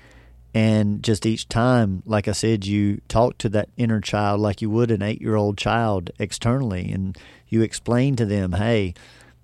and 0.53 1.03
just 1.03 1.27
each 1.27 1.49
time, 1.49 2.03
like 2.07 2.27
I 2.27 2.33
said, 2.33 2.67
you 2.67 3.01
talk 3.09 3.39
to 3.39 3.49
that 3.51 3.69
inner 3.77 4.01
child 4.01 4.41
like 4.41 4.61
you 4.61 4.71
would 4.71 4.91
an 4.91 5.03
eight 5.03 5.21
year 5.21 5.37
old 5.37 5.57
child 5.57 6.11
externally, 6.19 6.91
and 6.91 7.17
you 7.49 7.63
explain 7.63 8.17
to 8.17 8.27
them, 8.27 8.53
hey, 8.53 8.95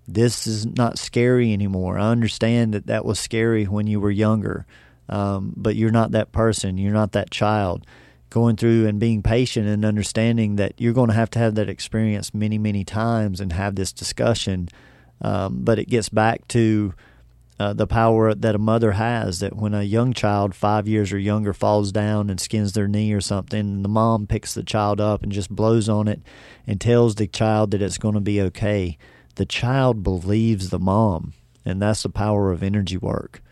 this 0.08 0.46
is 0.46 0.66
not 0.66 0.98
scary 0.98 1.52
anymore. 1.52 1.98
I 1.98 2.10
understand 2.10 2.74
that 2.74 2.86
that 2.86 3.04
was 3.04 3.18
scary 3.18 3.64
when 3.64 3.86
you 3.86 4.00
were 4.00 4.10
younger, 4.10 4.66
um, 5.08 5.52
but 5.56 5.76
you're 5.76 5.90
not 5.90 6.12
that 6.12 6.32
person. 6.32 6.78
You're 6.78 6.92
not 6.92 7.12
that 7.12 7.30
child. 7.30 7.86
Going 8.28 8.56
through 8.56 8.86
and 8.88 8.98
being 8.98 9.22
patient 9.22 9.68
and 9.68 9.84
understanding 9.84 10.56
that 10.56 10.74
you're 10.78 10.92
going 10.92 11.08
to 11.08 11.14
have 11.14 11.30
to 11.30 11.38
have 11.38 11.54
that 11.54 11.68
experience 11.68 12.34
many, 12.34 12.58
many 12.58 12.84
times 12.84 13.40
and 13.40 13.52
have 13.52 13.76
this 13.76 13.92
discussion. 13.92 14.68
Um, 15.22 15.62
but 15.62 15.78
it 15.78 15.88
gets 15.88 16.08
back 16.08 16.46
to 16.48 16.92
uh, 17.58 17.72
the 17.72 17.86
power 17.86 18.34
that 18.34 18.54
a 18.54 18.58
mother 18.58 18.92
has 18.92 19.38
that 19.40 19.56
when 19.56 19.72
a 19.72 19.82
young 19.82 20.12
child, 20.12 20.54
five 20.54 20.86
years 20.86 21.12
or 21.12 21.18
younger, 21.18 21.54
falls 21.54 21.90
down 21.90 22.28
and 22.28 22.38
skins 22.38 22.72
their 22.72 22.88
knee 22.88 23.12
or 23.12 23.20
something, 23.20 23.82
the 23.82 23.88
mom 23.88 24.26
picks 24.26 24.52
the 24.52 24.62
child 24.62 25.00
up 25.00 25.22
and 25.22 25.32
just 25.32 25.48
blows 25.48 25.88
on 25.88 26.06
it 26.06 26.20
and 26.66 26.80
tells 26.80 27.14
the 27.14 27.26
child 27.26 27.70
that 27.70 27.80
it's 27.80 27.98
going 27.98 28.14
to 28.14 28.20
be 28.20 28.40
okay. 28.42 28.98
The 29.36 29.46
child 29.46 30.02
believes 30.02 30.68
the 30.68 30.78
mom, 30.78 31.32
and 31.64 31.80
that's 31.80 32.02
the 32.02 32.10
power 32.10 32.52
of 32.52 32.62
energy 32.62 32.98
work. 32.98 33.42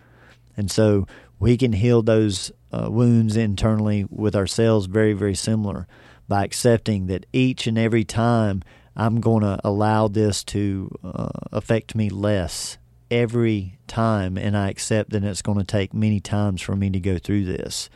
And 0.56 0.70
so 0.70 1.06
we 1.38 1.56
can 1.56 1.72
heal 1.72 2.02
those 2.02 2.52
uh, 2.72 2.88
wounds 2.90 3.36
internally 3.36 4.06
with 4.10 4.36
ourselves 4.36 4.86
very, 4.86 5.14
very 5.14 5.34
similar 5.34 5.86
by 6.28 6.44
accepting 6.44 7.06
that 7.06 7.26
each 7.32 7.66
and 7.66 7.78
every 7.78 8.04
time 8.04 8.62
I'm 8.96 9.20
going 9.20 9.42
to 9.42 9.60
allow 9.64 10.08
this 10.08 10.44
to 10.44 10.90
uh, 11.02 11.28
affect 11.52 11.94
me 11.94 12.08
less 12.10 12.78
every 13.14 13.78
time, 13.86 14.36
and 14.36 14.56
I 14.56 14.68
accept 14.68 15.10
that 15.10 15.22
it's 15.22 15.42
going 15.42 15.58
to 15.58 15.64
take 15.64 15.94
many 15.94 16.18
times 16.18 16.60
for 16.60 16.74
me 16.74 16.90
to 16.90 16.98
go 16.98 17.16
through 17.16 17.44
this. 17.44 17.88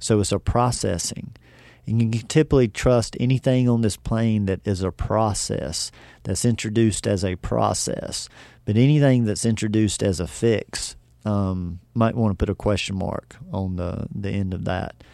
So 0.00 0.18
it's 0.18 0.32
a 0.32 0.38
processing. 0.38 1.36
And 1.86 2.00
you 2.00 2.20
can 2.20 2.28
typically 2.28 2.68
trust 2.68 3.16
anything 3.20 3.68
on 3.68 3.82
this 3.82 3.96
plane 3.96 4.46
that 4.46 4.66
is 4.66 4.82
a 4.82 4.90
process, 4.90 5.90
that's 6.22 6.44
introduced 6.44 7.06
as 7.06 7.24
a 7.24 7.36
process. 7.36 8.28
But 8.64 8.76
anything 8.76 9.24
that's 9.24 9.44
introduced 9.44 10.02
as 10.02 10.20
a 10.20 10.26
fix, 10.26 10.96
um, 11.24 11.80
might 11.94 12.14
want 12.14 12.32
to 12.32 12.36
put 12.36 12.50
a 12.50 12.54
question 12.54 12.96
mark 12.96 13.36
on 13.52 13.76
the, 13.76 14.06
the 14.14 14.30
end 14.30 14.54
of 14.54 14.64
that. 14.64 15.04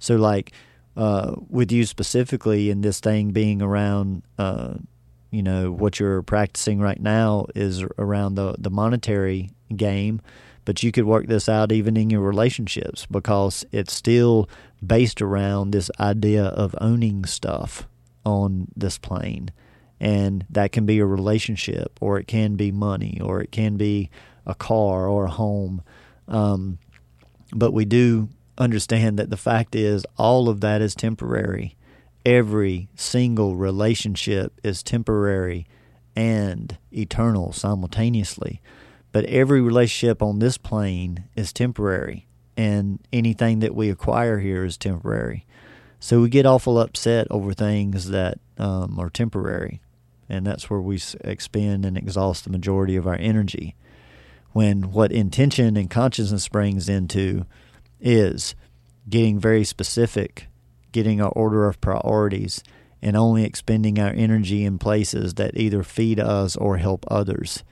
So, 0.00 0.16
like 0.16 0.52
uh, 0.96 1.36
with 1.48 1.70
you 1.70 1.86
specifically, 1.86 2.70
in 2.70 2.80
this 2.80 3.00
thing 3.00 3.30
being 3.30 3.62
around 3.62 4.22
uh, 4.38 4.74
you 5.34 5.42
know 5.42 5.70
what 5.70 5.98
you're 5.98 6.22
practicing 6.22 6.78
right 6.80 7.00
now 7.00 7.46
is 7.54 7.82
around 7.98 8.34
the 8.36 8.54
the 8.58 8.70
monetary 8.70 9.50
game 9.74 10.20
but 10.64 10.82
you 10.82 10.92
could 10.92 11.04
work 11.04 11.26
this 11.26 11.48
out 11.48 11.72
even 11.72 11.96
in 11.96 12.10
your 12.10 12.20
relationships 12.20 13.06
because 13.10 13.64
it's 13.70 13.92
still 13.92 14.48
based 14.84 15.20
around 15.20 15.70
this 15.70 15.90
idea 16.00 16.44
of 16.44 16.74
owning 16.80 17.24
stuff 17.24 17.86
on 18.24 18.68
this 18.76 18.98
plane. 18.98 19.50
And 20.00 20.44
that 20.50 20.72
can 20.72 20.86
be 20.86 20.98
a 20.98 21.06
relationship 21.06 21.98
or 22.00 22.18
it 22.18 22.26
can 22.26 22.56
be 22.56 22.72
money 22.72 23.20
or 23.22 23.40
it 23.40 23.52
can 23.52 23.76
be 23.76 24.10
a 24.46 24.54
car 24.54 25.06
or 25.06 25.26
a 25.26 25.30
home. 25.30 25.82
Um, 26.28 26.78
but 27.52 27.72
we 27.72 27.84
do 27.84 28.28
understand 28.58 29.18
that 29.18 29.30
the 29.30 29.36
fact 29.36 29.74
is 29.74 30.06
all 30.16 30.48
of 30.48 30.60
that 30.60 30.80
is 30.80 30.94
temporary 30.94 31.76
every 32.24 32.88
single 32.94 33.56
relationship 33.56 34.60
is 34.62 34.82
temporary 34.82 35.66
and 36.16 36.78
eternal 36.92 37.52
simultaneously. 37.52 38.60
But 39.12 39.24
every 39.26 39.60
relationship 39.60 40.22
on 40.22 40.38
this 40.38 40.58
plane 40.58 41.24
is 41.36 41.52
temporary, 41.52 42.26
and 42.56 42.98
anything 43.12 43.60
that 43.60 43.74
we 43.74 43.90
acquire 43.90 44.38
here 44.38 44.64
is 44.64 44.76
temporary. 44.76 45.46
So 46.00 46.20
we 46.20 46.28
get 46.28 46.46
awful 46.46 46.78
upset 46.78 47.26
over 47.30 47.54
things 47.54 48.10
that 48.10 48.38
um, 48.58 48.98
are 48.98 49.10
temporary, 49.10 49.80
and 50.28 50.46
that's 50.46 50.68
where 50.68 50.80
we 50.80 51.00
expend 51.22 51.84
and 51.84 51.96
exhaust 51.96 52.44
the 52.44 52.50
majority 52.50 52.96
of 52.96 53.06
our 53.06 53.16
energy. 53.16 53.76
When 54.52 54.90
what 54.92 55.12
intention 55.12 55.76
and 55.76 55.90
consciousness 55.90 56.48
brings 56.48 56.88
into 56.88 57.46
is 58.00 58.54
getting 59.08 59.38
very 59.38 59.64
specific 59.64 60.48
getting 60.94 61.20
our 61.20 61.28
order 61.30 61.68
of 61.68 61.80
priorities 61.82 62.64
and 63.02 63.16
only 63.16 63.44
expending 63.44 63.98
our 63.98 64.12
energy 64.12 64.64
in 64.64 64.78
places 64.78 65.34
that 65.34 65.58
either 65.58 65.82
feed 65.82 66.18
us 66.18 66.56
or 66.56 66.78
help 66.78 67.04
others. 67.08 67.62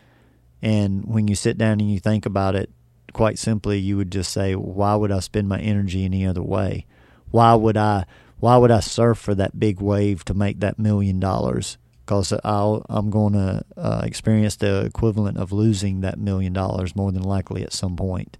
And 0.60 1.06
when 1.06 1.26
you 1.26 1.34
sit 1.34 1.56
down 1.56 1.80
and 1.80 1.90
you 1.90 1.98
think 1.98 2.26
about 2.26 2.54
it, 2.54 2.68
quite 3.14 3.38
simply, 3.38 3.78
you 3.78 3.96
would 3.96 4.12
just 4.12 4.30
say, 4.30 4.54
why 4.54 4.94
would 4.94 5.10
I 5.10 5.20
spend 5.20 5.48
my 5.48 5.58
energy 5.58 6.04
any 6.04 6.26
other 6.26 6.42
way? 6.42 6.84
Why 7.30 7.54
would 7.54 7.78
I 7.78 8.04
why 8.40 8.56
would 8.56 8.72
I 8.72 8.80
surf 8.80 9.18
for 9.18 9.36
that 9.36 9.58
big 9.58 9.80
wave 9.80 10.24
to 10.24 10.34
make 10.34 10.60
that 10.60 10.78
million 10.78 11.18
dollars? 11.18 11.78
because 12.04 12.32
I'm 12.44 13.10
going 13.10 13.32
to 13.34 13.62
uh, 13.76 14.02
experience 14.04 14.56
the 14.56 14.84
equivalent 14.84 15.38
of 15.38 15.52
losing 15.52 16.00
that 16.00 16.18
million 16.18 16.52
dollars 16.52 16.96
more 16.96 17.12
than 17.12 17.22
likely 17.22 17.62
at 17.62 17.72
some 17.72 17.96
point. 17.96 18.38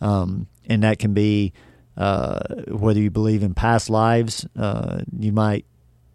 Um, 0.00 0.46
and 0.66 0.82
that 0.82 0.98
can 0.98 1.12
be 1.14 1.52
uh, 1.98 2.38
whether 2.68 3.00
you 3.00 3.10
believe 3.10 3.42
in 3.42 3.52
past 3.52 3.90
lives, 3.90 4.46
uh, 4.56 5.00
you 5.18 5.32
might 5.32 5.66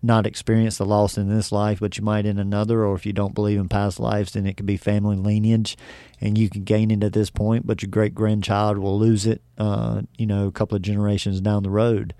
not 0.01 0.25
experience 0.25 0.77
the 0.77 0.85
loss 0.85 1.17
in 1.17 1.29
this 1.29 1.51
life, 1.51 1.79
but 1.79 1.97
you 1.97 2.03
might 2.03 2.25
in 2.25 2.39
another. 2.39 2.83
Or 2.83 2.95
if 2.95 3.05
you 3.05 3.13
don't 3.13 3.35
believe 3.35 3.59
in 3.59 3.69
past 3.69 3.99
lives, 3.99 4.33
then 4.33 4.45
it 4.45 4.57
could 4.57 4.65
be 4.65 4.77
family 4.77 5.17
lineage, 5.17 5.77
and 6.19 6.37
you 6.37 6.49
can 6.49 6.63
gain 6.63 6.89
it 6.89 7.03
at 7.03 7.13
this 7.13 7.29
point, 7.29 7.67
but 7.67 7.81
your 7.81 7.91
great 7.91 8.15
grandchild 8.15 8.77
will 8.77 8.97
lose 8.97 9.25
it, 9.25 9.41
uh, 9.57 10.01
you 10.17 10.25
know, 10.25 10.47
a 10.47 10.51
couple 10.51 10.75
of 10.75 10.81
generations 10.81 11.41
down 11.41 11.63
the 11.63 11.69
road. 11.69 12.13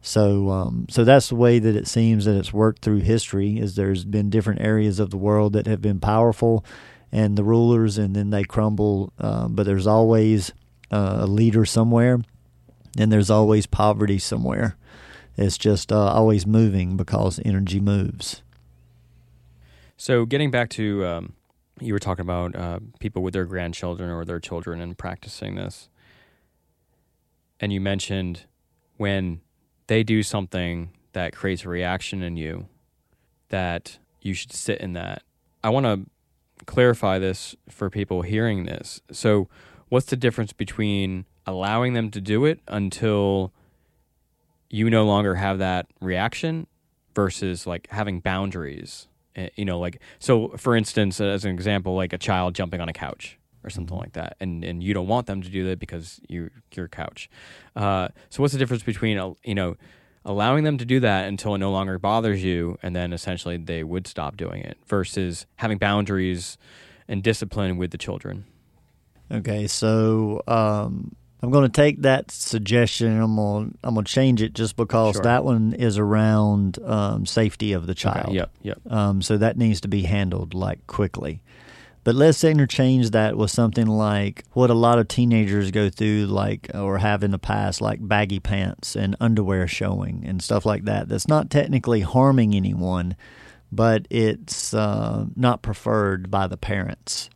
So, 0.00 0.50
um, 0.50 0.86
so 0.88 1.04
that's 1.04 1.28
the 1.28 1.34
way 1.34 1.58
that 1.58 1.76
it 1.76 1.88
seems 1.88 2.24
that 2.24 2.36
it's 2.36 2.52
worked 2.52 2.82
through 2.82 3.00
history. 3.00 3.58
Is 3.58 3.74
there's 3.74 4.04
been 4.04 4.30
different 4.30 4.60
areas 4.60 5.00
of 5.00 5.10
the 5.10 5.16
world 5.16 5.54
that 5.54 5.66
have 5.66 5.82
been 5.82 5.98
powerful, 5.98 6.64
and 7.10 7.36
the 7.36 7.44
rulers, 7.44 7.98
and 7.98 8.14
then 8.14 8.30
they 8.30 8.44
crumble. 8.44 9.12
Uh, 9.18 9.48
but 9.48 9.64
there's 9.64 9.86
always 9.86 10.52
uh, 10.90 11.18
a 11.20 11.26
leader 11.26 11.64
somewhere, 11.64 12.20
and 12.98 13.12
there's 13.12 13.30
always 13.30 13.66
poverty 13.66 14.18
somewhere. 14.18 14.76
It's 15.36 15.56
just 15.56 15.92
uh, 15.92 15.98
always 15.98 16.46
moving 16.46 16.96
because 16.96 17.40
energy 17.44 17.80
moves. 17.80 18.42
So, 19.96 20.26
getting 20.26 20.50
back 20.50 20.68
to 20.70 21.04
um, 21.06 21.32
you 21.80 21.92
were 21.92 21.98
talking 21.98 22.22
about 22.22 22.56
uh, 22.56 22.80
people 22.98 23.22
with 23.22 23.34
their 23.34 23.44
grandchildren 23.44 24.10
or 24.10 24.24
their 24.24 24.40
children 24.40 24.80
and 24.80 24.98
practicing 24.98 25.54
this, 25.54 25.88
and 27.60 27.72
you 27.72 27.80
mentioned 27.80 28.44
when 28.96 29.40
they 29.86 30.02
do 30.02 30.22
something 30.22 30.90
that 31.12 31.34
creates 31.34 31.64
a 31.64 31.68
reaction 31.68 32.22
in 32.22 32.36
you, 32.36 32.66
that 33.48 33.98
you 34.20 34.34
should 34.34 34.52
sit 34.52 34.80
in 34.80 34.92
that. 34.92 35.22
I 35.62 35.70
want 35.70 35.86
to 35.86 36.64
clarify 36.66 37.18
this 37.18 37.56
for 37.68 37.90
people 37.90 38.22
hearing 38.22 38.66
this. 38.66 39.00
So, 39.12 39.48
what's 39.88 40.06
the 40.06 40.16
difference 40.16 40.52
between 40.52 41.26
allowing 41.48 41.94
them 41.94 42.10
to 42.10 42.20
do 42.20 42.44
it 42.44 42.60
until 42.68 43.52
you 44.68 44.90
no 44.90 45.06
longer 45.06 45.34
have 45.34 45.58
that 45.58 45.86
reaction 45.98 46.66
versus 47.14 47.66
like 47.66 47.88
having 47.90 48.20
boundaries. 48.20 49.08
Eh, 49.34 49.48
you 49.56 49.64
know, 49.64 49.78
like 49.78 50.00
so 50.18 50.48
for 50.58 50.76
instance, 50.76 51.20
as 51.20 51.46
an 51.46 51.50
example, 51.50 51.96
like 51.96 52.12
a 52.12 52.18
child 52.18 52.54
jumping 52.54 52.82
on 52.82 52.88
a 52.88 52.92
couch 52.92 53.38
or 53.64 53.70
something 53.70 53.96
like 53.96 54.12
that, 54.12 54.36
and 54.40 54.62
and 54.62 54.82
you 54.82 54.92
don't 54.92 55.08
want 55.08 55.26
them 55.26 55.40
to 55.40 55.48
do 55.48 55.66
that 55.68 55.78
because 55.78 56.20
you 56.28 56.50
your 56.74 56.86
couch. 56.86 57.30
Uh, 57.74 58.08
so 58.28 58.42
what's 58.42 58.52
the 58.52 58.58
difference 58.58 58.82
between 58.82 59.16
uh, 59.16 59.32
you 59.42 59.54
know 59.54 59.74
allowing 60.26 60.64
them 60.64 60.76
to 60.76 60.84
do 60.84 61.00
that 61.00 61.26
until 61.26 61.54
it 61.54 61.58
no 61.58 61.70
longer 61.70 61.98
bothers 61.98 62.44
you, 62.44 62.78
and 62.82 62.94
then 62.94 63.14
essentially 63.14 63.56
they 63.56 63.82
would 63.82 64.06
stop 64.06 64.36
doing 64.36 64.60
it, 64.60 64.76
versus 64.86 65.46
having 65.56 65.78
boundaries 65.78 66.58
and 67.08 67.22
discipline 67.22 67.78
with 67.78 67.90
the 67.90 67.98
children? 67.98 68.44
Okay, 69.30 69.66
so 69.66 70.42
um, 70.46 71.14
I'm 71.40 71.50
going 71.50 71.70
to 71.70 71.72
take 71.72 72.02
that 72.02 72.30
suggestion 72.30 73.12
and 73.12 73.22
I'm 73.22 73.36
going 73.36 73.70
to, 73.70 73.78
I'm 73.84 73.94
going 73.94 74.04
to 74.04 74.12
change 74.12 74.42
it 74.42 74.54
just 74.54 74.76
because 74.76 75.14
sure. 75.14 75.22
that 75.22 75.44
one 75.44 75.72
is 75.72 75.96
around 75.96 76.78
um, 76.84 77.26
safety 77.26 77.72
of 77.72 77.86
the 77.86 77.94
child. 77.94 78.26
Okay. 78.26 78.36
Yep, 78.36 78.50
yep. 78.62 78.80
Um, 78.90 79.22
so 79.22 79.36
that 79.38 79.56
needs 79.56 79.80
to 79.82 79.88
be 79.88 80.02
handled 80.02 80.52
like 80.52 80.86
quickly. 80.88 81.40
But 82.02 82.14
let's 82.14 82.42
interchange 82.42 83.10
that 83.10 83.36
with 83.36 83.50
something 83.50 83.86
like 83.86 84.44
what 84.52 84.70
a 84.70 84.74
lot 84.74 84.98
of 84.98 85.08
teenagers 85.08 85.70
go 85.70 85.90
through, 85.90 86.26
like 86.26 86.70
or 86.74 86.98
have 86.98 87.22
in 87.22 87.32
the 87.32 87.38
past, 87.38 87.80
like 87.80 87.98
baggy 88.00 88.40
pants 88.40 88.96
and 88.96 89.14
underwear 89.20 89.68
showing 89.68 90.24
and 90.26 90.42
stuff 90.42 90.64
like 90.64 90.84
that. 90.84 91.08
That's 91.08 91.28
not 91.28 91.50
technically 91.50 92.00
harming 92.00 92.54
anyone, 92.54 93.14
but 93.70 94.06
it's 94.10 94.72
uh, 94.72 95.26
not 95.36 95.60
preferred 95.62 96.30
by 96.30 96.46
the 96.46 96.56
parents 96.56 97.28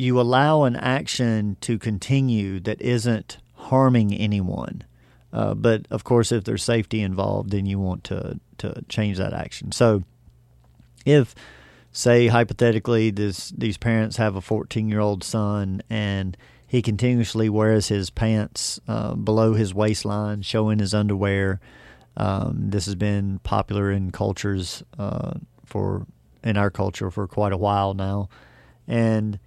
you 0.00 0.20
allow 0.20 0.62
an 0.64 0.76
action 0.76 1.56
to 1.60 1.78
continue 1.78 2.58
that 2.60 2.80
isn't 2.80 3.36
harming 3.54 4.14
anyone. 4.14 4.82
Uh, 5.32 5.54
but 5.54 5.86
of 5.90 6.04
course, 6.04 6.32
if 6.32 6.44
there's 6.44 6.62
safety 6.62 7.02
involved, 7.02 7.50
then 7.50 7.66
you 7.66 7.78
want 7.78 8.02
to 8.04 8.40
to 8.58 8.84
change 8.88 9.18
that 9.18 9.32
action. 9.32 9.72
So, 9.72 10.02
if 11.04 11.34
say 11.92 12.28
hypothetically 12.28 13.10
this 13.10 13.50
these 13.50 13.76
parents 13.76 14.16
have 14.16 14.36
a 14.36 14.40
14 14.40 14.88
year 14.88 15.00
old 15.00 15.24
son 15.24 15.82
and 15.90 16.36
he 16.66 16.82
continuously 16.82 17.48
wears 17.48 17.88
his 17.88 18.10
pants 18.10 18.78
uh, 18.86 19.14
below 19.14 19.54
his 19.54 19.74
waistline, 19.74 20.42
showing 20.42 20.78
his 20.78 20.94
underwear. 20.94 21.60
Um, 22.16 22.70
this 22.70 22.86
has 22.86 22.94
been 22.94 23.40
popular 23.40 23.90
in 23.90 24.12
cultures 24.12 24.82
uh, 24.98 25.34
for 25.64 26.06
in 26.42 26.56
our 26.56 26.70
culture 26.70 27.10
for 27.10 27.26
quite 27.26 27.52
a 27.52 27.56
while 27.56 27.92
now, 27.94 28.28
and 28.86 29.38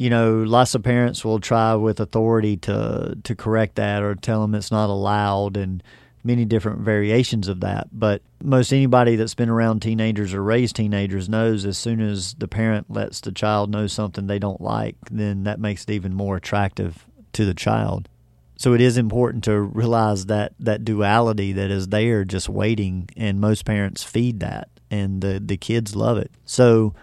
you 0.00 0.08
know, 0.08 0.42
lots 0.44 0.74
of 0.74 0.82
parents 0.82 1.26
will 1.26 1.40
try 1.40 1.74
with 1.74 2.00
authority 2.00 2.56
to 2.56 3.18
to 3.22 3.34
correct 3.34 3.74
that 3.74 4.02
or 4.02 4.14
tell 4.14 4.40
them 4.40 4.54
it's 4.54 4.70
not 4.70 4.88
allowed, 4.88 5.58
and 5.58 5.82
many 6.24 6.46
different 6.46 6.78
variations 6.78 7.48
of 7.48 7.60
that. 7.60 7.88
But 7.92 8.22
most 8.42 8.72
anybody 8.72 9.16
that's 9.16 9.34
been 9.34 9.50
around 9.50 9.80
teenagers 9.80 10.32
or 10.32 10.42
raised 10.42 10.74
teenagers 10.74 11.28
knows 11.28 11.66
as 11.66 11.76
soon 11.76 12.00
as 12.00 12.32
the 12.32 12.48
parent 12.48 12.90
lets 12.90 13.20
the 13.20 13.30
child 13.30 13.70
know 13.70 13.86
something 13.86 14.26
they 14.26 14.38
don't 14.38 14.62
like, 14.62 14.96
then 15.10 15.44
that 15.44 15.60
makes 15.60 15.82
it 15.82 15.90
even 15.90 16.14
more 16.14 16.36
attractive 16.36 17.04
to 17.34 17.44
the 17.44 17.52
child. 17.52 18.08
So 18.56 18.72
it 18.72 18.80
is 18.80 18.96
important 18.96 19.44
to 19.44 19.60
realize 19.60 20.24
that 20.26 20.54
that 20.60 20.82
duality 20.82 21.52
that 21.52 21.70
is 21.70 21.88
there 21.88 22.24
just 22.24 22.48
waiting 22.48 23.10
and 23.18 23.38
most 23.38 23.66
parents 23.66 24.02
feed 24.02 24.40
that 24.40 24.70
and 24.90 25.20
the 25.20 25.42
the 25.44 25.58
kids 25.58 25.94
love 25.94 26.16
it. 26.16 26.30
So 26.46 26.94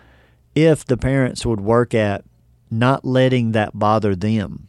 if 0.56 0.84
the 0.84 0.98
parents 0.98 1.46
would 1.46 1.62
work 1.62 1.94
at 1.94 2.26
not 2.70 3.06
letting 3.06 3.54
that 3.54 3.78
bother 3.78 4.16
them 4.16 4.68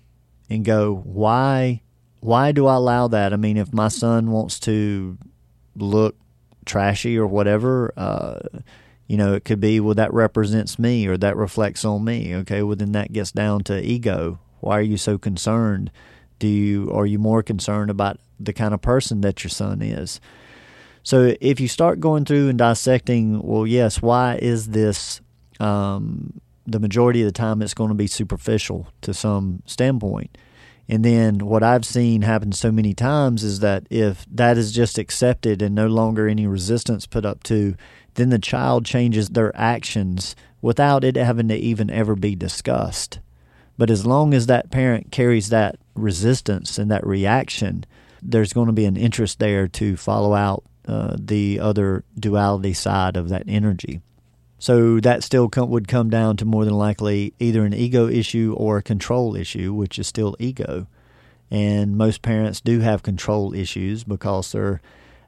and 0.49 0.65
go, 0.65 0.95
why 1.05 1.83
why 2.21 2.53
do 2.53 2.67
I 2.67 2.75
allow 2.75 3.09
that? 3.09 3.33
I 3.33 3.37
mean, 3.37 3.57
if 3.57 3.73
my 3.73 3.89
son 3.89 4.31
wants 4.31 4.59
to 4.61 5.17
look 5.77 6.17
trashy 6.65 7.17
or 7.17 7.27
whatever, 7.27 7.93
uh, 7.97 8.41
you 9.07 9.17
know, 9.17 9.35
it 9.35 9.45
could 9.45 9.61
be, 9.61 9.79
well, 9.79 9.95
that 9.95 10.13
represents 10.13 10.79
me 10.79 11.07
or 11.07 11.17
that 11.17 11.37
reflects 11.37 11.85
on 11.85 12.05
me. 12.05 12.35
Okay, 12.35 12.63
well, 12.63 12.77
then 12.77 12.93
that 12.93 13.13
gets 13.13 13.31
down 13.31 13.63
to 13.65 13.81
ego. 13.81 14.41
Why 14.61 14.79
are 14.79 14.83
you 14.83 14.97
so 14.97 15.17
concerned? 15.17 15.91
Do 16.39 16.49
you 16.49 16.91
are 16.93 17.07
you 17.07 17.19
more 17.19 17.43
concerned 17.43 17.91
about 17.91 18.19
the 18.39 18.53
kind 18.53 18.75
of 18.75 18.83
person 18.83 19.21
that 19.23 19.43
your 19.43 19.51
son 19.51 19.83
is? 19.83 20.21
So 21.03 21.35
if 21.41 21.59
you 21.59 21.69
start 21.69 22.01
going 22.01 22.25
through 22.25 22.49
and 22.49 22.59
dissecting, 22.59 23.41
well, 23.43 23.67
yes, 23.67 24.03
why 24.03 24.37
is 24.37 24.69
this 24.69 25.21
um, 25.59 26.41
the 26.71 26.81
majority 26.81 27.23
of 27.23 27.27
the 27.27 27.33
time 27.33 27.63
it's 27.63 27.75
going 27.75 27.89
to 27.89 27.95
be 27.95 28.07
superficial 28.07 28.89
to 29.03 29.15
some 29.15 29.63
standpoint. 29.67 30.37
And 30.89 31.05
then 31.05 31.47
what 31.47 31.63
I've 31.63 31.85
seen 31.85 32.23
happen 32.23 32.53
so 32.53 32.73
many 32.73 32.95
times 32.95 33.45
is 33.45 33.61
that 33.61 33.87
if 33.91 34.25
that 34.31 34.57
is 34.57 34.73
just 34.73 34.97
accepted 34.99 35.61
and 35.61 35.75
no 35.75 35.87
longer 35.87 36.27
any 36.27 36.47
resistance 36.47 37.07
put 37.07 37.27
up 37.27 37.43
to, 37.45 37.75
then 38.15 38.31
the 38.31 38.39
child 38.39 38.87
changes 38.87 39.29
their 39.29 39.55
actions 39.55 40.35
without 40.63 41.05
it 41.05 41.17
having 41.17 41.49
to 41.49 41.57
even 41.57 41.91
ever 41.91 42.15
be 42.15 42.35
discussed. 42.35 43.21
But 43.77 43.91
as 43.91 44.07
long 44.07 44.35
as 44.35 44.47
that 44.47 44.71
parent 44.71 45.13
carries 45.13 45.51
that 45.51 45.77
resistance 45.95 46.79
and 46.79 46.91
that 46.91 47.07
reaction, 47.07 47.85
there's 48.23 48.53
going 48.53 48.67
to 48.67 48.73
be 48.73 48.87
an 48.87 48.97
interest 48.97 49.39
there 49.39 49.69
to 49.69 49.97
follow 49.97 50.35
out 50.35 50.65
uh, 50.87 51.17
the 51.19 51.61
other 51.61 52.03
duality 52.19 52.73
side 52.73 53.17
of 53.17 53.29
that 53.29 53.45
energy. 53.47 54.01
So 54.59 54.99
that 55.01 55.23
still 55.23 55.49
come, 55.49 55.71
would 55.71 55.89
come 55.89 56.11
down 56.11 56.37
to 56.39 56.45
more 56.45 56.65
than 56.65 56.75
likely 56.75 57.33
either 57.39 57.65
an 57.65 57.75
ego 57.75 58.09
issue 58.09 58.55
or 58.57 58.79
a 58.79 58.83
control 58.83 59.37
issue, 59.37 59.73
which 59.73 59.99
is 59.99 60.07
still 60.07 60.37
ego. 60.39 60.87
And 61.51 61.97
most 61.97 62.23
parents 62.23 62.61
do 62.61 62.81
have 62.81 63.03
control 63.03 63.55
issues 63.55 64.05
because 64.05 64.53
they're 64.53 64.81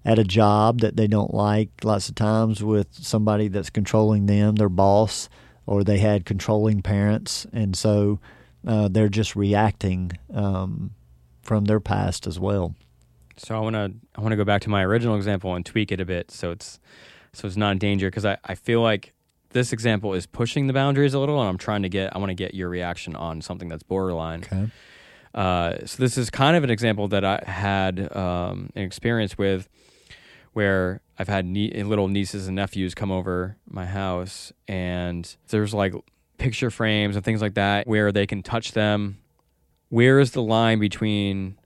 at 0.05 0.19
a 0.19 0.25
job 0.25 0.81
that 0.81 0.97
they 0.97 1.07
don't 1.07 1.33
like 1.33 1.71
lots 1.85 2.09
of 2.09 2.15
times 2.15 2.63
with 2.63 2.89
somebody 2.93 3.49
that's 3.49 3.71
controlling 3.71 4.27
them, 4.27 4.57
their 4.57 4.69
boss, 4.69 5.29
or 5.67 5.85
they 5.85 5.99
had 5.99 6.25
controlling 6.25 6.83
parents. 6.83 7.47
And 7.53 7.77
so 7.77 8.19
uh, 8.67 8.89
they're 8.89 9.09
just 9.09 9.37
reacting 9.37 10.13
um, 10.35 10.91
from 11.43 11.67
their 11.67 11.81
past 11.81 12.27
as 12.27 12.39
well. 12.39 12.75
So 13.37 13.57
I 13.57 13.61
want 13.61 13.75
to 13.75 13.93
I 14.17 14.21
want 14.21 14.33
to 14.33 14.37
go 14.37 14.45
back 14.45 14.61
to 14.63 14.69
my 14.69 14.85
original 14.85 15.17
example 15.17 15.55
and 15.55 15.65
tweak 15.65 15.91
it 15.91 15.99
a 15.99 16.05
bit 16.05 16.31
so 16.31 16.51
it's 16.51 16.79
so 17.33 17.47
it's 17.47 17.57
not 17.57 17.73
in 17.73 17.79
danger 17.79 18.09
because 18.09 18.27
I, 18.27 18.37
I 18.45 18.55
feel 18.55 18.83
like 18.83 19.15
this 19.51 19.73
example 19.73 20.15
is 20.15 20.27
pushing 20.27 20.67
the 20.67 20.73
boundaries 20.73 21.15
a 21.15 21.19
little, 21.19 21.41
and 21.41 21.49
I'm 21.49 21.59
trying 21.59 21.83
to 21.83 21.89
get 21.89 22.15
I 22.15 22.19
want 22.19 22.31
to 22.31 22.35
get 22.35 22.55
your 22.55 22.69
reaction 22.69 23.15
on 23.17 23.43
something 23.43 23.69
that's 23.69 23.83
borderline. 23.83 24.45
Okay. 24.45 24.69
Uh, 25.35 25.77
so 25.85 26.03
this 26.03 26.19
is 26.19 26.31
kind 26.31 26.57
of 26.57 26.65
an 26.65 26.71
example 26.71 27.09
that 27.09 27.25
I 27.25 27.43
had 27.47 28.15
um, 28.17 28.71
an 28.75 28.83
experience 28.83 29.39
with, 29.39 29.69
where 30.53 31.01
I've 31.19 31.29
had 31.29 31.45
nie- 31.47 31.83
little 31.85 32.09
nieces 32.09 32.47
and 32.49 32.57
nephews 32.57 32.95
come 32.95 33.13
over 33.13 33.57
my 33.69 33.87
house, 33.87 34.53
and 34.67 35.37
there's 35.49 35.73
like 35.75 35.95
picture 36.39 36.71
frames 36.71 37.15
and 37.17 37.25
things 37.25 37.43
like 37.43 37.55
that 37.55 37.87
where 37.87 38.11
they 38.11 38.27
can 38.27 38.43
touch 38.43 38.73
them. 38.73 39.19
Where 39.89 40.19
is 40.21 40.33
the 40.33 40.43
line 40.43 40.79
between 40.79 41.59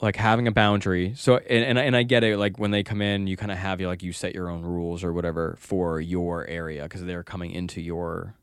like 0.00 0.16
having 0.16 0.46
a 0.46 0.52
boundary. 0.52 1.12
So 1.16 1.36
and 1.38 1.64
and, 1.64 1.78
I- 1.78 1.82
and 1.84 1.96
I 1.96 2.02
get 2.02 2.24
it. 2.24 2.38
Like 2.38 2.58
when 2.58 2.70
they 2.70 2.82
come 2.82 3.02
in, 3.02 3.26
you 3.26 3.36
kind 3.36 3.50
of 3.52 3.58
have 3.58 3.80
you 3.80 3.86
like 3.88 4.02
you 4.02 4.12
set 4.12 4.34
your 4.34 4.48
own 4.48 4.62
rules 4.62 5.02
or 5.04 5.12
whatever 5.12 5.56
for 5.58 6.00
your 6.00 6.46
area 6.46 6.84
because 6.84 7.04
they're 7.04 7.24
coming 7.24 7.50
into 7.50 7.80
your, 7.80 8.34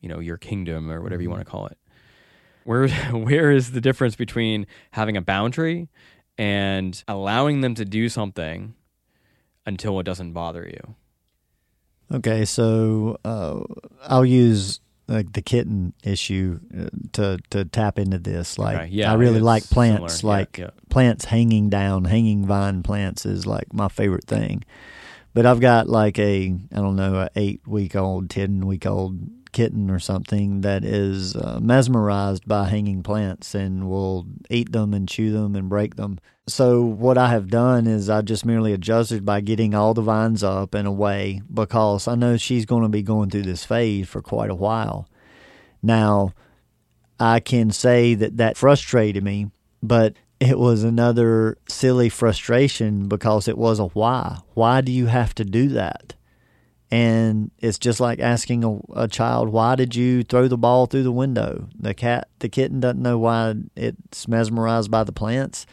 you 0.00 0.08
know, 0.08 0.18
your 0.20 0.36
kingdom 0.36 0.90
or 0.90 1.00
whatever 1.00 1.22
you 1.22 1.30
want 1.30 1.44
to 1.44 1.50
call 1.50 1.66
it. 1.66 1.78
Where 2.64 2.88
where 3.12 3.50
is 3.52 3.72
the 3.72 3.80
difference 3.80 4.16
between 4.16 4.66
having 4.90 5.16
a 5.16 5.22
boundary 5.22 5.88
and 6.38 7.02
allowing 7.08 7.60
them 7.60 7.74
to 7.76 7.84
do 7.84 8.08
something 8.08 8.74
until 9.64 9.98
it 10.00 10.04
doesn't 10.04 10.32
bother 10.32 10.64
you? 10.66 10.94
Okay, 12.12 12.44
so 12.44 13.18
uh, 13.24 13.60
I'll 14.04 14.24
use 14.24 14.80
like 15.08 15.32
the 15.32 15.42
kitten 15.42 15.92
issue 16.02 16.58
uh, 16.76 16.88
to 17.12 17.38
to 17.50 17.64
tap 17.64 17.98
into 17.98 18.18
this. 18.18 18.58
Like, 18.58 18.76
Okay, 18.76 18.86
yeah, 18.88 19.10
I 19.10 19.14
really 19.14 19.40
like 19.40 19.64
plants. 19.68 20.16
similar. 20.20 20.34
Yeah, 20.34 20.38
Like 20.40 20.58
yeah. 20.58 20.70
plants 20.90 21.24
hanging 21.26 21.70
down, 21.70 22.04
hanging 22.04 22.46
vine 22.46 22.82
plants 22.82 23.24
is 23.26 23.46
like 23.46 23.72
my 23.72 23.88
favorite 23.88 24.24
thing. 24.24 24.64
But 25.34 25.44
I've 25.46 25.60
got 25.60 25.88
like 25.88 26.18
a 26.18 26.54
I 26.72 26.76
don't 26.76 26.96
know 26.96 27.14
a 27.20 27.30
eight 27.36 27.60
week 27.66 27.94
old, 27.94 28.30
ten 28.30 28.66
week 28.66 28.86
old 28.86 29.18
kitten 29.52 29.90
or 29.90 29.98
something 29.98 30.60
that 30.62 30.84
is 30.84 31.34
uh, 31.36 31.58
mesmerized 31.62 32.46
by 32.46 32.68
hanging 32.68 33.02
plants 33.02 33.54
and 33.54 33.88
will 33.88 34.26
eat 34.50 34.72
them 34.72 34.92
and 34.92 35.08
chew 35.08 35.30
them 35.32 35.54
and 35.54 35.68
break 35.68 35.96
them. 35.96 36.18
So 36.48 36.82
what 36.82 37.18
I 37.18 37.30
have 37.30 37.48
done 37.48 37.88
is 37.88 38.08
I 38.08 38.22
just 38.22 38.46
merely 38.46 38.72
adjusted 38.72 39.24
by 39.24 39.40
getting 39.40 39.74
all 39.74 39.94
the 39.94 40.02
vines 40.02 40.44
up 40.44 40.74
and 40.74 40.86
away 40.86 41.42
because 41.52 42.06
I 42.06 42.14
know 42.14 42.36
she's 42.36 42.64
going 42.66 42.84
to 42.84 42.88
be 42.88 43.02
going 43.02 43.30
through 43.30 43.42
this 43.42 43.64
phase 43.64 44.08
for 44.08 44.22
quite 44.22 44.50
a 44.50 44.54
while. 44.54 45.08
Now, 45.82 46.34
I 47.18 47.40
can 47.40 47.72
say 47.72 48.14
that 48.14 48.36
that 48.36 48.56
frustrated 48.56 49.24
me, 49.24 49.50
but 49.82 50.14
it 50.38 50.56
was 50.56 50.84
another 50.84 51.58
silly 51.68 52.08
frustration 52.08 53.08
because 53.08 53.48
it 53.48 53.58
was 53.58 53.80
a 53.80 53.86
why. 53.86 54.38
Why 54.54 54.82
do 54.82 54.92
you 54.92 55.06
have 55.06 55.34
to 55.36 55.44
do 55.44 55.68
that? 55.70 56.14
And 56.92 57.50
it's 57.58 57.78
just 57.78 57.98
like 57.98 58.20
asking 58.20 58.62
a, 58.62 58.78
a 58.94 59.08
child, 59.08 59.48
why 59.48 59.74
did 59.74 59.96
you 59.96 60.22
throw 60.22 60.46
the 60.46 60.56
ball 60.56 60.86
through 60.86 61.02
the 61.02 61.10
window? 61.10 61.68
The 61.76 61.94
cat, 61.94 62.28
the 62.38 62.48
kitten 62.48 62.78
doesn't 62.78 63.02
know 63.02 63.18
why 63.18 63.54
it's 63.74 64.28
mesmerized 64.28 64.92
by 64.92 65.02
the 65.02 65.10
plants. 65.12 65.66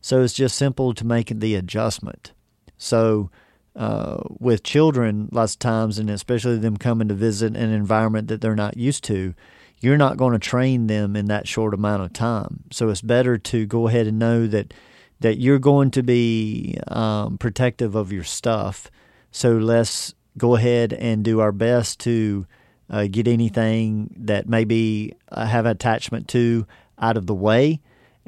So 0.00 0.22
it's 0.22 0.34
just 0.34 0.56
simple 0.56 0.94
to 0.94 1.06
make 1.06 1.28
the 1.28 1.54
adjustment. 1.54 2.32
So 2.78 3.30
uh, 3.76 4.22
with 4.38 4.62
children, 4.62 5.28
lots 5.32 5.54
of 5.54 5.58
times, 5.60 5.98
and 5.98 6.10
especially 6.10 6.58
them 6.58 6.76
coming 6.76 7.08
to 7.08 7.14
visit 7.14 7.56
an 7.56 7.70
environment 7.70 8.28
that 8.28 8.40
they're 8.40 8.56
not 8.56 8.76
used 8.76 9.04
to, 9.04 9.34
you're 9.80 9.96
not 9.96 10.16
going 10.16 10.32
to 10.32 10.38
train 10.38 10.86
them 10.86 11.16
in 11.16 11.26
that 11.26 11.48
short 11.48 11.74
amount 11.74 12.02
of 12.02 12.12
time. 12.12 12.64
So 12.70 12.88
it's 12.88 13.02
better 13.02 13.38
to 13.38 13.66
go 13.66 13.88
ahead 13.88 14.06
and 14.06 14.18
know 14.18 14.46
that 14.46 14.74
that 15.20 15.38
you're 15.38 15.58
going 15.58 15.90
to 15.90 16.02
be 16.02 16.78
um, 16.88 17.36
protective 17.36 17.94
of 17.94 18.10
your 18.10 18.24
stuff. 18.24 18.90
So 19.30 19.52
let's 19.52 20.14
go 20.38 20.56
ahead 20.56 20.94
and 20.94 21.22
do 21.22 21.40
our 21.40 21.52
best 21.52 22.00
to 22.00 22.46
uh, 22.88 23.06
get 23.06 23.28
anything 23.28 24.14
that 24.18 24.48
maybe 24.48 25.14
I 25.30 25.44
have 25.44 25.66
attachment 25.66 26.26
to 26.28 26.66
out 26.98 27.18
of 27.18 27.26
the 27.26 27.34
way. 27.34 27.80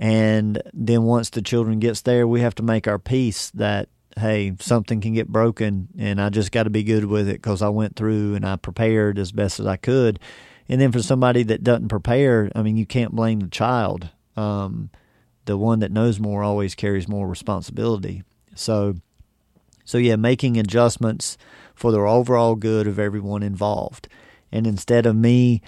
And 0.02 0.60
then 0.74 1.04
once 1.04 1.30
the 1.30 1.42
children 1.42 1.78
gets 1.78 2.00
there, 2.00 2.26
we 2.26 2.40
have 2.40 2.56
to 2.56 2.62
make 2.64 2.88
our 2.88 2.98
peace 2.98 3.50
that 3.50 3.88
hey, 4.18 4.52
something 4.58 5.00
can 5.00 5.14
get 5.14 5.28
broken, 5.28 5.88
and 5.96 6.20
I 6.20 6.28
just 6.28 6.50
got 6.50 6.64
to 6.64 6.70
be 6.70 6.82
good 6.82 7.04
with 7.04 7.28
it 7.28 7.34
because 7.40 7.62
I 7.62 7.68
went 7.68 7.94
through 7.94 8.34
and 8.34 8.44
I 8.44 8.56
prepared 8.56 9.16
as 9.16 9.30
best 9.30 9.60
as 9.60 9.66
I 9.66 9.76
could. 9.76 10.18
And 10.68 10.80
then 10.80 10.90
for 10.90 11.00
somebody 11.00 11.44
that 11.44 11.62
doesn't 11.62 11.88
prepare, 11.88 12.50
I 12.54 12.62
mean, 12.62 12.76
you 12.76 12.84
can't 12.84 13.14
blame 13.14 13.38
the 13.38 13.48
child. 13.48 14.10
Um, 14.36 14.90
the 15.44 15.56
one 15.56 15.78
that 15.78 15.92
knows 15.92 16.18
more 16.18 16.42
always 16.42 16.74
carries 16.74 17.08
more 17.08 17.28
responsibility. 17.28 18.24
So, 18.56 18.96
so 19.84 19.98
yeah, 19.98 20.16
making 20.16 20.58
adjustments 20.58 21.38
for 21.76 21.92
the 21.92 22.00
overall 22.00 22.56
good 22.56 22.88
of 22.88 22.98
everyone 22.98 23.44
involved. 23.44 24.08
And 24.50 24.66
instead 24.66 25.06
of 25.06 25.14
me 25.14 25.62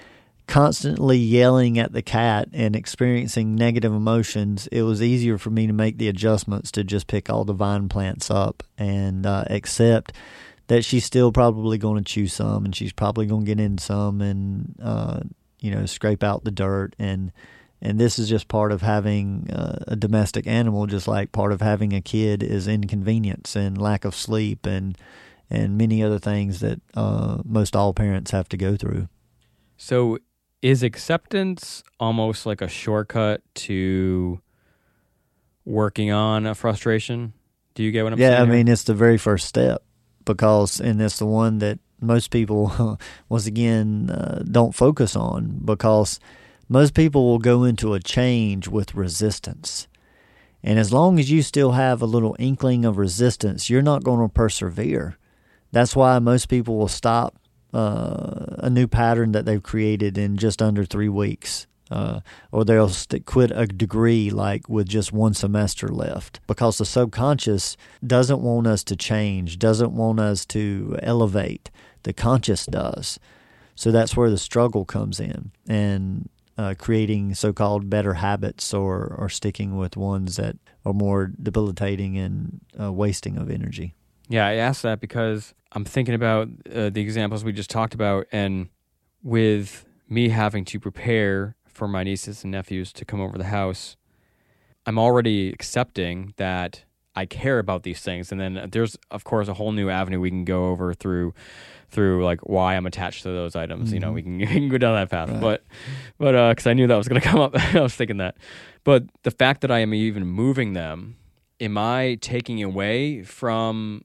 constantly 0.47 1.17
yelling 1.17 1.79
at 1.79 1.93
the 1.93 2.03
cat 2.03 2.49
and 2.53 2.77
experiencing 2.77 3.55
negative 3.55 3.93
emotions, 3.93 4.67
it 4.71 4.83
was 4.83 5.03
easier 5.03 5.39
for 5.39 5.51
me 5.51 5.67
to 5.67 5.73
make 5.73 5.99
the 5.99 6.09
adjustments 6.09 6.71
to 6.73 6.85
just 6.85 7.07
pick 7.07 7.31
all 7.31 7.45
the 7.45 7.53
vine 7.53 7.89
plants 7.89 8.31
up 8.31 8.63
and 8.77 9.27
uh, 9.27 9.45
accept 9.49 10.13
that 10.67 10.85
she's 10.85 11.05
still 11.05 11.33
probably 11.33 11.79
going 11.79 12.03
to 12.03 12.13
chew 12.13 12.27
some 12.27 12.65
and 12.65 12.75
she's 12.75 12.93
probably 12.93 13.27
going 13.27 13.45
to 13.45 13.47
get 13.47 13.61
in 13.61 13.79
some 13.79 14.21
and 14.21 14.75
uh, 14.83 15.21
you 15.61 15.71
know 15.71 15.87
scrape 15.87 16.23
out 16.23 16.45
the 16.45 16.51
dirt. 16.51 16.95
And 16.99 17.33
and 17.81 17.99
this 17.99 18.19
is 18.19 18.29
just 18.29 18.49
part 18.49 18.73
of 18.73 18.83
having 18.83 19.51
uh, 19.51 19.85
a 19.89 19.97
domestic 19.97 20.47
animal 20.47 20.87
just 20.87 21.09
like 21.09 21.33
part 21.33 21.53
of 21.53 21.61
having 21.61 21.93
a 21.93 22.01
kid 22.01 22.43
is 22.43 22.67
inconvenience 22.67 23.57
and 23.57 23.81
lack 23.81 24.05
of 24.05 24.15
sleep 24.15 24.67
and 24.67 24.97
and 25.51 25.77
many 25.77 26.03
other 26.03 26.19
things 26.19 26.61
that 26.61 26.81
uh, 26.95 27.39
most 27.45 27.77
all 27.77 27.93
parents 27.93 28.31
have 28.31 28.49
to 28.49 28.57
go 28.57 28.77
through. 28.77 29.09
So 29.77 30.19
is 30.65 30.83
acceptance 30.83 31.85
almost 32.01 32.47
like 32.47 32.63
a 32.63 32.69
shortcut 32.69 33.43
to 33.55 34.41
working 35.67 36.11
on 36.11 36.47
a 36.47 36.55
frustration? 36.55 37.35
Do 37.75 37.83
you 37.83 37.93
get 37.93 38.03
what 38.03 38.15
I'm 38.15 38.19
yeah 38.19 38.39
saying? 38.39 38.49
Yeah, 38.49 38.53
I 38.55 38.57
mean 38.57 38.69
it's 38.69 38.85
the 38.85 38.95
very 38.95 39.19
first 39.19 39.47
step 39.47 39.83
because 40.25 40.81
and 40.81 41.03
it's 41.03 41.19
the 41.19 41.27
one 41.27 41.59
that 41.59 41.81
most 42.01 42.31
people 42.31 42.99
once 43.29 43.47
again 43.47 44.09
uh, 44.09 44.43
don't 44.51 44.75
focus 44.75 45.15
on 45.15 45.61
because 45.63 46.19
most 46.67 46.95
people 46.95 47.27
will 47.27 47.39
go 47.39 47.65
into 47.65 47.93
a 47.93 48.01
change 48.01 48.67
with 48.67 48.95
resistance 48.95 49.87
and 50.63 50.79
as 50.79 50.91
long 50.95 51.19
as 51.19 51.31
you 51.31 51.43
still 51.43 51.73
have 51.73 52.01
a 52.01 52.07
little 52.07 52.35
inkling 52.39 52.87
of 52.87 52.97
resistance 52.97 53.69
you're 53.69 53.83
not 53.83 54.03
going 54.03 54.27
to 54.27 54.33
persevere 54.33 55.19
that's 55.73 55.95
why 55.95 56.19
most 56.19 56.49
people 56.49 56.79
will 56.79 56.89
stop 56.89 57.37
uh, 57.75 58.57
a 58.59 58.71
new 58.71 58.87
pattern 58.87 59.33
that 59.33 59.45
they've 59.45 59.63
created 59.63 60.17
in 60.17 60.37
just 60.37 60.63
under 60.63 60.85
three 60.85 61.09
weeks 61.09 61.67
uh, 61.91 62.21
or 62.51 62.65
they'll 62.65 62.89
st- 62.89 63.27
quit 63.27 63.51
a 63.55 63.67
degree 63.67 64.31
like 64.31 64.69
with 64.69 64.89
just 64.89 65.13
one 65.13 65.35
semester 65.35 65.89
left 65.89 66.41
because 66.47 66.79
the 66.79 66.85
subconscious 66.85 67.77
doesn't 68.05 68.41
want 68.41 68.67
us 68.67 68.83
to 68.85 68.97
change, 68.97 69.59
doesn't 69.59 69.93
want 69.93 70.19
us 70.21 70.47
to 70.47 70.99
elevate. 71.03 71.71
The 72.05 72.13
conscious 72.13 72.67
does. 72.67 73.19
So 73.75 73.91
that's 73.91 74.17
where 74.17 74.31
the 74.31 74.39
struggle 74.39 74.85
comes 74.85 75.21
in 75.21 75.51
and 75.69 76.29
uh, 76.57 76.75
creating 76.79 77.35
so 77.35 77.53
called 77.53 77.91
better 77.91 78.15
habits 78.15 78.73
or, 78.73 79.15
or 79.19 79.29
sticking 79.29 79.77
with 79.77 79.97
ones 79.97 80.37
that 80.37 80.57
are 80.85 80.93
more 80.93 81.33
debilitating 81.43 82.17
and 82.17 82.61
uh, 82.81 82.93
wasting 82.93 83.37
of 83.37 83.51
energy. 83.51 83.95
Yeah, 84.29 84.47
I 84.47 84.55
asked 84.55 84.83
that 84.83 85.01
because 85.01 85.55
I'm 85.75 85.85
thinking 85.85 86.15
about 86.15 86.49
uh, 86.73 86.91
the 86.91 87.01
examples 87.01 87.45
we 87.45 87.53
just 87.53 87.71
talked 87.71 87.95
about, 87.95 88.27
and 88.33 88.69
with 89.23 89.87
me 90.09 90.29
having 90.29 90.65
to 90.67 90.79
prepare 90.79 91.57
for 91.67 91.89
my 91.89 92.05
nieces 92.05 92.45
and 92.45 92.53
nephews 92.53 92.93
to 92.93 93.05
come 93.05 93.21
over 93.21 93.37
the 93.37 93.45
house, 93.45 93.97
I'm 94.87 94.99
already 94.99 95.51
accepting 95.51 96.35
that 96.37 96.85
I 97.17 97.27
care 97.27 97.59
about 97.59 97.83
these 97.85 98.01
things, 98.01 98.31
and 98.33 98.41
then 98.41 98.69
there's 98.73 98.97
of 99.11 99.25
course 99.25 99.49
a 99.49 99.55
whole 99.55 99.73
new 99.73 99.89
avenue 99.89 100.21
we 100.21 100.31
can 100.31 100.45
go 100.45 100.67
over 100.67 100.95
through 100.95 101.33
through 101.91 102.25
like 102.25 102.41
why 102.41 102.75
I'm 102.75 102.87
attached 102.87 103.23
to 103.23 103.29
those 103.29 103.55
items. 103.55 103.93
You 103.93 104.01
know, 104.01 104.11
Mhm. 104.11 104.15
we 104.15 104.23
can, 104.23 104.39
we 104.39 104.47
can 104.47 104.69
go 104.69 104.79
down 104.79 104.95
that 104.97 105.11
path, 105.11 105.31
Right. 105.31 105.41
but 105.41 105.65
but 106.19 106.35
uh, 106.35 106.51
because 106.51 106.67
I 106.67 106.73
knew 106.75 106.87
that 106.87 106.97
was 106.97 107.09
going 107.09 107.21
to 107.21 107.27
come 107.27 107.41
up, 107.41 107.53
I 107.75 107.81
was 107.81 107.95
thinking 107.95 108.17
that. 108.19 108.37
But 108.85 109.05
the 109.23 109.31
fact 109.31 109.61
that 109.63 109.71
I 109.71 109.79
am 109.81 109.95
even 109.95 110.27
moving 110.27 110.73
them, 110.73 111.17
am 111.61 111.79
I 111.79 112.19
taking 112.21 112.63
away 112.63 113.23
from 113.23 114.05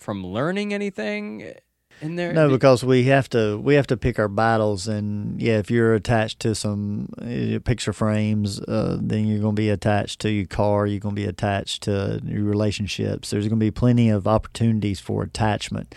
from 0.00 0.26
learning 0.26 0.74
anything 0.74 1.52
in 2.00 2.16
there? 2.16 2.32
No, 2.32 2.48
because 2.48 2.82
we 2.82 3.04
have 3.04 3.28
to 3.30 3.58
we 3.58 3.74
have 3.74 3.86
to 3.88 3.96
pick 3.96 4.18
our 4.18 4.28
battles, 4.28 4.88
and 4.88 5.40
yeah, 5.40 5.58
if 5.58 5.70
you're 5.70 5.94
attached 5.94 6.40
to 6.40 6.54
some 6.54 7.10
uh, 7.20 7.60
picture 7.64 7.92
frames, 7.92 8.60
uh, 8.60 8.98
then 9.00 9.26
you're 9.26 9.40
going 9.40 9.54
to 9.54 9.62
be 9.62 9.70
attached 9.70 10.20
to 10.20 10.30
your 10.30 10.46
car. 10.46 10.86
You're 10.86 11.00
going 11.00 11.14
to 11.14 11.20
be 11.20 11.28
attached 11.28 11.82
to 11.84 12.20
your 12.24 12.44
relationships. 12.44 13.30
There's 13.30 13.46
going 13.46 13.60
to 13.60 13.64
be 13.64 13.70
plenty 13.70 14.08
of 14.08 14.26
opportunities 14.26 15.00
for 15.00 15.22
attachment. 15.22 15.94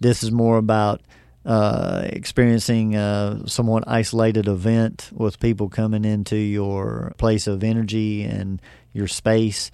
This 0.00 0.22
is 0.22 0.32
more 0.32 0.58
about 0.58 1.00
uh, 1.46 2.02
experiencing 2.06 2.96
a 2.96 3.42
somewhat 3.46 3.84
isolated 3.86 4.48
event 4.48 5.10
with 5.12 5.38
people 5.38 5.68
coming 5.68 6.04
into 6.04 6.36
your 6.36 7.14
place 7.16 7.46
of 7.46 7.62
energy 7.62 8.22
and 8.22 8.60
your 8.92 9.08
space, 9.08 9.70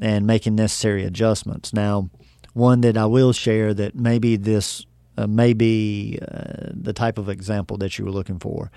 and 0.00 0.26
making 0.26 0.54
necessary 0.54 1.04
adjustments. 1.04 1.72
Now, 1.72 2.10
one 2.52 2.80
that 2.82 2.96
I 2.96 3.06
will 3.06 3.32
share 3.32 3.72
that 3.74 3.94
maybe 3.94 4.36
this 4.36 4.84
uh, 5.16 5.26
may 5.26 5.52
be 5.52 6.18
uh, 6.20 6.70
the 6.72 6.92
type 6.92 7.18
of 7.18 7.28
example 7.28 7.76
that 7.78 7.98
you 7.98 8.04
were 8.04 8.10
looking 8.10 8.38
for. 8.38 8.70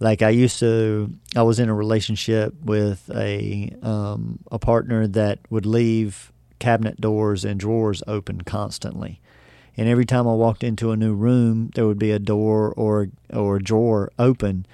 Like 0.00 0.22
I 0.22 0.30
used 0.30 0.58
to, 0.60 1.12
I 1.36 1.42
was 1.42 1.58
in 1.58 1.68
a 1.68 1.74
relationship 1.74 2.54
with 2.62 3.08
a 3.14 3.72
um, 3.82 4.40
a 4.50 4.58
partner 4.58 5.06
that 5.06 5.38
would 5.48 5.64
leave 5.66 6.32
cabinet 6.58 7.00
doors 7.00 7.44
and 7.44 7.58
drawers 7.60 8.02
open 8.06 8.40
constantly, 8.40 9.20
and 9.76 9.88
every 9.88 10.04
time 10.04 10.26
I 10.26 10.32
walked 10.32 10.64
into 10.64 10.90
a 10.90 10.96
new 10.96 11.14
room, 11.14 11.70
there 11.74 11.86
would 11.86 12.00
be 12.00 12.10
a 12.10 12.18
door 12.18 12.72
or 12.76 13.08
or 13.32 13.56
a 13.56 13.62
drawer 13.62 14.10
open, 14.18 14.66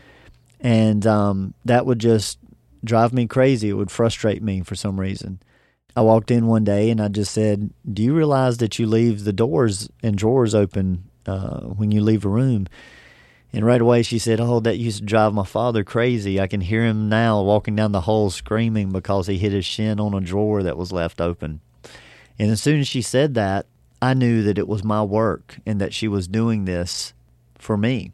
and 0.61 1.07
um, 1.07 1.53
that 1.65 1.85
would 1.85 1.99
just 1.99 2.39
drive 2.83 3.13
me 3.13 3.27
crazy. 3.27 3.69
It 3.69 3.75
would 3.75 3.91
frustrate 3.91 4.43
me 4.43 4.63
for 4.63 4.77
some 4.77 4.99
reason. 4.99 5.41
I 5.99 6.01
walked 6.01 6.31
in 6.31 6.47
one 6.47 6.63
day 6.63 6.91
and 6.91 7.01
I 7.01 7.09
just 7.09 7.33
said, 7.33 7.71
"Do 7.93 8.05
you 8.05 8.15
realize 8.15 8.59
that 8.59 8.79
you 8.79 8.87
leave 8.87 9.25
the 9.25 9.33
doors 9.33 9.91
and 10.01 10.17
drawers 10.17 10.55
open 10.55 11.11
uh, 11.27 11.63
when 11.63 11.91
you 11.91 12.01
leave 12.01 12.25
a 12.25 12.29
room?" 12.29 12.69
And 13.53 13.67
right 13.67 13.81
away 13.81 14.05
she 14.05 14.21
said, 14.21 14.39
"Oh, 14.39 14.61
that 14.61 14.79
used 14.79 15.01
to 15.01 15.05
drive 15.05 15.35
my 15.35 15.45
father 15.45 15.83
crazy. 15.83 16.41
I 16.41 16.47
can 16.47 16.61
hear 16.61 16.85
him 16.85 17.09
now 17.09 17.43
walking 17.43 17.75
down 17.75 17.91
the 17.91 18.03
hall 18.03 18.31
screaming 18.31 18.93
because 18.93 19.27
he 19.27 19.39
hit 19.39 19.51
his 19.51 19.65
shin 19.65 19.99
on 19.99 20.15
a 20.15 20.21
drawer 20.21 20.63
that 20.63 20.77
was 20.77 20.93
left 20.93 21.21
open." 21.21 21.63
And 22.39 22.53
as 22.53 22.63
soon 22.63 22.79
as 22.79 22.87
she 22.87 23.03
said 23.03 23.35
that, 23.35 23.67
I 24.01 24.15
knew 24.15 24.45
that 24.45 24.57
it 24.57 24.69
was 24.69 24.85
my 24.85 25.03
work 25.03 25.59
and 25.67 25.81
that 25.81 25.93
she 25.93 26.07
was 26.07 26.29
doing 26.29 26.65
this 26.65 27.13
for 27.57 27.77
me, 27.77 28.13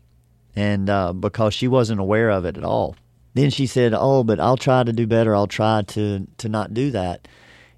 and 0.56 0.88
uh, 0.88 1.12
because 1.12 1.52
she 1.52 1.68
wasn't 1.68 2.00
aware 2.00 2.30
of 2.30 2.46
it 2.46 2.56
at 2.56 2.64
all. 2.64 2.96
Then 3.34 3.50
she 3.50 3.66
said, 3.66 3.92
"Oh, 3.94 4.24
but 4.24 4.40
I'll 4.40 4.56
try 4.56 4.84
to 4.84 4.92
do 4.94 5.06
better. 5.06 5.36
I'll 5.36 5.46
try 5.46 5.82
to 5.82 6.26
to 6.38 6.48
not 6.48 6.72
do 6.72 6.90
that." 6.92 7.28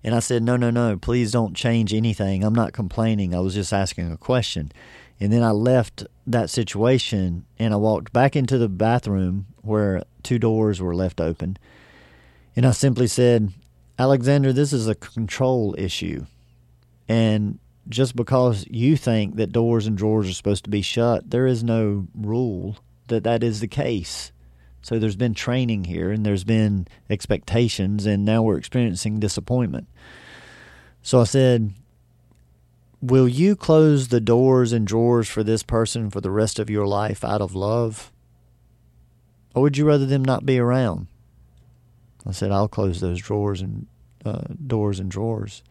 And 0.05 0.14
I 0.14 0.20
said, 0.20 0.42
No, 0.42 0.57
no, 0.57 0.70
no, 0.70 0.97
please 0.97 1.32
don't 1.32 1.55
change 1.55 1.92
anything. 1.92 2.44
I'm 2.44 2.55
not 2.55 2.72
complaining. 2.72 3.34
I 3.34 3.40
was 3.40 3.55
just 3.55 3.72
asking 3.72 4.11
a 4.11 4.16
question. 4.16 4.72
And 5.18 5.32
then 5.32 5.42
I 5.42 5.51
left 5.51 6.05
that 6.26 6.51
situation 6.51 7.47
and 7.59 7.72
I 7.72 7.76
walked 7.76 8.12
back 8.12 8.36
into 8.36 8.59
the 8.59 8.68
bathroom 8.68 9.47
where 9.62 10.03
two 10.22 10.38
doors 10.38 10.80
were 10.80 10.94
left 10.94 11.20
open. 11.20 11.57
And 12.55 12.66
I 12.66 12.72
simply 12.72 13.07
said, 13.07 13.53
Alexander, 13.99 14.53
this 14.53 14.72
is 14.72 14.88
a 14.88 14.94
control 14.94 15.74
issue. 15.78 16.26
And 17.09 17.59
just 17.88 18.16
because 18.16 18.66
you 18.68 18.97
think 18.97 19.36
that 19.36 19.53
doors 19.53 19.86
and 19.86 19.97
drawers 19.97 20.28
are 20.28 20.34
supposed 20.34 20.64
to 20.64 20.70
be 20.70 20.82
shut, 20.82 21.30
there 21.30 21.47
is 21.47 21.62
no 21.62 22.07
rule 22.14 22.76
that 23.09 23.24
that 23.24 23.42
is 23.42 23.61
the 23.61 23.68
case. 23.68 24.32
So 24.87 25.01
there's 25.01 25.16
been 25.16 25.34
training 25.34 25.87
here 25.87 26.12
and 26.12 26.24
there's 26.24 26.45
been 26.45 26.87
expectations, 27.11 28.07
and 28.07 28.24
now 28.24 28.45
we're 28.45 28.57
experiencing 28.57 29.18
disappointment. 29.18 29.89
So 31.03 31.20
I 31.20 31.24
said, 31.24 31.72
Will 33.03 33.26
you 33.26 33.57
close 33.57 34.09
the 34.09 34.20
doors 34.20 34.72
and 34.72 34.87
drawers 34.87 35.28
for 35.28 35.43
this 35.43 35.64
person 35.64 36.09
for 36.09 36.20
the 36.20 36.30
rest 36.30 36.61
of 36.61 36.70
your 36.70 36.87
life 36.87 37.24
out 37.24 37.41
of 37.41 37.57
love? 37.57 38.12
Or 39.57 39.62
would 39.62 39.76
you 39.76 39.84
rather 39.84 40.07
them 40.07 40.24
not 40.24 40.47
be 40.47 40.57
around? 40.57 41.09
I 42.24 42.30
said, 42.30 42.53
I'll 42.53 42.68
close 42.68 43.01
those 43.01 43.20
drawers 43.20 43.62
and 43.62 43.89
uh, 44.24 44.43
doors 44.68 45.01
and 45.01 45.11
drawers. 45.11 45.64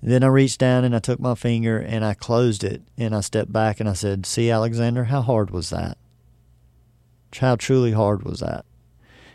And 0.00 0.10
then 0.10 0.24
I 0.24 0.28
reached 0.28 0.58
down 0.58 0.84
and 0.84 0.96
I 0.96 1.00
took 1.00 1.20
my 1.20 1.34
finger 1.34 1.78
and 1.78 2.02
I 2.02 2.14
closed 2.14 2.64
it 2.64 2.80
and 2.96 3.14
I 3.14 3.20
stepped 3.20 3.52
back 3.52 3.78
and 3.78 3.90
I 3.90 3.92
said, 3.92 4.24
See, 4.24 4.50
Alexander, 4.50 5.04
how 5.04 5.20
hard 5.20 5.50
was 5.50 5.68
that? 5.68 5.98
How 7.38 7.56
truly 7.56 7.92
hard 7.92 8.22
was 8.24 8.40
that? 8.40 8.64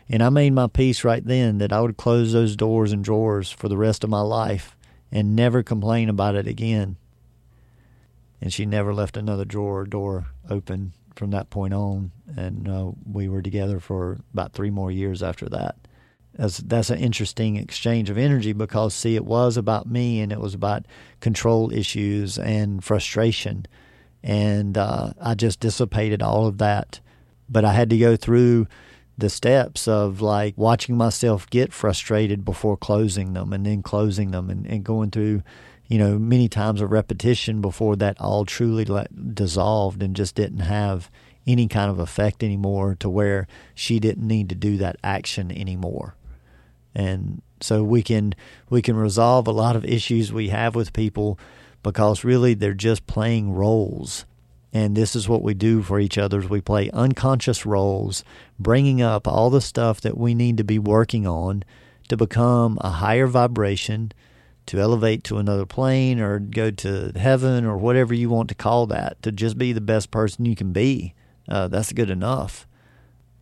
And 0.08 0.22
I 0.22 0.30
made 0.30 0.54
my 0.54 0.66
peace 0.66 1.04
right 1.04 1.24
then 1.24 1.58
that 1.58 1.72
I 1.72 1.80
would 1.80 1.96
close 1.96 2.32
those 2.32 2.56
doors 2.56 2.92
and 2.92 3.04
drawers 3.04 3.50
for 3.50 3.68
the 3.68 3.76
rest 3.76 4.04
of 4.04 4.10
my 4.10 4.22
life 4.22 4.76
and 5.12 5.36
never 5.36 5.62
complain 5.62 6.08
about 6.08 6.34
it 6.34 6.46
again. 6.46 6.96
And 8.40 8.52
she 8.52 8.64
never 8.64 8.94
left 8.94 9.16
another 9.16 9.44
drawer 9.44 9.80
or 9.80 9.84
door 9.84 10.26
open 10.48 10.92
from 11.14 11.30
that 11.32 11.50
point 11.50 11.74
on. 11.74 12.12
And 12.36 12.68
uh, 12.68 12.92
we 13.04 13.28
were 13.28 13.42
together 13.42 13.80
for 13.80 14.18
about 14.32 14.52
three 14.52 14.70
more 14.70 14.90
years 14.90 15.22
after 15.22 15.48
that. 15.50 15.76
That's, 16.34 16.58
that's 16.58 16.90
an 16.90 17.00
interesting 17.00 17.56
exchange 17.56 18.10
of 18.10 18.16
energy 18.16 18.52
because, 18.52 18.94
see, 18.94 19.16
it 19.16 19.24
was 19.24 19.56
about 19.56 19.90
me 19.90 20.20
and 20.20 20.30
it 20.30 20.40
was 20.40 20.54
about 20.54 20.86
control 21.20 21.72
issues 21.72 22.38
and 22.38 22.82
frustration. 22.82 23.66
And 24.22 24.78
uh, 24.78 25.14
I 25.20 25.34
just 25.34 25.60
dissipated 25.60 26.22
all 26.22 26.46
of 26.46 26.58
that 26.58 27.00
but 27.48 27.64
I 27.64 27.72
had 27.72 27.90
to 27.90 27.98
go 27.98 28.16
through 28.16 28.66
the 29.16 29.28
steps 29.28 29.88
of 29.88 30.20
like 30.20 30.56
watching 30.56 30.96
myself 30.96 31.50
get 31.50 31.72
frustrated 31.72 32.44
before 32.44 32.76
closing 32.76 33.32
them 33.32 33.52
and 33.52 33.66
then 33.66 33.82
closing 33.82 34.30
them 34.30 34.48
and, 34.48 34.64
and 34.66 34.84
going 34.84 35.10
through 35.10 35.42
you 35.88 35.98
know 35.98 36.18
many 36.18 36.48
times 36.48 36.80
of 36.80 36.92
repetition 36.92 37.60
before 37.60 37.96
that 37.96 38.20
all 38.20 38.44
truly 38.44 38.84
let, 38.84 39.34
dissolved 39.34 40.02
and 40.02 40.14
just 40.14 40.34
didn't 40.34 40.60
have 40.60 41.10
any 41.48 41.66
kind 41.66 41.90
of 41.90 41.98
effect 41.98 42.44
anymore 42.44 42.94
to 43.00 43.08
where 43.08 43.48
she 43.74 43.98
didn't 43.98 44.26
need 44.26 44.48
to 44.50 44.54
do 44.54 44.76
that 44.76 44.96
action 45.02 45.50
anymore. 45.50 46.14
And 46.94 47.42
so 47.60 47.82
we 47.82 48.02
can 48.02 48.34
we 48.70 48.82
can 48.82 48.96
resolve 48.96 49.46
a 49.46 49.52
lot 49.52 49.74
of 49.74 49.84
issues 49.84 50.32
we 50.32 50.50
have 50.50 50.74
with 50.74 50.92
people 50.92 51.38
because 51.82 52.22
really 52.22 52.54
they're 52.54 52.74
just 52.74 53.06
playing 53.06 53.52
roles 53.52 54.26
and 54.72 54.96
this 54.96 55.16
is 55.16 55.28
what 55.28 55.42
we 55.42 55.54
do 55.54 55.82
for 55.82 55.98
each 55.98 56.18
other 56.18 56.40
we 56.40 56.60
play 56.60 56.90
unconscious 56.90 57.64
roles, 57.64 58.24
bringing 58.58 59.00
up 59.00 59.26
all 59.26 59.50
the 59.50 59.60
stuff 59.60 60.00
that 60.02 60.18
we 60.18 60.34
need 60.34 60.56
to 60.58 60.64
be 60.64 60.78
working 60.78 61.26
on 61.26 61.64
to 62.08 62.16
become 62.16 62.78
a 62.80 62.90
higher 62.90 63.26
vibration, 63.26 64.12
to 64.66 64.78
elevate 64.78 65.24
to 65.24 65.38
another 65.38 65.64
plane 65.64 66.20
or 66.20 66.38
go 66.38 66.70
to 66.70 67.12
heaven 67.16 67.64
or 67.64 67.76
whatever 67.76 68.12
you 68.12 68.28
want 68.28 68.48
to 68.50 68.54
call 68.54 68.86
that, 68.86 69.22
to 69.22 69.32
just 69.32 69.56
be 69.56 69.72
the 69.72 69.80
best 69.80 70.10
person 70.10 70.44
you 70.44 70.54
can 70.54 70.72
be. 70.72 71.14
Uh, 71.48 71.68
that's 71.68 71.92
good 71.92 72.10
enough. 72.10 72.66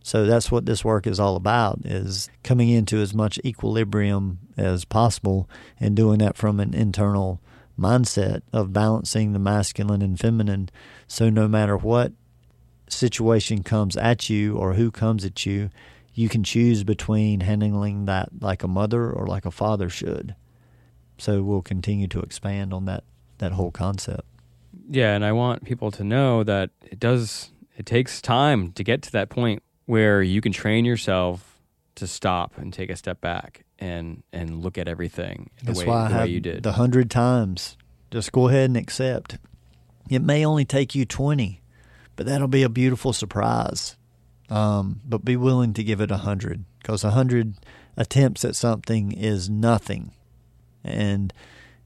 So 0.01 0.25
that's 0.25 0.49
what 0.49 0.65
this 0.65 0.85
work 0.85 1.05
is 1.05 1.19
all 1.19 1.35
about 1.35 1.79
is 1.83 2.29
coming 2.41 2.69
into 2.69 2.97
as 2.99 3.13
much 3.13 3.39
equilibrium 3.43 4.39
as 4.55 4.85
possible 4.85 5.49
and 5.81 5.97
doing 5.97 6.19
that 6.19 6.37
from 6.37 6.61
an 6.61 6.73
internal 6.73 7.41
mindset 7.77 8.41
of 8.53 8.71
balancing 8.71 9.33
the 9.33 9.39
masculine 9.39 10.01
and 10.01 10.17
feminine. 10.17 10.69
So 11.07 11.29
no 11.29 11.47
matter 11.47 11.77
what 11.77 12.11
situation 12.89 13.63
comes 13.63 13.97
at 13.97 14.29
you 14.29 14.55
or 14.55 14.73
who 14.73 14.91
comes 14.91 15.25
at 15.25 15.45
you, 15.45 15.69
you 16.13 16.29
can 16.29 16.43
choose 16.43 16.83
between 16.83 17.41
handling 17.41 18.05
that 18.05 18.29
like 18.41 18.63
a 18.63 18.67
mother 18.67 19.11
or 19.11 19.27
like 19.27 19.45
a 19.45 19.51
father 19.51 19.89
should. 19.89 20.35
So 21.17 21.41
we'll 21.43 21.61
continue 21.61 22.07
to 22.09 22.19
expand 22.19 22.73
on 22.73 22.85
that 22.85 23.03
that 23.39 23.51
whole 23.53 23.71
concept. 23.71 24.23
Yeah, 24.89 25.13
and 25.13 25.23
I 25.23 25.31
want 25.31 25.63
people 25.65 25.91
to 25.91 26.03
know 26.03 26.43
that 26.43 26.71
it 26.83 26.99
does 26.99 27.51
it 27.75 27.85
takes 27.85 28.21
time 28.21 28.71
to 28.73 28.83
get 28.83 29.01
to 29.03 29.11
that 29.13 29.29
point 29.29 29.61
where 29.85 30.21
you 30.21 30.41
can 30.41 30.51
train 30.51 30.85
yourself 30.85 31.59
to 31.95 32.07
stop 32.07 32.57
and 32.57 32.73
take 32.73 32.89
a 32.89 32.95
step 32.95 33.21
back 33.21 33.63
and 33.79 34.23
and 34.33 34.61
look 34.61 34.77
at 34.77 34.87
everything 34.87 35.49
the 35.59 35.65
That's 35.67 35.79
way, 35.79 35.85
why 35.85 36.09
the 36.09 36.17
way 36.17 36.27
you 36.27 36.39
did. 36.39 36.63
the 36.63 36.73
hundred 36.73 37.09
times. 37.11 37.77
Just 38.09 38.31
go 38.31 38.47
ahead 38.47 38.69
and 38.69 38.77
accept. 38.77 39.37
It 40.09 40.21
may 40.21 40.45
only 40.45 40.65
take 40.65 40.95
you 40.95 41.05
twenty, 41.05 41.61
but 42.15 42.25
that'll 42.25 42.47
be 42.47 42.63
a 42.63 42.69
beautiful 42.69 43.13
surprise. 43.13 43.95
Um, 44.49 45.01
but 45.05 45.25
be 45.25 45.35
willing 45.35 45.73
to 45.73 45.83
give 45.83 45.99
it 45.99 46.09
a 46.11 46.17
hundred 46.17 46.63
because 46.79 47.03
a 47.03 47.11
hundred 47.11 47.55
attempts 47.97 48.45
at 48.45 48.55
something 48.55 49.11
is 49.11 49.49
nothing. 49.49 50.11
And 50.83 51.33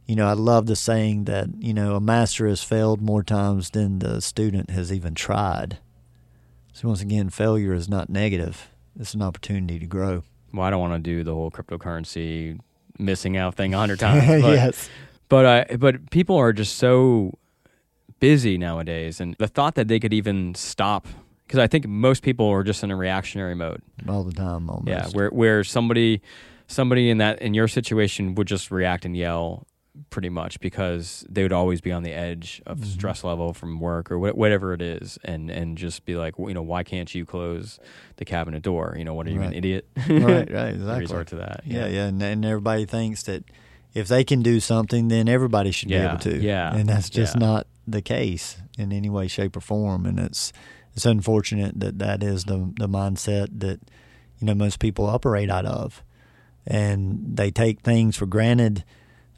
you 0.06 0.16
know, 0.16 0.28
I 0.28 0.34
love 0.34 0.66
the 0.68 0.76
saying 0.76 1.24
that 1.26 1.50
you 1.60 1.74
know 1.74 1.96
a 1.96 2.02
master 2.02 2.48
has 2.48 2.62
failed 2.64 3.02
more 3.02 3.24
times 3.24 3.70
than 3.72 4.00
the 4.00 4.22
student 4.22 4.70
has 4.70 4.92
even 4.92 5.16
tried. 5.16 5.80
So 6.74 6.88
once 6.88 7.02
again, 7.02 7.30
failure 7.30 7.74
is 7.74 7.90
not 7.90 8.10
negative; 8.10 8.70
it's 9.00 9.14
an 9.14 9.22
opportunity 9.22 9.80
to 9.80 9.86
grow. 9.86 10.24
well, 10.54 10.66
I 10.66 10.70
don't 10.70 10.82
want 10.82 10.94
to 10.94 11.00
do 11.00 11.24
the 11.24 11.34
whole 11.34 11.50
cryptocurrency 11.50 12.60
missing 13.00 13.38
out 13.38 13.56
thing 13.56 13.74
a 13.74 13.78
hundred 13.78 14.00
times. 14.00 14.28
But, 14.44 14.54
yes. 14.54 14.90
but 15.30 15.46
I 15.46 15.76
but 15.78 16.12
people 16.12 16.36
are 16.36 16.54
just 16.54 16.78
so 16.78 17.38
busy 18.22 18.58
nowadays, 18.58 19.20
and 19.20 19.36
the 19.40 19.48
thought 19.48 19.76
that 19.76 19.90
they 19.90 20.00
could 20.00 20.14
even 20.14 20.56
stop 20.56 21.06
because 21.46 21.60
I 21.60 21.68
think 21.68 21.86
most 21.86 22.24
people 22.24 22.48
are 22.48 22.64
just 22.64 22.82
in 22.82 22.92
a 22.92 22.96
reactionary 22.96 23.56
mode. 23.56 23.82
all 24.08 24.24
the 24.24 24.32
time 24.32 24.70
almost. 24.70 24.88
Yeah, 24.88 25.08
where 25.10 25.30
where 25.32 25.66
somebody 25.66 26.22
somebody 26.68 27.10
in 27.10 27.18
that 27.18 27.42
in 27.42 27.54
your 27.54 27.68
situation 27.68 28.34
would 28.36 28.48
just 28.48 28.72
react 28.72 29.04
and 29.04 29.18
yell 29.18 29.68
pretty 30.10 30.30
much 30.30 30.62
because 30.62 31.26
they 31.30 31.44
would 31.44 31.52
always 31.52 31.82
be 31.82 31.92
on 31.92 32.02
the 32.04 32.14
edge 32.14 32.62
of 32.66 32.78
Mhm. 32.80 32.86
stress 32.86 33.26
level 33.26 33.54
from 33.54 33.78
work 33.82 34.10
or 34.10 34.18
wha- 34.18 34.32
whatever 34.32 34.72
it 34.74 34.82
is 34.82 35.20
and 35.26 35.52
and 35.52 35.78
just 35.78 36.06
be 36.06 36.16
like 36.16 36.40
well, 36.40 36.48
you 36.48 36.54
know 36.54 36.62
why 36.62 36.82
can't 36.84 37.14
you 37.14 37.26
close 37.26 37.78
the 38.16 38.24
cabinet 38.24 38.62
door 38.64 38.96
you 38.98 39.04
know 39.04 39.14
what 39.14 39.28
are 39.28 39.32
you 39.32 39.42
an 39.42 39.54
idiot 39.54 39.86
right, 40.08 40.50
right, 40.50 40.74
exactly. 40.76 41.00
resort 41.02 41.28
to 41.28 41.36
that 41.36 41.62
Yeah, 41.66 41.88
yeah, 41.88 42.06
and, 42.06 42.22
and 42.24 42.46
everybody 42.46 42.86
thinks 42.86 43.24
that 43.24 43.44
if 43.94 44.08
they 44.08 44.24
can 44.24 44.42
do 44.42 44.62
something, 44.62 45.10
then 45.10 45.28
everybody 45.28 45.72
should 45.72 45.90
Yeah, 45.90 46.00
be 46.00 46.06
able 46.08 46.20
to. 46.20 46.38
yeah, 46.42 46.74
and 46.74 46.88
that's 46.88 47.10
just 47.10 47.36
yeah. 47.36 47.46
not 47.46 47.68
the 47.88 48.02
case 48.02 48.58
in 48.78 48.92
any 48.92 49.10
way, 49.10 49.28
shape, 49.28 49.56
or 49.56 49.62
form. 49.62 50.06
And 50.06 50.20
it's 50.20 50.54
it's 50.94 51.06
unfortunate 51.06 51.80
that 51.80 52.00
that 52.00 52.24
is 52.24 52.46
the 52.46 52.74
the 52.78 52.88
mindset 52.88 53.60
that 53.60 53.80
you 54.40 54.48
know 54.48 54.56
most 54.56 54.80
people 54.80 55.06
operate 55.06 55.50
out 55.50 55.66
of, 55.66 56.04
and 56.66 57.36
they 57.36 57.52
take 57.52 57.82
things 57.82 58.18
for 58.18 58.26
granted. 58.26 58.84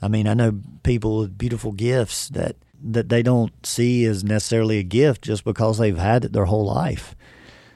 I 0.01 0.07
mean, 0.07 0.27
I 0.27 0.33
know 0.33 0.59
people 0.83 1.19
with 1.19 1.37
beautiful 1.37 1.71
gifts 1.71 2.29
that 2.29 2.57
that 2.83 3.09
they 3.09 3.23
don't 3.23 3.65
see 3.65 4.03
as 4.05 4.23
necessarily 4.23 4.77
a 4.77 4.83
gift 4.83 5.21
just 5.21 5.45
because 5.45 5.77
they've 5.77 5.97
had 5.97 6.25
it 6.25 6.33
their 6.33 6.45
whole 6.45 6.65
life. 6.65 7.15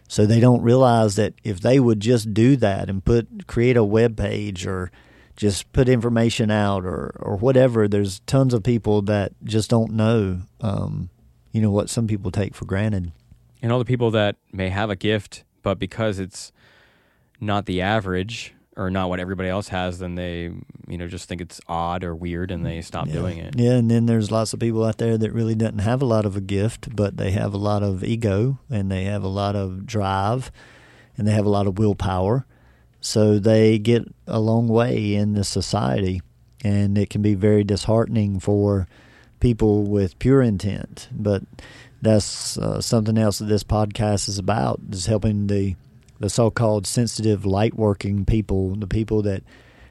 So 0.09 0.25
they 0.25 0.39
don't 0.39 0.61
realize 0.61 1.15
that 1.15 1.33
if 1.43 1.59
they 1.59 1.79
would 1.79 1.99
just 1.99 2.33
do 2.33 2.55
that 2.57 2.89
and 2.89 3.03
put 3.03 3.47
create 3.47 3.77
a 3.77 3.83
web 3.83 4.17
page 4.17 4.65
or 4.65 4.91
just 5.37 5.71
put 5.71 5.87
information 5.87 6.51
out 6.51 6.83
or 6.83 7.15
or 7.19 7.37
whatever, 7.37 7.87
there's 7.87 8.19
tons 8.21 8.53
of 8.53 8.63
people 8.63 9.01
that 9.03 9.31
just 9.45 9.69
don't 9.69 9.93
know, 9.93 10.41
um, 10.59 11.09
you 11.53 11.61
know, 11.61 11.71
what 11.71 11.89
some 11.89 12.07
people 12.07 12.31
take 12.31 12.53
for 12.53 12.65
granted. 12.65 13.13
and 13.61 13.71
all 13.71 13.79
the 13.79 13.85
people 13.85 14.11
that 14.11 14.35
may 14.51 14.69
have 14.69 14.89
a 14.89 14.95
gift 14.95 15.43
but 15.67 15.79
because 15.79 16.17
it's 16.17 16.53
not 17.41 17.65
the 17.65 17.81
average 17.81 18.53
or 18.77 18.89
not 18.89 19.09
what 19.09 19.19
everybody 19.19 19.49
else 19.49 19.67
has, 19.67 19.99
then 19.99 20.15
they, 20.15 20.43
you 20.87 20.97
know, 20.97 21.09
just 21.09 21.27
think 21.27 21.41
it's 21.41 21.59
odd 21.67 22.05
or 22.05 22.15
weird 22.15 22.51
and 22.51 22.65
they 22.65 22.79
stop 22.81 23.07
yeah. 23.07 23.13
doing 23.13 23.37
it. 23.37 23.55
Yeah, 23.57 23.73
and 23.73 23.91
then 23.91 24.05
there's 24.05 24.31
lots 24.31 24.53
of 24.53 24.61
people 24.61 24.85
out 24.85 24.97
there 24.97 25.17
that 25.17 25.33
really 25.33 25.55
doesn't 25.55 25.79
have 25.79 26.01
a 26.01 26.05
lot 26.05 26.25
of 26.25 26.37
a 26.37 26.41
gift, 26.41 26.95
but 26.95 27.17
they 27.17 27.31
have 27.31 27.53
a 27.53 27.57
lot 27.57 27.83
of 27.83 28.01
ego 28.01 28.59
and 28.69 28.89
they 28.89 29.03
have 29.03 29.23
a 29.23 29.27
lot 29.27 29.57
of 29.57 29.85
drive 29.85 30.53
and 31.17 31.27
they 31.27 31.33
have 31.33 31.45
a 31.45 31.49
lot 31.49 31.67
of 31.67 31.77
willpower. 31.77 32.45
So 33.07 33.39
they 33.39 33.79
get 33.79 34.03
a 34.27 34.41
long 34.41 34.67
way 34.67 35.15
in 35.15 35.31
the 35.31 35.45
society, 35.45 36.21
and 36.61 36.97
it 36.97 37.09
can 37.09 37.21
be 37.21 37.35
very 37.35 37.63
disheartening 37.63 38.41
for 38.41 38.85
people 39.39 39.85
with 39.85 40.19
pure 40.19 40.41
intent. 40.41 41.07
But 41.13 41.43
that's 42.01 42.57
uh, 42.57 42.81
something 42.81 43.17
else 43.17 43.39
that 43.39 43.45
this 43.45 43.63
podcast 43.63 44.27
is 44.27 44.37
about: 44.37 44.81
is 44.91 45.05
helping 45.05 45.47
the 45.47 45.77
the 46.19 46.29
so-called 46.29 46.85
sensitive, 46.85 47.45
light-working 47.45 48.25
people, 48.25 48.75
the 48.75 48.87
people 48.87 49.21
that 49.21 49.41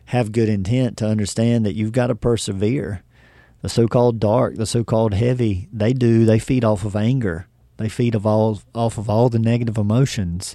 have 0.07 0.31
good 0.31 0.51
intent, 0.51 0.99
to 0.99 1.07
understand 1.07 1.65
that 1.65 1.75
you've 1.75 1.93
got 1.93 2.09
to 2.09 2.15
persevere. 2.15 3.03
The 3.63 3.71
so-called 3.71 4.21
dark, 4.21 4.57
the 4.57 4.67
so-called 4.67 5.15
heavy, 5.15 5.69
they 5.73 5.95
do. 5.95 6.27
They 6.27 6.39
feed 6.39 6.65
off 6.65 6.85
of 6.85 6.95
anger. 6.95 7.47
They 7.79 7.89
feed 7.89 8.15
of 8.15 8.27
all 8.27 8.61
off 8.75 8.99
of 8.99 9.09
all 9.09 9.31
the 9.31 9.39
negative 9.39 9.79
emotions, 9.79 10.55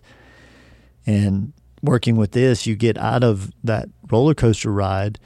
and 1.08 1.54
working 1.82 2.16
with 2.16 2.32
this, 2.32 2.66
you 2.66 2.76
get 2.76 2.98
out 2.98 3.24
of 3.24 3.52
that 3.64 3.90
roller 4.10 4.34
coaster 4.34 4.72
ride 4.72 5.20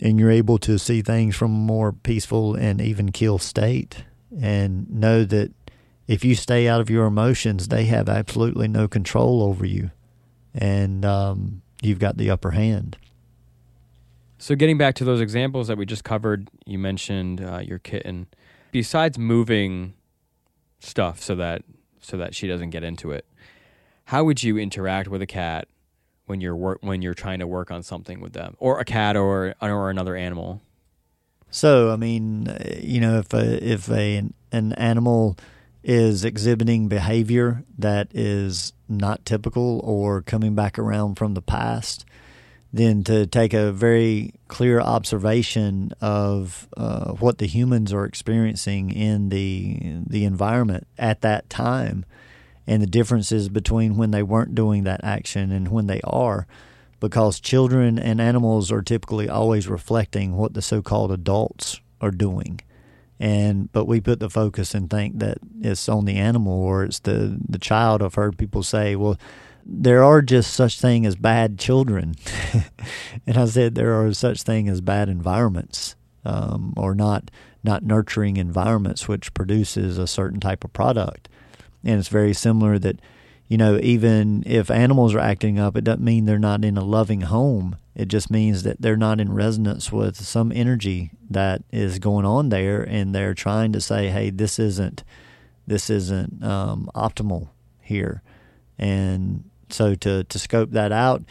and 0.00 0.18
you're 0.18 0.30
able 0.30 0.58
to 0.58 0.78
see 0.78 1.02
things 1.02 1.36
from 1.36 1.54
a 1.54 1.58
more 1.58 1.92
peaceful 1.92 2.54
and 2.54 2.80
even 2.80 3.12
kill 3.12 3.38
state 3.38 4.04
and 4.40 4.90
know 4.90 5.24
that 5.24 5.52
if 6.06 6.24
you 6.24 6.34
stay 6.34 6.66
out 6.68 6.80
of 6.80 6.90
your 6.90 7.06
emotions, 7.06 7.68
they 7.68 7.84
have 7.84 8.08
absolutely 8.08 8.68
no 8.68 8.88
control 8.88 9.42
over 9.42 9.64
you 9.64 9.90
and 10.54 11.04
um, 11.04 11.62
you've 11.80 11.98
got 11.98 12.16
the 12.16 12.30
upper 12.30 12.52
hand. 12.52 12.96
So, 14.38 14.56
getting 14.56 14.76
back 14.76 14.96
to 14.96 15.04
those 15.04 15.20
examples 15.20 15.68
that 15.68 15.78
we 15.78 15.86
just 15.86 16.02
covered, 16.02 16.48
you 16.66 16.78
mentioned 16.78 17.40
uh, 17.40 17.62
your 17.64 17.78
kitten. 17.78 18.26
Besides 18.72 19.16
moving 19.16 19.94
stuff 20.80 21.20
so 21.20 21.36
that 21.36 21.62
so 22.00 22.16
that 22.16 22.34
she 22.34 22.48
doesn't 22.48 22.70
get 22.70 22.82
into 22.82 23.12
it, 23.12 23.24
how 24.06 24.24
would 24.24 24.42
you 24.42 24.58
interact 24.58 25.08
with 25.08 25.22
a 25.22 25.26
cat 25.26 25.68
when 26.26 26.40
you're 26.40 26.56
work 26.56 26.78
when 26.82 27.02
you're 27.02 27.14
trying 27.14 27.40
to 27.40 27.46
work 27.46 27.70
on 27.70 27.82
something 27.82 28.20
with 28.20 28.32
them, 28.32 28.56
or 28.58 28.80
a 28.80 28.84
cat, 28.84 29.16
or 29.16 29.54
or 29.60 29.90
another 29.90 30.16
animal. 30.16 30.60
So, 31.50 31.90
I 31.90 31.96
mean, 31.96 32.54
you 32.80 33.00
know, 33.00 33.18
if 33.18 33.34
a, 33.34 33.72
if 33.72 33.90
a 33.90 34.22
an 34.52 34.72
animal 34.74 35.36
is 35.84 36.24
exhibiting 36.24 36.88
behavior 36.88 37.64
that 37.76 38.08
is 38.14 38.72
not 38.88 39.24
typical 39.26 39.80
or 39.84 40.22
coming 40.22 40.54
back 40.54 40.78
around 40.78 41.16
from 41.16 41.34
the 41.34 41.42
past, 41.42 42.04
then 42.72 43.04
to 43.04 43.26
take 43.26 43.52
a 43.52 43.72
very 43.72 44.32
clear 44.48 44.80
observation 44.80 45.92
of 46.00 46.68
uh, 46.76 47.12
what 47.12 47.38
the 47.38 47.46
humans 47.46 47.92
are 47.92 48.04
experiencing 48.04 48.90
in 48.90 49.28
the 49.28 49.78
the 50.06 50.24
environment 50.24 50.86
at 50.96 51.20
that 51.20 51.50
time 51.50 52.04
and 52.66 52.82
the 52.82 52.86
differences 52.86 53.48
between 53.48 53.96
when 53.96 54.10
they 54.10 54.22
weren't 54.22 54.54
doing 54.54 54.84
that 54.84 55.02
action 55.02 55.50
and 55.50 55.68
when 55.68 55.86
they 55.86 56.00
are 56.04 56.46
because 57.00 57.40
children 57.40 57.98
and 57.98 58.20
animals 58.20 58.70
are 58.70 58.82
typically 58.82 59.28
always 59.28 59.66
reflecting 59.66 60.36
what 60.36 60.54
the 60.54 60.62
so-called 60.62 61.10
adults 61.10 61.80
are 62.00 62.12
doing. 62.12 62.60
And 63.18 63.70
but 63.72 63.86
we 63.86 64.00
put 64.00 64.20
the 64.20 64.30
focus 64.30 64.74
and 64.74 64.88
think 64.88 65.18
that 65.18 65.38
it's 65.60 65.88
on 65.88 66.04
the 66.04 66.16
animal 66.16 66.52
or 66.52 66.84
it's 66.84 67.00
the 67.00 67.38
the 67.48 67.58
child. 67.58 68.02
I've 68.02 68.14
heard 68.14 68.38
people 68.38 68.62
say 68.62 68.96
well 68.96 69.18
there 69.64 70.02
are 70.02 70.22
just 70.22 70.54
such 70.54 70.80
thing 70.80 71.06
as 71.06 71.16
bad 71.16 71.58
children. 71.58 72.14
And 73.26 73.36
i 73.36 73.44
said 73.44 73.74
there 73.74 74.04
are 74.04 74.12
such 74.14 74.42
thing 74.42 74.68
as 74.68 74.80
bad 74.80 75.08
environments 75.08 75.94
um, 76.24 76.74
or 76.76 76.94
not 76.94 77.30
not 77.62 77.84
nurturing 77.84 78.36
environments 78.36 79.06
which 79.06 79.32
produces 79.34 79.98
a 79.98 80.06
certain 80.06 80.40
type 80.40 80.64
of 80.64 80.72
product 80.72 81.28
and 81.84 81.98
it's 81.98 82.08
very 82.08 82.32
similar 82.32 82.78
that, 82.78 83.00
you 83.48 83.56
know, 83.56 83.78
even 83.82 84.42
if 84.46 84.70
animals 84.70 85.14
are 85.14 85.20
acting 85.20 85.58
up, 85.58 85.76
it 85.76 85.84
doesn't 85.84 86.04
mean 86.04 86.24
they're 86.24 86.38
not 86.38 86.64
in 86.64 86.76
a 86.76 86.84
loving 86.84 87.22
home. 87.22 87.76
It 87.94 88.08
just 88.08 88.30
means 88.30 88.62
that 88.62 88.80
they're 88.80 88.96
not 88.96 89.20
in 89.20 89.32
resonance 89.32 89.92
with 89.92 90.16
some 90.16 90.52
energy 90.52 91.10
that 91.28 91.62
is 91.70 91.98
going 91.98 92.24
on 92.24 92.48
there, 92.48 92.82
and 92.82 93.14
they're 93.14 93.34
trying 93.34 93.72
to 93.72 93.80
say, 93.80 94.08
"Hey, 94.08 94.30
this 94.30 94.58
isn't, 94.58 95.04
this 95.66 95.90
isn't 95.90 96.42
um, 96.42 96.90
optimal 96.94 97.50
here," 97.82 98.22
and 98.78 99.44
so 99.68 99.94
to 99.96 100.24
to 100.24 100.38
scope 100.38 100.70
that 100.70 100.92
out 100.92 101.22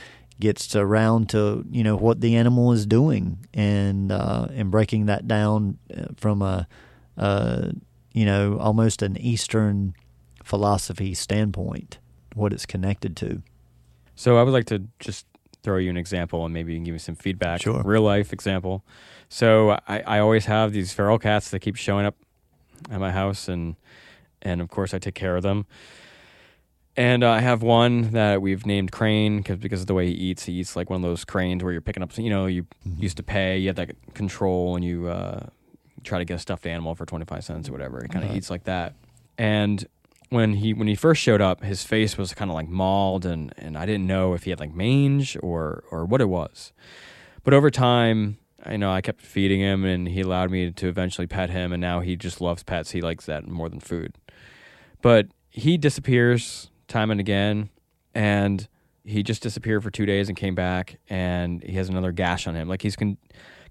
gets 0.42 0.76
around 0.76 1.30
to 1.30 1.64
you 1.70 1.84
know 1.84 1.96
what 1.96 2.20
the 2.20 2.36
animal 2.36 2.74
is 2.74 2.86
doing 2.86 3.38
and 3.54 4.12
uh, 4.12 4.48
and 4.52 4.72
breaking 4.72 5.06
that 5.06 5.28
down 5.28 5.78
uh, 5.96 6.08
from 6.18 6.42
a 6.42 6.68
uh, 7.18 7.70
you 8.12 8.26
know 8.26 8.58
almost 8.60 9.02
an 9.02 9.16
Eastern 9.18 9.94
philosophy 10.52 11.14
standpoint, 11.14 11.98
what 12.36 12.52
it's 12.52 12.66
connected 12.66 13.16
to. 13.16 13.42
So 14.16 14.38
I 14.38 14.44
would 14.44 14.52
like 14.52 14.66
to 14.66 14.84
just 15.00 15.26
throw 15.64 15.78
you 15.78 15.90
an 15.90 15.96
example 15.96 16.44
and 16.44 16.54
maybe 16.54 16.74
you 16.74 16.78
can 16.78 16.84
give 16.84 16.92
me 16.92 17.00
some 17.00 17.16
feedback. 17.16 17.62
Sure. 17.62 17.82
Real 17.86 18.02
life 18.02 18.34
example. 18.34 18.84
So 19.30 19.80
I, 19.88 20.02
I 20.02 20.20
always 20.20 20.48
have 20.48 20.74
these 20.74 20.92
feral 20.92 21.18
cats 21.20 21.52
that 21.52 21.60
keep 21.60 21.78
showing 21.78 22.06
up 22.06 22.18
at 22.90 23.00
my 23.00 23.12
house 23.12 23.48
and 23.48 23.78
and 24.42 24.60
of 24.60 24.68
course 24.68 24.94
I 24.94 25.00
take 25.00 25.16
care 25.16 25.38
of 25.38 25.44
them. 25.44 25.68
And 26.98 27.24
uh, 27.24 27.32
I 27.32 27.40
have 27.40 27.64
one 27.64 28.12
that 28.12 28.42
we've 28.42 28.66
named 28.66 28.92
Crane 28.92 29.44
cause, 29.44 29.56
because 29.56 29.80
of 29.80 29.88
the 29.88 29.94
way 29.94 30.08
he 30.08 30.14
eats. 30.14 30.44
He 30.44 30.52
eats 30.60 30.76
like 30.76 30.90
one 30.90 31.02
of 31.02 31.10
those 31.10 31.24
cranes 31.24 31.64
where 31.64 31.72
you're 31.72 31.80
picking 31.80 32.04
up, 32.04 32.18
you 32.18 32.30
know, 32.30 32.46
you 32.46 32.64
mm-hmm. 32.64 33.02
used 33.02 33.16
to 33.16 33.24
pay, 33.24 33.58
you 33.58 33.70
had 33.70 33.78
that 33.78 33.96
control, 34.14 34.76
and 34.76 34.84
you 34.84 35.08
uh, 35.08 35.46
try 36.04 36.20
to 36.20 36.26
get 36.26 36.34
a 36.34 36.40
stuffed 36.40 36.66
animal 36.66 36.94
for 36.94 37.06
25 37.06 37.46
cents 37.46 37.70
or 37.70 37.72
whatever. 37.72 38.02
He 38.02 38.10
kind 38.10 38.26
of 38.26 38.36
eats 38.36 38.50
like 38.50 38.66
that. 38.66 38.96
And 39.38 39.88
when 40.32 40.54
he 40.54 40.74
when 40.74 40.88
he 40.88 40.96
first 40.96 41.22
showed 41.22 41.42
up, 41.42 41.62
his 41.62 41.84
face 41.84 42.18
was 42.18 42.34
kind 42.34 42.50
of 42.50 42.56
like 42.56 42.70
mauled, 42.70 43.26
and 43.26 43.54
and 43.58 43.78
I 43.78 43.86
didn't 43.86 44.08
know 44.08 44.34
if 44.34 44.44
he 44.44 44.50
had 44.50 44.60
like 44.62 44.74
mange 44.74 45.38
or 45.44 45.84
or 45.92 46.06
what 46.06 46.22
it 46.22 46.30
was. 46.30 46.72
But 47.44 47.54
over 47.54 47.70
time, 47.70 48.38
I 48.64 48.78
know 48.78 48.92
I 48.92 49.02
kept 49.02 49.22
feeding 49.22 49.60
him, 49.60 49.84
and 49.84 50.08
he 50.08 50.22
allowed 50.22 50.50
me 50.50 50.72
to 50.72 50.88
eventually 50.88 51.28
pet 51.28 51.50
him, 51.50 51.74
and 51.74 51.82
now 51.82 52.00
he 52.00 52.16
just 52.16 52.40
loves 52.40 52.64
pets. 52.64 52.92
He 52.92 53.02
likes 53.02 53.26
that 53.26 53.46
more 53.46 53.68
than 53.68 53.82
food. 53.82 54.16
But 55.02 55.28
he 55.50 55.78
disappears 55.78 56.72
time 56.88 57.12
and 57.12 57.20
again, 57.20 57.70
and 58.16 58.70
he 59.04 59.24
just 59.24 59.44
disappeared 59.44 59.84
for 59.84 59.92
two 59.92 60.06
days 60.06 60.30
and 60.30 60.38
came 60.38 60.56
back, 60.56 60.98
and 61.10 61.62
he 61.62 61.74
has 61.74 61.90
another 61.90 62.14
gash 62.14 62.48
on 62.48 62.56
him. 62.56 62.70
Like 62.70 62.84
he's 62.84 62.96
con- 62.96 63.18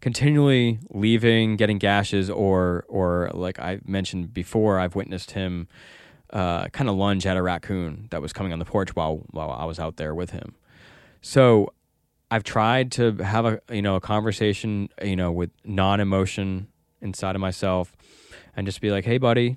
continually 0.03 0.79
leaving, 0.91 1.57
getting 1.57 1.79
gashes, 1.79 2.29
or 2.29 2.85
or 2.87 3.31
like 3.33 3.59
I 3.59 3.81
mentioned 3.87 4.35
before, 4.35 4.79
I've 4.79 4.95
witnessed 4.95 5.31
him 5.31 5.67
uh, 6.33 6.69
kind 6.69 6.89
of 6.89 6.97
lunge 6.97 7.27
at 7.27 7.37
a 7.37 7.43
raccoon 7.43 8.09
that 8.11 8.23
was 8.23 8.33
coming 8.33 8.53
on 8.53 8.59
the 8.59 8.65
porch 8.65 8.95
while 8.95 9.27
while 9.31 9.51
I 9.51 9.65
was 9.65 9.79
out 9.79 9.97
there 9.97 10.15
with 10.15 10.31
him. 10.31 10.55
So 11.23 11.73
I've 12.31 12.45
tried 12.45 12.93
to 12.93 13.17
have 13.17 13.45
a 13.45 13.61
you 13.71 13.83
know 13.83 13.97
a 13.97 14.01
conversation 14.01 14.89
you 15.03 15.17
know 15.17 15.33
with 15.33 15.51
non 15.65 16.01
emotion 16.01 16.69
inside 17.01 17.35
of 17.35 17.41
myself 17.41 17.97
and 18.57 18.67
just 18.67 18.81
be 18.81 18.91
like, 18.91 19.05
hey 19.05 19.19
buddy, 19.19 19.57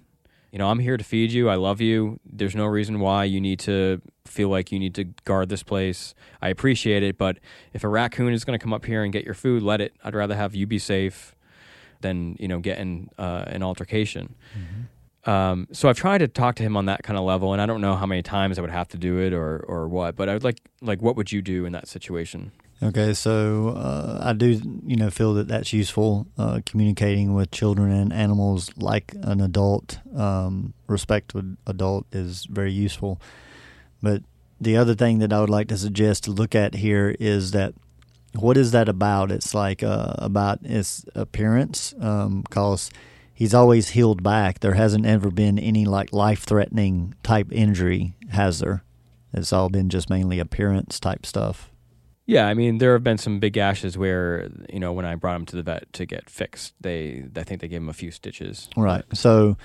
you 0.52 0.60
know 0.60 0.70
I'm 0.70 0.80
here 0.80 0.98
to 0.98 1.04
feed 1.04 1.32
you. 1.32 1.50
I 1.50 1.56
love 1.56 1.82
you. 1.82 2.20
There's 2.26 2.56
no 2.56 2.66
reason 2.66 3.00
why 3.00 3.26
you 3.26 3.40
need 3.40 3.60
to 3.62 4.02
feel 4.26 4.50
like 4.50 4.72
you 4.72 4.80
need 4.80 4.96
to 4.96 5.04
guard 5.26 5.50
this 5.50 5.64
place. 5.64 6.16
I 6.42 6.50
appreciate 6.50 7.04
it, 7.04 7.18
but 7.18 7.38
if 7.74 7.84
a 7.84 7.88
raccoon 7.88 8.34
is 8.34 8.46
going 8.46 8.58
to 8.58 8.64
come 8.64 8.74
up 8.74 8.86
here 8.86 9.04
and 9.04 9.14
get 9.14 9.26
your 9.26 9.34
food, 9.36 9.62
let 9.62 9.82
it. 9.82 9.94
I'd 10.04 10.16
rather 10.16 10.36
have 10.36 10.56
you 10.56 10.66
be 10.66 10.80
safe 10.80 11.36
than 12.02 12.36
you 12.40 12.48
know 12.48 12.60
get 12.60 12.78
in 12.78 13.10
uh, 13.18 13.46
an 13.48 13.64
altercation. 13.64 14.36
Mm-hmm. 14.58 14.82
Um, 15.26 15.68
so 15.72 15.88
I've 15.88 15.98
tried 15.98 16.20
to 16.20 16.28
talk 16.28 16.56
to 16.56 16.64
him 16.64 16.76
on 16.76 16.86
that 16.88 17.04
kind 17.04 17.18
of 17.18 17.24
level, 17.24 17.54
and 17.54 17.62
I 17.62 17.66
don't 17.66 17.82
know 17.82 17.96
how 17.96 18.06
many 18.06 18.22
times 18.22 18.58
I 18.58 18.62
would 18.62 18.70
have 18.70 18.90
to 18.90 18.98
do 18.98 19.20
it 19.20 19.34
or 19.34 19.60
or 19.68 19.88
what. 19.88 20.16
But 20.16 20.30
I 20.30 20.34
would 20.34 20.44
like 20.44 20.60
like 20.82 21.02
what 21.02 21.16
would 21.16 21.32
you 21.32 21.42
do 21.42 21.66
in 21.66 21.72
that 21.74 21.88
situation? 21.88 22.52
Okay, 22.82 23.14
so 23.14 23.70
uh, 23.70 24.20
I 24.22 24.34
do 24.34 24.60
you 24.86 24.98
know 24.98 25.10
feel 25.10 25.34
that 25.36 25.48
that's 25.48 25.72
useful. 25.72 26.28
Uh, 26.38 26.60
communicating 26.66 27.34
with 27.34 27.52
children 27.52 27.92
and 27.92 28.12
animals 28.12 28.70
like 28.76 29.14
an 29.22 29.40
adult, 29.40 30.00
um, 30.16 30.74
respect 30.88 31.34
with 31.34 31.56
adult 31.66 32.06
is 32.12 32.46
very 32.46 32.74
useful. 32.74 33.22
But 34.02 34.24
the 34.60 34.76
other 34.76 34.96
thing 34.96 35.20
that 35.20 35.32
I 35.32 35.40
would 35.40 35.50
like 35.50 35.70
to 35.70 35.78
suggest 35.78 36.26
to 36.26 36.32
look 36.32 36.54
at 36.54 36.76
here 36.76 37.16
is 37.18 37.52
that 37.52 37.74
what 38.36 38.58
is 38.58 38.72
that 38.72 38.90
about? 38.90 39.32
It's 39.32 39.54
like 39.54 39.84
uh, 39.84 40.16
about 40.18 40.60
its 40.64 41.06
appearance, 41.16 41.94
because. 41.94 42.90
Um, 42.90 43.00
he's 43.34 43.54
always 43.54 43.90
healed 43.90 44.24
back. 44.24 44.60
There 44.60 44.74
hasn't 44.74 45.06
ever 45.06 45.32
been 45.32 45.58
any 45.60 45.86
like 45.86 46.14
life 46.14 46.44
threatening 46.44 47.16
type 47.24 47.52
injury, 47.52 48.16
has 48.30 48.60
there? 48.60 48.84
It's 49.34 49.52
all 49.52 49.70
been 49.70 49.90
just 49.90 50.10
mainly 50.10 50.40
appearance 50.40 51.00
type 51.00 51.26
stuff. 51.26 51.72
Yeah, 52.26 52.48
I 52.48 52.54
mean 52.54 52.78
there 52.78 52.94
have 52.94 53.04
been 53.04 53.18
some 53.18 53.40
big 53.40 53.54
gashes 53.54 53.98
where 53.98 54.50
you 54.72 54.80
know 54.80 54.94
when 54.94 55.06
I 55.06 55.16
brought 55.16 55.36
him 55.36 55.46
to 55.48 55.56
the 55.56 55.64
vet 55.64 55.92
to 55.94 56.06
get 56.06 56.30
fixed, 56.30 56.74
they 56.80 57.26
I 57.36 57.44
think 57.44 57.62
they 57.62 57.68
gave 57.68 57.82
him 57.82 57.90
a 57.90 57.94
few 57.94 58.12
stitches. 58.12 58.70
Right. 58.78 59.04
So, 59.14 59.58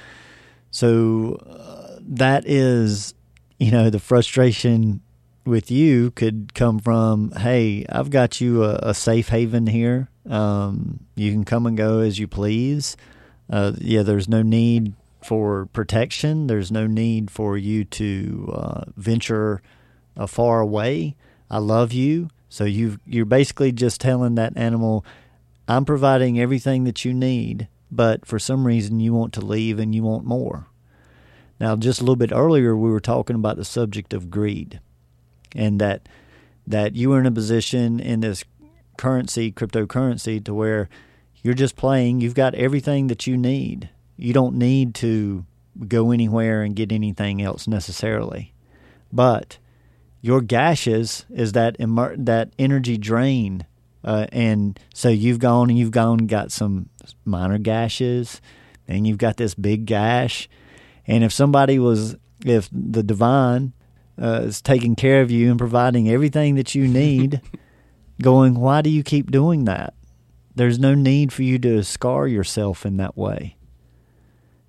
so 0.71 1.35
uh, 1.47 1.99
that 2.01 2.45
is 2.47 3.15
you 3.59 3.71
know 3.71 3.91
the 3.91 4.01
frustration 4.01 5.03
with 5.49 5.71
you 5.71 6.11
could 6.11 6.53
come 6.55 6.79
from, 6.79 7.31
hey, 7.33 7.85
I've 7.89 8.11
got 8.11 8.41
you 8.41 8.65
a, 8.65 8.79
a 8.83 8.95
safe 8.95 9.31
haven 9.31 9.67
here. 9.67 10.11
Um, 10.29 11.01
you 11.15 11.33
can 11.33 11.45
come 11.45 11.65
and 11.65 11.77
go 11.77 12.01
as 12.01 12.19
you 12.19 12.29
please. 12.29 12.97
Uh, 13.51 13.73
yeah, 13.79 14.03
there's 14.03 14.29
no 14.29 14.43
need 14.43 14.95
for 15.23 15.67
protection. 15.73 16.47
There's 16.47 16.71
no 16.71 16.87
need 16.87 17.31
for 17.31 17.57
you 17.57 17.85
to 17.85 18.53
uh, 18.55 18.85
venture 18.97 19.63
uh, 20.17 20.27
far 20.27 20.61
away. 20.61 21.17
I 21.51 21.59
love 21.59 21.93
you. 21.93 22.29
So 22.49 22.65
you 22.65 22.99
you're 23.07 23.25
basically 23.25 23.73
just 23.73 24.01
telling 24.01 24.35
that 24.37 24.57
animal, 24.57 25.05
I'm 25.67 25.85
providing 25.85 26.41
everything 26.41 26.85
that 26.85 27.05
you 27.05 27.13
need, 27.13 27.69
but 27.91 28.25
for 28.25 28.39
some 28.39 28.67
reason 28.67 29.01
you 29.01 29.13
want 29.13 29.33
to 29.35 29.41
leave 29.41 29.79
and 29.79 29.95
you 29.95 30.03
want 30.03 30.25
more. 30.25 30.67
Now, 31.61 31.77
just 31.77 32.01
a 32.01 32.03
little 32.05 32.17
bit 32.17 32.33
earlier, 32.33 32.77
we 32.77 32.91
were 32.91 33.01
talking 33.01 33.37
about 33.37 33.57
the 33.57 33.65
subject 33.65 34.15
of 34.15 34.31
greed, 34.31 34.81
and 35.55 35.81
that 35.81 36.09
that 36.67 36.95
you 36.97 37.13
are 37.13 37.21
in 37.21 37.27
a 37.27 37.33
position 37.33 37.99
in 37.99 38.21
this 38.21 38.45
currency, 38.97 39.51
cryptocurrency, 39.51 40.43
to 40.45 40.55
where 40.55 40.89
you're 41.43 41.55
just 41.55 41.77
playing. 41.77 42.21
You've 42.21 42.35
got 42.35 42.55
everything 42.55 43.07
that 43.09 43.27
you 43.27 43.37
need. 43.37 43.91
You 44.17 44.33
don't 44.33 44.57
need 44.57 44.95
to 44.97 45.45
go 45.87 46.11
anywhere 46.11 46.63
and 46.63 46.75
get 46.75 46.91
anything 46.91 47.41
else 47.41 47.69
necessarily, 47.69 48.53
but 49.13 49.59
your 50.21 50.41
gashes 50.41 51.25
is 51.31 51.53
that 51.53 51.77
emer- 51.79 52.17
that 52.17 52.53
energy 52.59 52.99
drain, 52.99 53.65
uh, 54.03 54.27
and 54.33 54.79
so 54.93 55.09
you've 55.09 55.39
gone 55.39 55.71
and 55.71 55.79
you've 55.79 55.93
gone 55.93 56.21
and 56.21 56.29
got 56.29 56.51
some 56.51 56.89
minor 57.25 57.59
gashes, 57.59 58.41
and 58.89 59.07
you've 59.07 59.19
got 59.19 59.37
this 59.37 59.55
big 59.55 59.87
gash, 59.87 60.49
and 61.07 61.23
if 61.23 61.33
somebody 61.33 61.79
was, 61.79 62.17
if 62.45 62.69
the 62.73 63.05
divine 63.05 63.73
uh, 64.21 64.43
is 64.45 64.61
taking 64.61 64.97
care 64.97 65.23
of 65.23 65.31
you 65.31 65.51
and 65.51 65.59
providing 65.59 66.09
everything 66.09 66.57
that 66.57 66.75
you 66.75 66.89
need, 66.89 67.41
going, 68.23 68.55
why 68.55 68.83
do 68.83 68.91
you 68.91 69.05
keep 69.05 69.31
doing 69.31 69.65
that? 69.67 69.95
There's 70.59 70.81
no 70.81 70.95
need 70.95 71.33
for 71.33 71.45
you 71.45 71.59
to 71.61 71.85
scar 71.85 72.27
yourself 72.27 72.85
in 72.85 72.97
that 72.97 73.17
way. 73.17 73.57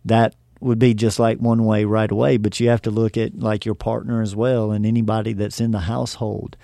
That 0.06 0.36
would 0.60 0.78
be 0.78 0.94
just 0.94 1.18
like 1.18 1.40
one 1.40 1.66
way 1.66 1.84
right 1.84 2.12
away, 2.12 2.38
but 2.38 2.60
you 2.60 2.70
have 2.70 2.84
to 2.84 2.92
look 2.92 3.18
at 3.18 3.40
like 3.40 3.66
your 3.66 3.74
partner 3.74 4.22
as 4.22 4.36
well 4.36 4.72
and 4.72 4.86
anybody 4.86 5.34
that's 5.34 5.60
in 5.60 5.72
the 5.72 5.80
household 5.80 6.58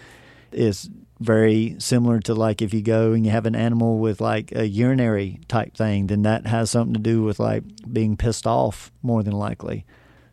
is 0.51 0.89
very 1.19 1.76
similar 1.80 2.19
to 2.19 2.36
like 2.36 2.61
if 2.61 2.71
you 2.71 2.84
go 2.84 3.13
and 3.13 3.26
you 3.26 3.32
have 3.32 3.47
an 3.47 3.55
animal 3.55 3.97
with 3.97 4.21
like 4.21 4.51
a 4.51 4.67
urinary 4.67 5.39
type 5.47 5.76
thing, 5.76 6.05
then 6.05 6.21
that 6.21 6.45
has 6.45 6.69
something 6.69 6.93
to 6.93 6.99
do 6.99 7.23
with 7.23 7.39
like 7.39 7.63
being 7.91 8.15
pissed 8.15 8.45
off 8.45 8.91
more 9.01 9.23
than 9.23 9.34
likely. 9.34 9.86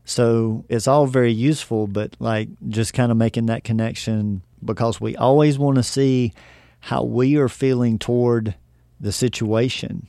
So 0.05 0.67
it's 0.69 0.87
all 0.87 1.07
very 1.07 1.33
useful, 1.33 1.87
but 1.87 2.15
like 2.19 2.51
just 2.69 2.93
kind 2.93 3.11
of 3.11 3.17
making 3.17 3.47
that 3.47 3.65
connection 3.65 4.43
because 4.63 5.01
we 5.01 5.17
always 5.17 5.59
want 5.59 5.77
to 5.77 5.83
see 5.83 6.35
how 6.81 7.05
we 7.05 7.37
are 7.37 7.49
feeling 7.49 7.99
toward 7.99 8.55
the 9.03 9.13
situation 9.13 10.09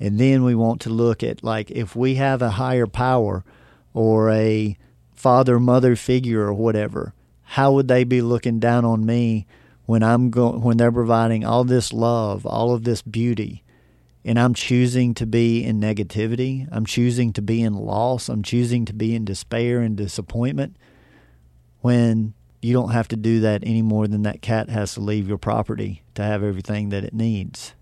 and 0.00 0.18
then 0.18 0.42
we 0.42 0.54
want 0.54 0.80
to 0.80 0.88
look 0.88 1.22
at 1.22 1.44
like 1.44 1.70
if 1.70 1.94
we 1.94 2.14
have 2.14 2.40
a 2.40 2.50
higher 2.50 2.86
power 2.86 3.44
or 3.92 4.30
a 4.30 4.76
father 5.14 5.60
mother 5.60 5.94
figure 5.94 6.40
or 6.40 6.54
whatever, 6.54 7.12
how 7.42 7.72
would 7.72 7.86
they 7.86 8.04
be 8.04 8.22
looking 8.22 8.58
down 8.58 8.84
on 8.84 9.04
me 9.04 9.46
when 9.84 10.02
I'm 10.02 10.30
going 10.30 10.62
when 10.62 10.78
they're 10.78 10.90
providing 10.90 11.44
all 11.44 11.64
this 11.64 11.92
love, 11.92 12.46
all 12.46 12.72
of 12.72 12.84
this 12.84 13.02
beauty? 13.02 13.62
and 14.22 14.38
I'm 14.38 14.52
choosing 14.52 15.14
to 15.14 15.24
be 15.24 15.64
in 15.64 15.80
negativity, 15.80 16.68
I'm 16.70 16.84
choosing 16.84 17.32
to 17.32 17.40
be 17.40 17.62
in 17.62 17.72
loss, 17.72 18.28
I'm 18.28 18.42
choosing 18.42 18.84
to 18.84 18.92
be 18.92 19.14
in 19.14 19.24
despair 19.24 19.80
and 19.80 19.96
disappointment 19.96 20.76
when 21.80 22.34
you 22.60 22.74
don't 22.74 22.90
have 22.90 23.08
to 23.08 23.16
do 23.16 23.40
that 23.40 23.62
any 23.64 23.80
more 23.80 24.06
than 24.06 24.22
that 24.24 24.42
cat 24.42 24.68
has 24.68 24.92
to 24.92 25.00
leave 25.00 25.26
your 25.26 25.38
property 25.38 26.02
to 26.16 26.22
have 26.22 26.42
everything 26.42 26.90
that 26.90 27.02
it 27.02 27.14
needs. 27.14 27.72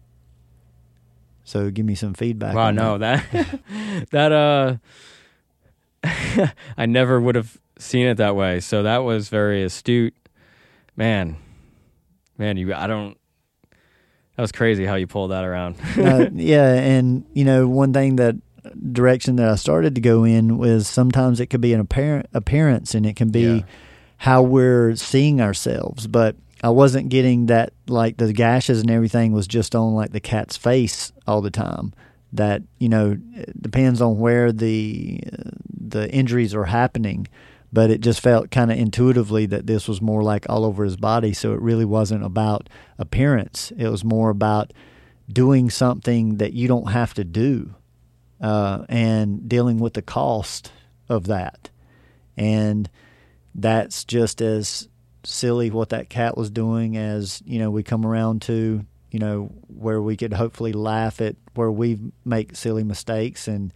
So 1.48 1.70
give 1.70 1.86
me 1.86 1.94
some 1.94 2.12
feedback. 2.12 2.54
Wow, 2.54 2.72
no, 2.72 2.98
that 2.98 3.24
that 4.10 4.32
uh 6.04 6.46
I 6.76 6.86
never 6.86 7.18
would 7.18 7.36
have 7.36 7.56
seen 7.78 8.06
it 8.06 8.18
that 8.18 8.36
way. 8.36 8.60
So 8.60 8.82
that 8.82 8.98
was 8.98 9.30
very 9.30 9.62
astute. 9.62 10.14
Man. 10.94 11.36
Man, 12.36 12.56
you 12.56 12.74
I 12.74 12.86
don't 12.86 13.16
that 14.36 14.42
was 14.42 14.52
crazy 14.52 14.84
how 14.84 14.94
you 14.94 15.06
pulled 15.06 15.32
that 15.32 15.44
around. 15.44 15.76
uh, 15.96 16.28
yeah, 16.32 16.72
and 16.74 17.24
you 17.32 17.44
know, 17.44 17.66
one 17.66 17.92
thing 17.92 18.16
that 18.16 18.36
direction 18.92 19.36
that 19.36 19.48
I 19.48 19.54
started 19.56 19.94
to 19.94 20.00
go 20.00 20.24
in 20.24 20.58
was 20.58 20.86
sometimes 20.86 21.40
it 21.40 21.46
could 21.46 21.62
be 21.62 21.72
an 21.72 21.80
apparent 21.80 22.26
appearance 22.34 22.94
and 22.94 23.06
it 23.06 23.16
can 23.16 23.30
be 23.30 23.40
yeah. 23.40 23.60
how 24.18 24.42
we're 24.42 24.94
seeing 24.96 25.40
ourselves, 25.40 26.06
but 26.06 26.36
I 26.62 26.70
wasn't 26.70 27.08
getting 27.08 27.46
that 27.46 27.72
like 27.86 28.16
the 28.16 28.32
gashes 28.32 28.80
and 28.80 28.90
everything 28.90 29.32
was 29.32 29.46
just 29.46 29.74
on 29.74 29.94
like 29.94 30.12
the 30.12 30.20
cat's 30.20 30.56
face 30.56 31.12
all 31.26 31.40
the 31.40 31.50
time. 31.50 31.92
That 32.32 32.62
you 32.78 32.88
know 32.88 33.16
depends 33.58 34.02
on 34.02 34.18
where 34.18 34.52
the 34.52 35.20
uh, 35.32 35.50
the 35.70 36.10
injuries 36.10 36.54
are 36.54 36.64
happening, 36.64 37.26
but 37.72 37.90
it 37.90 38.00
just 38.00 38.20
felt 38.20 38.50
kind 38.50 38.70
of 38.70 38.78
intuitively 38.78 39.46
that 39.46 39.66
this 39.66 39.88
was 39.88 40.02
more 40.02 40.22
like 40.22 40.44
all 40.48 40.64
over 40.64 40.84
his 40.84 40.96
body. 40.96 41.32
So 41.32 41.54
it 41.54 41.60
really 41.62 41.86
wasn't 41.86 42.24
about 42.24 42.68
appearance. 42.98 43.72
It 43.78 43.88
was 43.88 44.04
more 44.04 44.28
about 44.28 44.72
doing 45.32 45.70
something 45.70 46.36
that 46.36 46.52
you 46.52 46.68
don't 46.68 46.90
have 46.90 47.14
to 47.14 47.24
do, 47.24 47.74
uh, 48.42 48.84
and 48.90 49.48
dealing 49.48 49.78
with 49.78 49.94
the 49.94 50.02
cost 50.02 50.70
of 51.08 51.28
that, 51.28 51.70
and 52.36 52.90
that's 53.54 54.04
just 54.04 54.42
as 54.42 54.87
silly 55.24 55.70
what 55.70 55.90
that 55.90 56.08
cat 56.08 56.36
was 56.36 56.50
doing 56.50 56.96
as 56.96 57.42
you 57.44 57.58
know 57.58 57.70
we 57.70 57.82
come 57.82 58.06
around 58.06 58.42
to 58.42 58.84
you 59.10 59.18
know 59.18 59.50
where 59.66 60.00
we 60.00 60.16
could 60.16 60.32
hopefully 60.32 60.72
laugh 60.72 61.20
at 61.20 61.36
where 61.54 61.70
we 61.70 61.98
make 62.24 62.54
silly 62.54 62.84
mistakes 62.84 63.48
and 63.48 63.72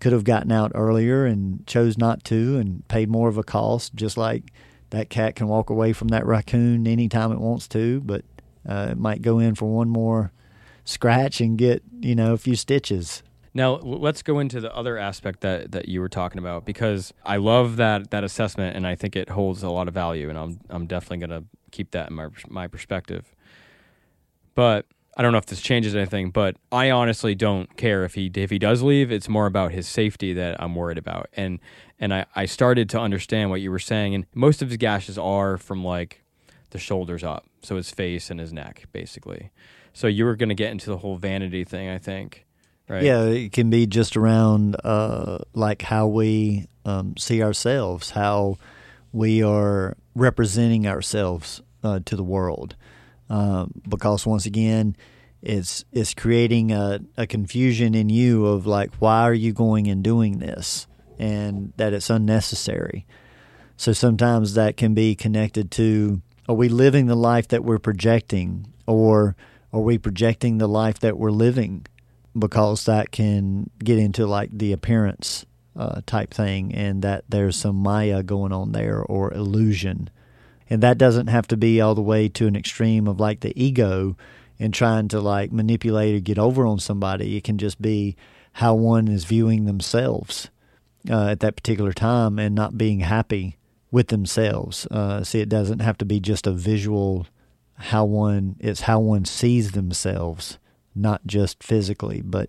could 0.00 0.12
have 0.12 0.24
gotten 0.24 0.52
out 0.52 0.72
earlier 0.74 1.24
and 1.24 1.66
chose 1.66 1.96
not 1.96 2.22
to 2.24 2.58
and 2.58 2.86
paid 2.88 3.08
more 3.08 3.28
of 3.28 3.38
a 3.38 3.42
cost 3.42 3.94
just 3.94 4.16
like 4.16 4.52
that 4.90 5.08
cat 5.08 5.34
can 5.34 5.48
walk 5.48 5.70
away 5.70 5.92
from 5.92 6.08
that 6.08 6.26
raccoon 6.26 6.86
anytime 6.86 7.32
it 7.32 7.40
wants 7.40 7.66
to 7.68 8.00
but 8.02 8.24
uh, 8.68 8.88
it 8.90 8.98
might 8.98 9.22
go 9.22 9.38
in 9.38 9.54
for 9.54 9.66
one 9.66 9.88
more 9.88 10.32
scratch 10.84 11.40
and 11.40 11.56
get 11.56 11.82
you 12.00 12.14
know 12.14 12.34
a 12.34 12.38
few 12.38 12.56
stitches 12.56 13.22
now 13.54 13.76
let's 13.76 14.22
go 14.22 14.40
into 14.40 14.60
the 14.60 14.74
other 14.74 14.98
aspect 14.98 15.40
that, 15.40 15.70
that 15.72 15.88
you 15.88 16.00
were 16.00 16.08
talking 16.08 16.38
about 16.38 16.64
because 16.64 17.14
I 17.24 17.36
love 17.36 17.76
that 17.76 18.10
that 18.10 18.24
assessment 18.24 18.76
and 18.76 18.86
I 18.86 18.96
think 18.96 19.14
it 19.14 19.30
holds 19.30 19.62
a 19.62 19.70
lot 19.70 19.86
of 19.88 19.94
value 19.94 20.28
and 20.28 20.36
I'm 20.36 20.60
I'm 20.68 20.86
definitely 20.86 21.26
going 21.26 21.42
to 21.42 21.48
keep 21.70 21.92
that 21.92 22.10
in 22.10 22.16
my 22.16 22.28
my 22.48 22.66
perspective. 22.66 23.34
But 24.54 24.86
I 25.16 25.22
don't 25.22 25.30
know 25.30 25.38
if 25.38 25.46
this 25.46 25.60
changes 25.60 25.94
anything, 25.94 26.30
but 26.30 26.56
I 26.72 26.90
honestly 26.90 27.36
don't 27.36 27.76
care 27.76 28.04
if 28.04 28.14
he 28.14 28.30
if 28.34 28.50
he 28.50 28.58
does 28.58 28.82
leave. 28.82 29.12
It's 29.12 29.28
more 29.28 29.46
about 29.46 29.70
his 29.70 29.86
safety 29.86 30.32
that 30.32 30.60
I'm 30.60 30.74
worried 30.74 30.98
about. 30.98 31.28
And 31.34 31.60
and 32.00 32.12
I, 32.12 32.26
I 32.34 32.46
started 32.46 32.88
to 32.90 33.00
understand 33.00 33.50
what 33.50 33.60
you 33.60 33.70
were 33.70 33.78
saying. 33.78 34.14
And 34.14 34.26
most 34.34 34.62
of 34.62 34.68
his 34.68 34.78
gashes 34.78 35.16
are 35.16 35.56
from 35.56 35.84
like 35.84 36.22
the 36.70 36.78
shoulders 36.78 37.22
up, 37.22 37.46
so 37.62 37.76
his 37.76 37.90
face 37.90 38.30
and 38.30 38.40
his 38.40 38.52
neck, 38.52 38.86
basically. 38.92 39.52
So 39.92 40.08
you 40.08 40.24
were 40.24 40.34
going 40.34 40.48
to 40.48 40.56
get 40.56 40.72
into 40.72 40.90
the 40.90 40.98
whole 40.98 41.16
vanity 41.16 41.62
thing, 41.62 41.88
I 41.88 41.98
think. 41.98 42.44
Right. 42.88 43.02
Yeah, 43.02 43.24
it 43.24 43.52
can 43.52 43.70
be 43.70 43.86
just 43.86 44.16
around 44.16 44.76
uh, 44.84 45.38
like 45.54 45.82
how 45.82 46.06
we 46.06 46.66
um, 46.84 47.16
see 47.16 47.42
ourselves, 47.42 48.10
how 48.10 48.58
we 49.12 49.42
are 49.42 49.96
representing 50.14 50.86
ourselves 50.86 51.62
uh, 51.82 52.00
to 52.04 52.16
the 52.16 52.24
world. 52.24 52.76
Uh, 53.30 53.66
because 53.88 54.26
once 54.26 54.44
again, 54.44 54.96
it's 55.40 55.84
it's 55.92 56.12
creating 56.14 56.72
a, 56.72 57.00
a 57.16 57.26
confusion 57.26 57.94
in 57.94 58.10
you 58.10 58.46
of 58.46 58.66
like, 58.66 58.94
why 58.96 59.22
are 59.22 59.34
you 59.34 59.52
going 59.52 59.88
and 59.88 60.02
doing 60.02 60.38
this, 60.38 60.86
and 61.18 61.72
that 61.76 61.92
it's 61.94 62.10
unnecessary. 62.10 63.06
So 63.76 63.92
sometimes 63.92 64.54
that 64.54 64.76
can 64.76 64.92
be 64.92 65.14
connected 65.14 65.70
to: 65.72 66.20
Are 66.48 66.54
we 66.54 66.68
living 66.68 67.06
the 67.06 67.16
life 67.16 67.48
that 67.48 67.64
we're 67.64 67.78
projecting, 67.78 68.72
or 68.86 69.36
are 69.72 69.80
we 69.80 69.96
projecting 69.96 70.58
the 70.58 70.68
life 70.68 70.98
that 71.00 71.16
we're 71.16 71.30
living? 71.30 71.86
Because 72.38 72.84
that 72.84 73.10
can 73.10 73.70
get 73.78 73.98
into 73.98 74.26
like 74.26 74.50
the 74.52 74.72
appearance 74.72 75.46
uh, 75.76 76.00
type 76.06 76.32
thing, 76.32 76.74
and 76.74 77.02
that 77.02 77.24
there's 77.28 77.56
some 77.56 77.76
Maya 77.76 78.22
going 78.22 78.52
on 78.52 78.72
there 78.72 79.02
or 79.02 79.32
illusion. 79.32 80.10
And 80.70 80.82
that 80.82 80.98
doesn't 80.98 81.26
have 81.26 81.46
to 81.48 81.56
be 81.56 81.80
all 81.80 81.94
the 81.94 82.02
way 82.02 82.28
to 82.30 82.46
an 82.46 82.56
extreme 82.56 83.06
of 83.06 83.20
like 83.20 83.40
the 83.40 83.52
ego 83.60 84.16
and 84.58 84.72
trying 84.72 85.08
to 85.08 85.20
like 85.20 85.52
manipulate 85.52 86.14
or 86.14 86.20
get 86.20 86.38
over 86.38 86.66
on 86.66 86.78
somebody. 86.78 87.36
It 87.36 87.44
can 87.44 87.58
just 87.58 87.82
be 87.82 88.16
how 88.54 88.74
one 88.74 89.08
is 89.08 89.24
viewing 89.24 89.64
themselves 89.64 90.50
uh, 91.10 91.28
at 91.28 91.40
that 91.40 91.56
particular 91.56 91.92
time 91.92 92.38
and 92.38 92.54
not 92.54 92.78
being 92.78 93.00
happy 93.00 93.56
with 93.90 94.08
themselves. 94.08 94.86
Uh, 94.90 95.22
see, 95.22 95.40
it 95.40 95.48
doesn't 95.48 95.80
have 95.80 95.98
to 95.98 96.04
be 96.04 96.20
just 96.20 96.46
a 96.46 96.52
visual 96.52 97.26
how 97.76 98.04
one 98.04 98.56
it's 98.60 98.82
how 98.82 99.00
one 99.00 99.24
sees 99.24 99.72
themselves 99.72 100.58
not 100.94 101.26
just 101.26 101.62
physically, 101.62 102.22
but 102.22 102.48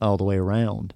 all 0.00 0.16
the 0.16 0.24
way 0.24 0.36
around. 0.36 0.94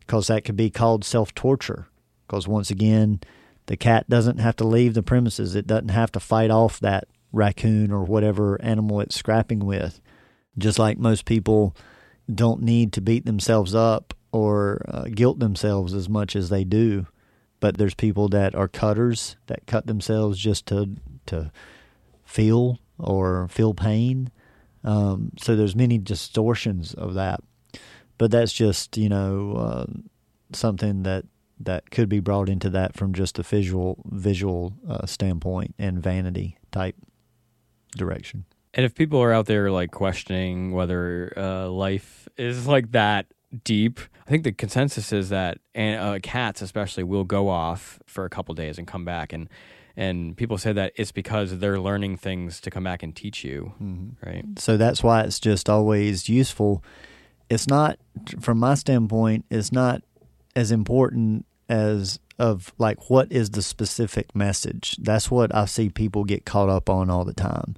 Because 0.00 0.28
that 0.28 0.44
could 0.44 0.56
be 0.56 0.70
called 0.70 1.04
self 1.04 1.34
torture. 1.34 1.88
Because 2.26 2.48
once 2.48 2.70
again, 2.70 3.20
The 3.68 3.76
cat 3.76 4.08
doesn't 4.08 4.38
have 4.38 4.56
to 4.56 4.66
leave 4.66 4.94
the 4.94 5.02
premises. 5.02 5.54
It 5.54 5.66
doesn't 5.66 5.90
have 5.90 6.10
to 6.12 6.20
fight 6.20 6.50
off 6.50 6.80
that 6.80 7.06
raccoon 7.32 7.92
or 7.92 8.02
whatever 8.02 8.60
animal 8.62 9.00
it's 9.00 9.14
scrapping 9.14 9.60
with. 9.60 10.00
Just 10.56 10.78
like 10.78 10.98
most 10.98 11.26
people 11.26 11.76
don't 12.34 12.62
need 12.62 12.94
to 12.94 13.02
beat 13.02 13.26
themselves 13.26 13.74
up 13.74 14.14
or 14.32 14.82
uh, 14.88 15.04
guilt 15.14 15.38
themselves 15.38 15.92
as 15.92 16.08
much 16.08 16.34
as 16.34 16.48
they 16.48 16.64
do. 16.64 17.06
But 17.60 17.76
there's 17.76 17.94
people 17.94 18.28
that 18.30 18.54
are 18.54 18.68
cutters 18.68 19.36
that 19.48 19.66
cut 19.66 19.86
themselves 19.86 20.38
just 20.38 20.64
to 20.66 20.96
to 21.26 21.52
feel 22.24 22.78
or 22.98 23.48
feel 23.48 23.74
pain. 23.74 24.30
Um, 24.84 25.32
so 25.38 25.56
there's 25.56 25.76
many 25.76 25.98
distortions 25.98 26.94
of 26.94 27.14
that. 27.14 27.40
But 28.16 28.30
that's 28.30 28.52
just 28.52 28.96
you 28.96 29.08
know 29.08 29.52
uh, 29.52 29.86
something 30.52 31.04
that 31.04 31.24
that 31.60 31.90
could 31.90 32.08
be 32.08 32.20
brought 32.20 32.48
into 32.48 32.70
that 32.70 32.96
from 32.96 33.12
just 33.12 33.38
a 33.38 33.42
visual 33.42 34.02
visual 34.06 34.74
uh, 34.88 35.06
standpoint 35.06 35.74
and 35.78 36.02
vanity 36.02 36.58
type 36.70 36.96
direction. 37.96 38.44
And 38.74 38.84
if 38.84 38.94
people 38.94 39.20
are 39.22 39.32
out 39.32 39.46
there 39.46 39.70
like 39.70 39.90
questioning 39.90 40.72
whether 40.72 41.32
uh, 41.36 41.68
life 41.68 42.28
is 42.36 42.66
like 42.66 42.92
that 42.92 43.26
deep, 43.64 43.98
I 44.26 44.30
think 44.30 44.44
the 44.44 44.52
consensus 44.52 45.12
is 45.12 45.30
that 45.30 45.58
uh, 45.74 46.18
cats 46.22 46.60
especially 46.60 47.02
will 47.02 47.24
go 47.24 47.48
off 47.48 47.98
for 48.06 48.24
a 48.24 48.30
couple 48.30 48.54
days 48.54 48.78
and 48.78 48.86
come 48.86 49.04
back 49.04 49.32
and 49.32 49.48
and 49.98 50.36
people 50.36 50.58
say 50.58 50.72
that 50.72 50.92
it's 50.94 51.10
because 51.10 51.58
they're 51.58 51.80
learning 51.80 52.16
things 52.18 52.60
to 52.60 52.70
come 52.70 52.84
back 52.84 53.02
and 53.02 53.16
teach 53.16 53.42
you, 53.42 53.72
mm-hmm. 53.82 54.24
right? 54.24 54.44
So 54.56 54.76
that's 54.76 55.02
why 55.02 55.22
it's 55.22 55.40
just 55.40 55.68
always 55.68 56.28
useful. 56.28 56.84
It's 57.50 57.66
not 57.66 57.98
from 58.38 58.58
my 58.60 58.76
standpoint, 58.76 59.44
it's 59.50 59.72
not 59.72 60.02
as 60.54 60.70
important 60.70 61.46
as 61.68 62.20
of 62.38 62.72
like 62.78 63.10
what 63.10 63.32
is 63.32 63.50
the 63.50 63.60
specific 63.60 64.36
message. 64.36 64.96
That's 65.00 65.32
what 65.32 65.52
I 65.52 65.64
see 65.64 65.88
people 65.90 66.22
get 66.22 66.46
caught 66.46 66.68
up 66.68 66.88
on 66.88 67.10
all 67.10 67.24
the 67.24 67.34
time 67.34 67.74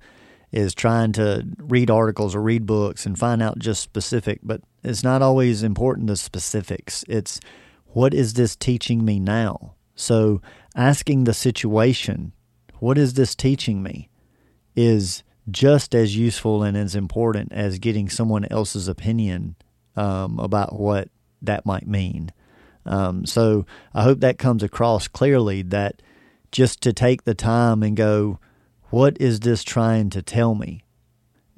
is 0.52 0.74
trying 0.74 1.12
to 1.12 1.46
read 1.56 1.90
articles 1.90 2.34
or 2.34 2.42
read 2.42 2.66
books 2.66 3.06
and 3.06 3.18
find 3.18 3.40
out 3.40 3.58
just 3.58 3.80
specific, 3.80 4.40
but 4.42 4.60
it's 4.84 5.02
not 5.02 5.22
always 5.22 5.62
important 5.62 6.08
the 6.08 6.16
specifics. 6.16 7.02
It's 7.08 7.40
what 7.86 8.12
is 8.12 8.34
this 8.34 8.56
teaching 8.56 9.06
me 9.06 9.18
now? 9.20 9.74
So 9.94 10.42
asking 10.74 11.24
the 11.24 11.34
situation, 11.34 12.32
what 12.78 12.98
is 12.98 13.14
this 13.14 13.34
teaching 13.34 13.82
me, 13.82 14.08
is 14.76 15.22
just 15.50 15.94
as 15.94 16.16
useful 16.16 16.62
and 16.62 16.76
as 16.76 16.94
important 16.94 17.52
as 17.52 17.78
getting 17.78 18.08
someone 18.08 18.46
else's 18.50 18.88
opinion 18.88 19.56
um, 19.96 20.38
about 20.38 20.78
what 20.78 21.08
that 21.42 21.66
might 21.66 21.86
mean. 21.86 22.30
Um, 22.86 23.26
so 23.26 23.66
I 23.92 24.02
hope 24.02 24.20
that 24.20 24.38
comes 24.38 24.62
across 24.62 25.08
clearly 25.08 25.62
that 25.62 26.02
just 26.52 26.80
to 26.82 26.92
take 26.92 27.24
the 27.24 27.34
time 27.34 27.82
and 27.82 27.96
go, 27.96 28.38
what 28.90 29.20
is 29.20 29.40
this 29.40 29.62
trying 29.62 30.10
to 30.10 30.22
tell 30.22 30.54
me? 30.54 30.84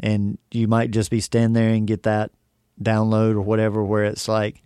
And 0.00 0.38
you 0.50 0.68
might 0.68 0.90
just 0.90 1.10
be 1.10 1.20
standing 1.20 1.52
there 1.52 1.72
and 1.72 1.86
get 1.86 2.02
that 2.02 2.30
download 2.82 3.34
or 3.34 3.42
whatever 3.42 3.84
where 3.84 4.04
it's 4.04 4.28
like, 4.28 4.62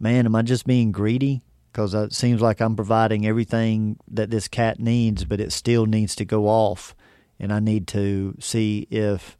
man, 0.00 0.26
am 0.26 0.36
I 0.36 0.42
just 0.42 0.66
being 0.66 0.92
greedy? 0.92 1.42
Because 1.74 1.92
it 1.92 2.12
seems 2.12 2.40
like 2.40 2.60
I'm 2.60 2.76
providing 2.76 3.26
everything 3.26 3.98
that 4.06 4.30
this 4.30 4.46
cat 4.46 4.78
needs, 4.78 5.24
but 5.24 5.40
it 5.40 5.52
still 5.52 5.86
needs 5.86 6.14
to 6.14 6.24
go 6.24 6.46
off. 6.46 6.94
And 7.40 7.52
I 7.52 7.58
need 7.58 7.88
to 7.88 8.36
see 8.38 8.86
if 8.92 9.36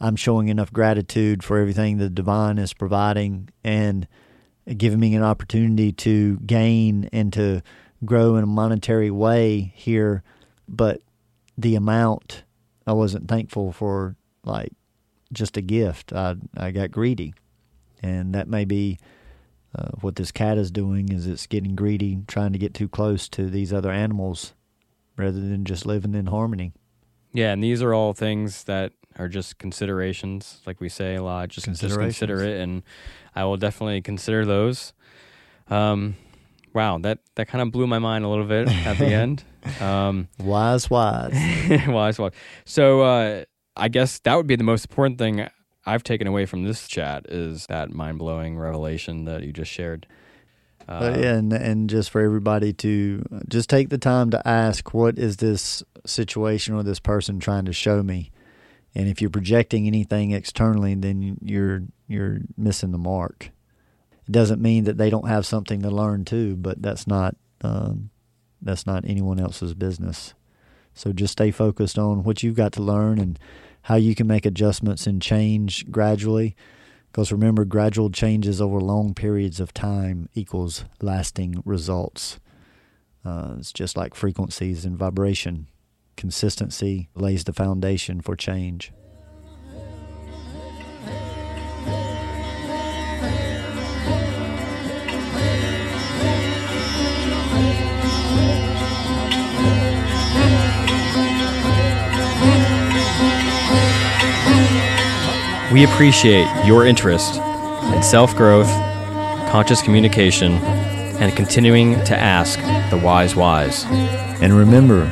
I'm 0.00 0.16
showing 0.16 0.48
enough 0.48 0.72
gratitude 0.72 1.44
for 1.44 1.58
everything 1.58 1.98
the 1.98 2.10
divine 2.10 2.58
is 2.58 2.74
providing 2.74 3.50
and 3.62 4.08
giving 4.76 4.98
me 4.98 5.14
an 5.14 5.22
opportunity 5.22 5.92
to 5.92 6.38
gain 6.38 7.08
and 7.12 7.32
to 7.34 7.62
grow 8.04 8.34
in 8.34 8.42
a 8.42 8.48
monetary 8.48 9.12
way 9.12 9.72
here. 9.76 10.24
But 10.68 11.02
the 11.56 11.76
amount 11.76 12.42
I 12.84 12.94
wasn't 12.94 13.28
thankful 13.28 13.70
for 13.70 14.16
like 14.42 14.72
just 15.32 15.56
a 15.56 15.62
gift. 15.62 16.12
I 16.12 16.34
I 16.56 16.72
got 16.72 16.90
greedy, 16.90 17.34
and 18.02 18.34
that 18.34 18.48
may 18.48 18.64
be 18.64 18.98
uh, 19.74 19.90
what 20.00 20.16
this 20.16 20.32
cat 20.32 20.58
is 20.58 20.70
doing. 20.70 21.10
Is 21.12 21.26
it's 21.26 21.46
getting 21.46 21.74
greedy, 21.74 22.18
trying 22.26 22.52
to 22.52 22.58
get 22.58 22.74
too 22.74 22.88
close 22.88 23.28
to 23.30 23.48
these 23.48 23.72
other 23.72 23.90
animals, 23.90 24.54
rather 25.16 25.40
than 25.40 25.64
just 25.64 25.86
living 25.86 26.14
in 26.14 26.26
harmony. 26.26 26.72
Yeah, 27.32 27.52
and 27.52 27.62
these 27.62 27.82
are 27.82 27.92
all 27.92 28.14
things 28.14 28.64
that 28.64 28.92
are 29.18 29.28
just 29.28 29.58
considerations, 29.58 30.60
like 30.66 30.80
we 30.80 30.88
say 30.88 31.16
a 31.16 31.22
lot. 31.22 31.48
Just, 31.48 31.66
just 31.66 31.98
consider 31.98 32.42
it, 32.42 32.60
and 32.60 32.82
I 33.34 33.44
will 33.44 33.56
definitely 33.56 34.00
consider 34.02 34.44
those. 34.44 34.92
Um, 35.68 36.16
wow, 36.72 36.98
that 36.98 37.18
that 37.34 37.48
kind 37.48 37.62
of 37.62 37.72
blew 37.72 37.86
my 37.86 37.98
mind 37.98 38.24
a 38.24 38.28
little 38.28 38.44
bit 38.44 38.68
at 38.86 38.98
the 38.98 39.06
end. 39.06 39.44
Um, 39.80 40.28
wise, 40.38 40.88
wise, 40.88 41.34
wise, 41.88 42.18
wise. 42.18 42.32
So 42.64 43.02
uh, 43.02 43.44
I 43.76 43.88
guess 43.88 44.18
that 44.20 44.34
would 44.36 44.46
be 44.46 44.56
the 44.56 44.64
most 44.64 44.86
important 44.86 45.18
thing 45.18 45.46
I've 45.86 46.02
taken 46.02 46.26
away 46.26 46.46
from 46.46 46.64
this 46.64 46.88
chat 46.88 47.26
is 47.28 47.66
that 47.66 47.92
mind 47.92 48.18
blowing 48.18 48.58
revelation 48.58 49.24
that 49.26 49.44
you 49.44 49.52
just 49.52 49.70
shared. 49.70 50.06
Uh, 50.88 51.16
yeah, 51.18 51.34
and 51.34 51.52
and 51.52 51.90
just 51.90 52.10
for 52.10 52.20
everybody 52.20 52.72
to 52.72 53.24
just 53.48 53.68
take 53.68 53.88
the 53.88 53.98
time 53.98 54.30
to 54.30 54.46
ask, 54.46 54.94
what 54.94 55.18
is 55.18 55.38
this 55.38 55.82
situation 56.04 56.74
or 56.74 56.82
this 56.82 57.00
person 57.00 57.40
trying 57.40 57.64
to 57.64 57.72
show 57.72 58.02
me? 58.02 58.30
And 58.94 59.08
if 59.08 59.20
you're 59.20 59.30
projecting 59.30 59.86
anything 59.86 60.30
externally, 60.30 60.94
then 60.94 61.38
you're 61.42 61.82
you're 62.06 62.38
missing 62.56 62.92
the 62.92 62.98
mark. 62.98 63.50
It 64.28 64.32
doesn't 64.32 64.62
mean 64.62 64.84
that 64.84 64.96
they 64.96 65.10
don't 65.10 65.28
have 65.28 65.46
something 65.46 65.82
to 65.82 65.90
learn 65.90 66.24
too, 66.24 66.56
but 66.56 66.82
that's 66.82 67.06
not 67.06 67.36
um, 67.62 68.10
that's 68.62 68.86
not 68.86 69.04
anyone 69.06 69.40
else's 69.40 69.74
business. 69.74 70.34
So 70.94 71.12
just 71.12 71.32
stay 71.32 71.50
focused 71.50 71.98
on 71.98 72.22
what 72.22 72.42
you've 72.42 72.56
got 72.56 72.72
to 72.72 72.82
learn 72.82 73.18
and 73.18 73.38
how 73.86 73.94
you 73.94 74.16
can 74.16 74.26
make 74.26 74.44
adjustments 74.44 75.06
and 75.06 75.22
change 75.22 75.88
gradually. 75.92 76.56
Because 77.12 77.30
remember, 77.30 77.64
gradual 77.64 78.10
changes 78.10 78.60
over 78.60 78.80
long 78.80 79.14
periods 79.14 79.60
of 79.60 79.72
time 79.72 80.28
equals 80.34 80.84
lasting 81.00 81.62
results. 81.64 82.40
Uh, 83.24 83.54
it's 83.58 83.72
just 83.72 83.96
like 83.96 84.16
frequencies 84.16 84.84
and 84.84 84.98
vibration. 84.98 85.68
Consistency 86.16 87.08
lays 87.14 87.44
the 87.44 87.52
foundation 87.52 88.20
for 88.20 88.34
change. 88.34 88.92
We 105.72 105.82
appreciate 105.82 106.46
your 106.64 106.86
interest 106.86 107.34
in 107.36 108.00
self 108.00 108.36
growth, 108.36 108.68
conscious 109.50 109.82
communication, 109.82 110.52
and 110.52 111.34
continuing 111.36 111.94
to 112.04 112.16
ask 112.16 112.60
the 112.90 112.98
wise 113.04 113.34
whys. 113.34 113.84
And 114.40 114.56
remember, 114.56 115.06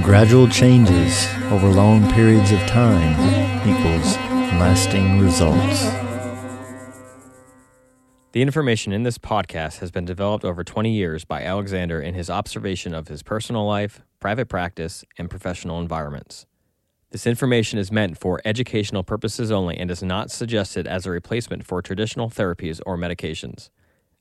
gradual 0.00 0.48
changes 0.48 1.26
over 1.50 1.68
long 1.68 2.08
periods 2.12 2.52
of 2.52 2.60
time 2.66 3.14
equals 3.68 4.16
lasting 4.60 5.18
results. 5.18 5.82
The 8.30 8.42
information 8.42 8.92
in 8.92 9.02
this 9.02 9.18
podcast 9.18 9.78
has 9.78 9.90
been 9.90 10.04
developed 10.04 10.44
over 10.44 10.62
20 10.62 10.92
years 10.92 11.24
by 11.24 11.42
Alexander 11.42 12.00
in 12.00 12.14
his 12.14 12.30
observation 12.30 12.94
of 12.94 13.08
his 13.08 13.24
personal 13.24 13.66
life, 13.66 14.02
private 14.20 14.46
practice, 14.46 15.04
and 15.18 15.28
professional 15.28 15.80
environments. 15.80 16.46
This 17.14 17.28
information 17.28 17.78
is 17.78 17.92
meant 17.92 18.18
for 18.18 18.40
educational 18.44 19.04
purposes 19.04 19.52
only 19.52 19.76
and 19.76 19.88
is 19.88 20.02
not 20.02 20.32
suggested 20.32 20.88
as 20.88 21.06
a 21.06 21.12
replacement 21.12 21.64
for 21.64 21.80
traditional 21.80 22.28
therapies 22.28 22.80
or 22.84 22.98
medications. 22.98 23.70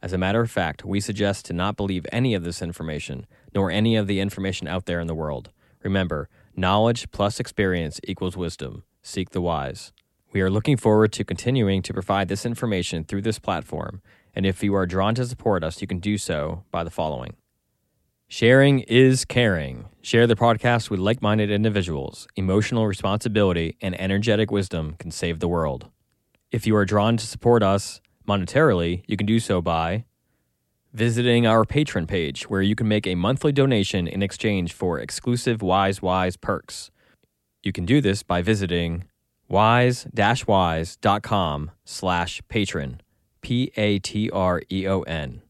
As 0.03 0.13
a 0.13 0.17
matter 0.19 0.41
of 0.41 0.51
fact, 0.51 0.85
we 0.85 0.99
suggest 0.99 1.47
to 1.47 1.53
not 1.53 1.75
believe 1.75 2.05
any 2.11 2.35
of 2.35 2.43
this 2.43 2.61
information, 2.61 3.25
nor 3.55 3.71
any 3.71 3.95
of 3.95 4.05
the 4.05 4.19
information 4.19 4.67
out 4.67 4.85
there 4.85 4.99
in 4.99 5.07
the 5.07 5.15
world. 5.15 5.49
Remember, 5.81 6.29
knowledge 6.55 7.09
plus 7.09 7.39
experience 7.39 7.99
equals 8.07 8.37
wisdom. 8.37 8.83
Seek 9.01 9.31
the 9.31 9.41
wise. 9.41 9.91
We 10.31 10.41
are 10.41 10.51
looking 10.51 10.77
forward 10.77 11.11
to 11.13 11.23
continuing 11.23 11.81
to 11.81 11.93
provide 11.93 12.27
this 12.27 12.45
information 12.45 13.05
through 13.05 13.23
this 13.23 13.39
platform, 13.39 14.03
and 14.35 14.45
if 14.45 14.61
you 14.61 14.75
are 14.75 14.85
drawn 14.85 15.15
to 15.15 15.25
support 15.25 15.63
us, 15.63 15.81
you 15.81 15.87
can 15.87 15.97
do 15.97 16.19
so 16.19 16.63
by 16.69 16.83
the 16.83 16.91
following. 16.91 17.37
Sharing 18.35 18.79
is 18.79 19.25
caring. 19.25 19.89
Share 20.01 20.25
the 20.25 20.35
podcast 20.35 20.89
with 20.89 20.99
like 20.99 21.21
minded 21.21 21.51
individuals. 21.51 22.27
Emotional 22.35 22.87
responsibility 22.87 23.77
and 23.79 23.93
energetic 24.01 24.49
wisdom 24.49 24.95
can 24.97 25.11
save 25.11 25.39
the 25.39 25.47
world. 25.47 25.91
If 26.51 26.65
you 26.65 26.75
are 26.75 26.83
drawn 26.83 27.15
to 27.17 27.27
support 27.27 27.61
us 27.61 28.01
monetarily, 28.27 29.03
you 29.05 29.17
can 29.17 29.27
do 29.27 29.39
so 29.39 29.61
by 29.61 30.05
visiting 30.93 31.45
our 31.45 31.63
Patreon 31.63 32.07
page, 32.07 32.49
where 32.49 32.63
you 32.63 32.73
can 32.73 32.87
make 32.87 33.05
a 33.05 33.13
monthly 33.13 33.51
donation 33.51 34.07
in 34.07 34.23
exchange 34.23 34.73
for 34.73 34.97
exclusive 34.97 35.61
Wise 35.61 36.01
Wise 36.01 36.35
perks. 36.35 36.89
You 37.61 37.71
can 37.71 37.85
do 37.85 38.01
this 38.01 38.23
by 38.23 38.41
visiting 38.41 39.03
wise-wise.com 39.47 41.71
slash 41.85 42.41
patreon, 42.49 42.99
P-A-T-R-E-O-N. 43.43 45.42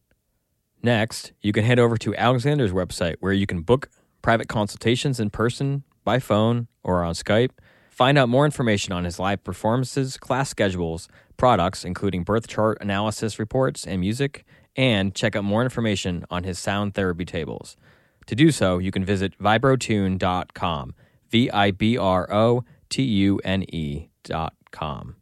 Next, 0.84 1.32
you 1.40 1.50
can 1.52 1.64
head 1.64 1.78
over 1.78 1.96
to 1.96 2.14
Alexander's 2.14 2.70
website 2.70 3.16
where 3.20 3.32
you 3.32 3.46
can 3.46 3.62
book 3.62 3.88
private 4.20 4.48
consultations 4.48 5.18
in 5.18 5.30
person, 5.30 5.82
by 6.04 6.18
phone, 6.18 6.68
or 6.82 7.02
on 7.02 7.14
Skype. 7.14 7.52
Find 7.88 8.18
out 8.18 8.28
more 8.28 8.44
information 8.44 8.92
on 8.92 9.04
his 9.04 9.18
live 9.18 9.42
performances, 9.42 10.18
class 10.18 10.50
schedules, 10.50 11.08
products, 11.38 11.86
including 11.86 12.22
birth 12.22 12.48
chart 12.48 12.76
analysis 12.82 13.38
reports 13.38 13.86
and 13.86 13.98
music, 13.98 14.44
and 14.76 15.14
check 15.14 15.34
out 15.34 15.44
more 15.44 15.62
information 15.62 16.26
on 16.28 16.44
his 16.44 16.58
sound 16.58 16.92
therapy 16.92 17.24
tables. 17.24 17.78
To 18.26 18.34
do 18.34 18.50
so, 18.50 18.76
you 18.76 18.90
can 18.90 19.06
visit 19.06 19.38
vibrotune.com, 19.38 20.94
V 21.30 21.50
I 21.50 21.70
B 21.70 21.96
R 21.96 22.30
O 22.30 22.62
T 22.90 23.02
U 23.02 23.40
N 23.42 23.64
E.com. 23.72 25.16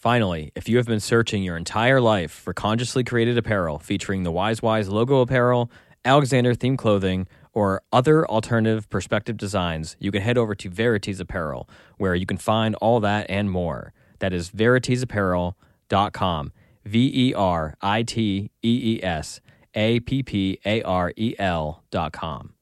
Finally, 0.00 0.50
if 0.54 0.66
you 0.66 0.78
have 0.78 0.86
been 0.86 0.98
searching 0.98 1.42
your 1.42 1.58
entire 1.58 2.00
life 2.00 2.30
for 2.30 2.54
consciously 2.54 3.04
created 3.04 3.36
apparel 3.36 3.78
featuring 3.78 4.22
the 4.22 4.32
Wise 4.32 4.62
Wise 4.62 4.88
logo 4.88 5.20
apparel, 5.20 5.70
Alexander 6.06 6.54
themed 6.54 6.78
clothing, 6.78 7.28
or 7.52 7.82
other 7.92 8.26
alternative 8.30 8.88
perspective 8.88 9.36
designs, 9.36 9.96
you 9.98 10.10
can 10.10 10.22
head 10.22 10.38
over 10.38 10.54
to 10.54 10.70
Veritees 10.70 11.20
Apparel, 11.20 11.68
where 11.98 12.14
you 12.14 12.24
can 12.24 12.38
find 12.38 12.74
all 12.76 12.98
that 13.00 13.26
and 13.28 13.50
more. 13.50 13.92
That 14.20 14.32
is 14.32 14.48
veriteesapparel.com. 14.48 16.52
V 16.86 17.10
E 17.12 17.34
R 17.34 17.74
I 17.82 18.02
T 18.02 18.50
E 18.62 18.94
E 18.94 19.04
S 19.04 19.42
A 19.74 20.00
P 20.00 20.22
P 20.22 20.58
A 20.64 20.80
R 20.80 21.12
E 21.14 21.34
L 21.38 21.84
dot 21.90 22.12
com. 22.12 22.54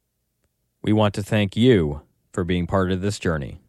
We 0.83 0.93
want 0.93 1.15
to 1.15 1.23
thank 1.23 1.57
you 1.57 2.03
for 2.33 2.43
being 2.43 2.67
part 2.67 2.91
of 2.91 3.01
this 3.01 3.21
journey. 3.21 3.61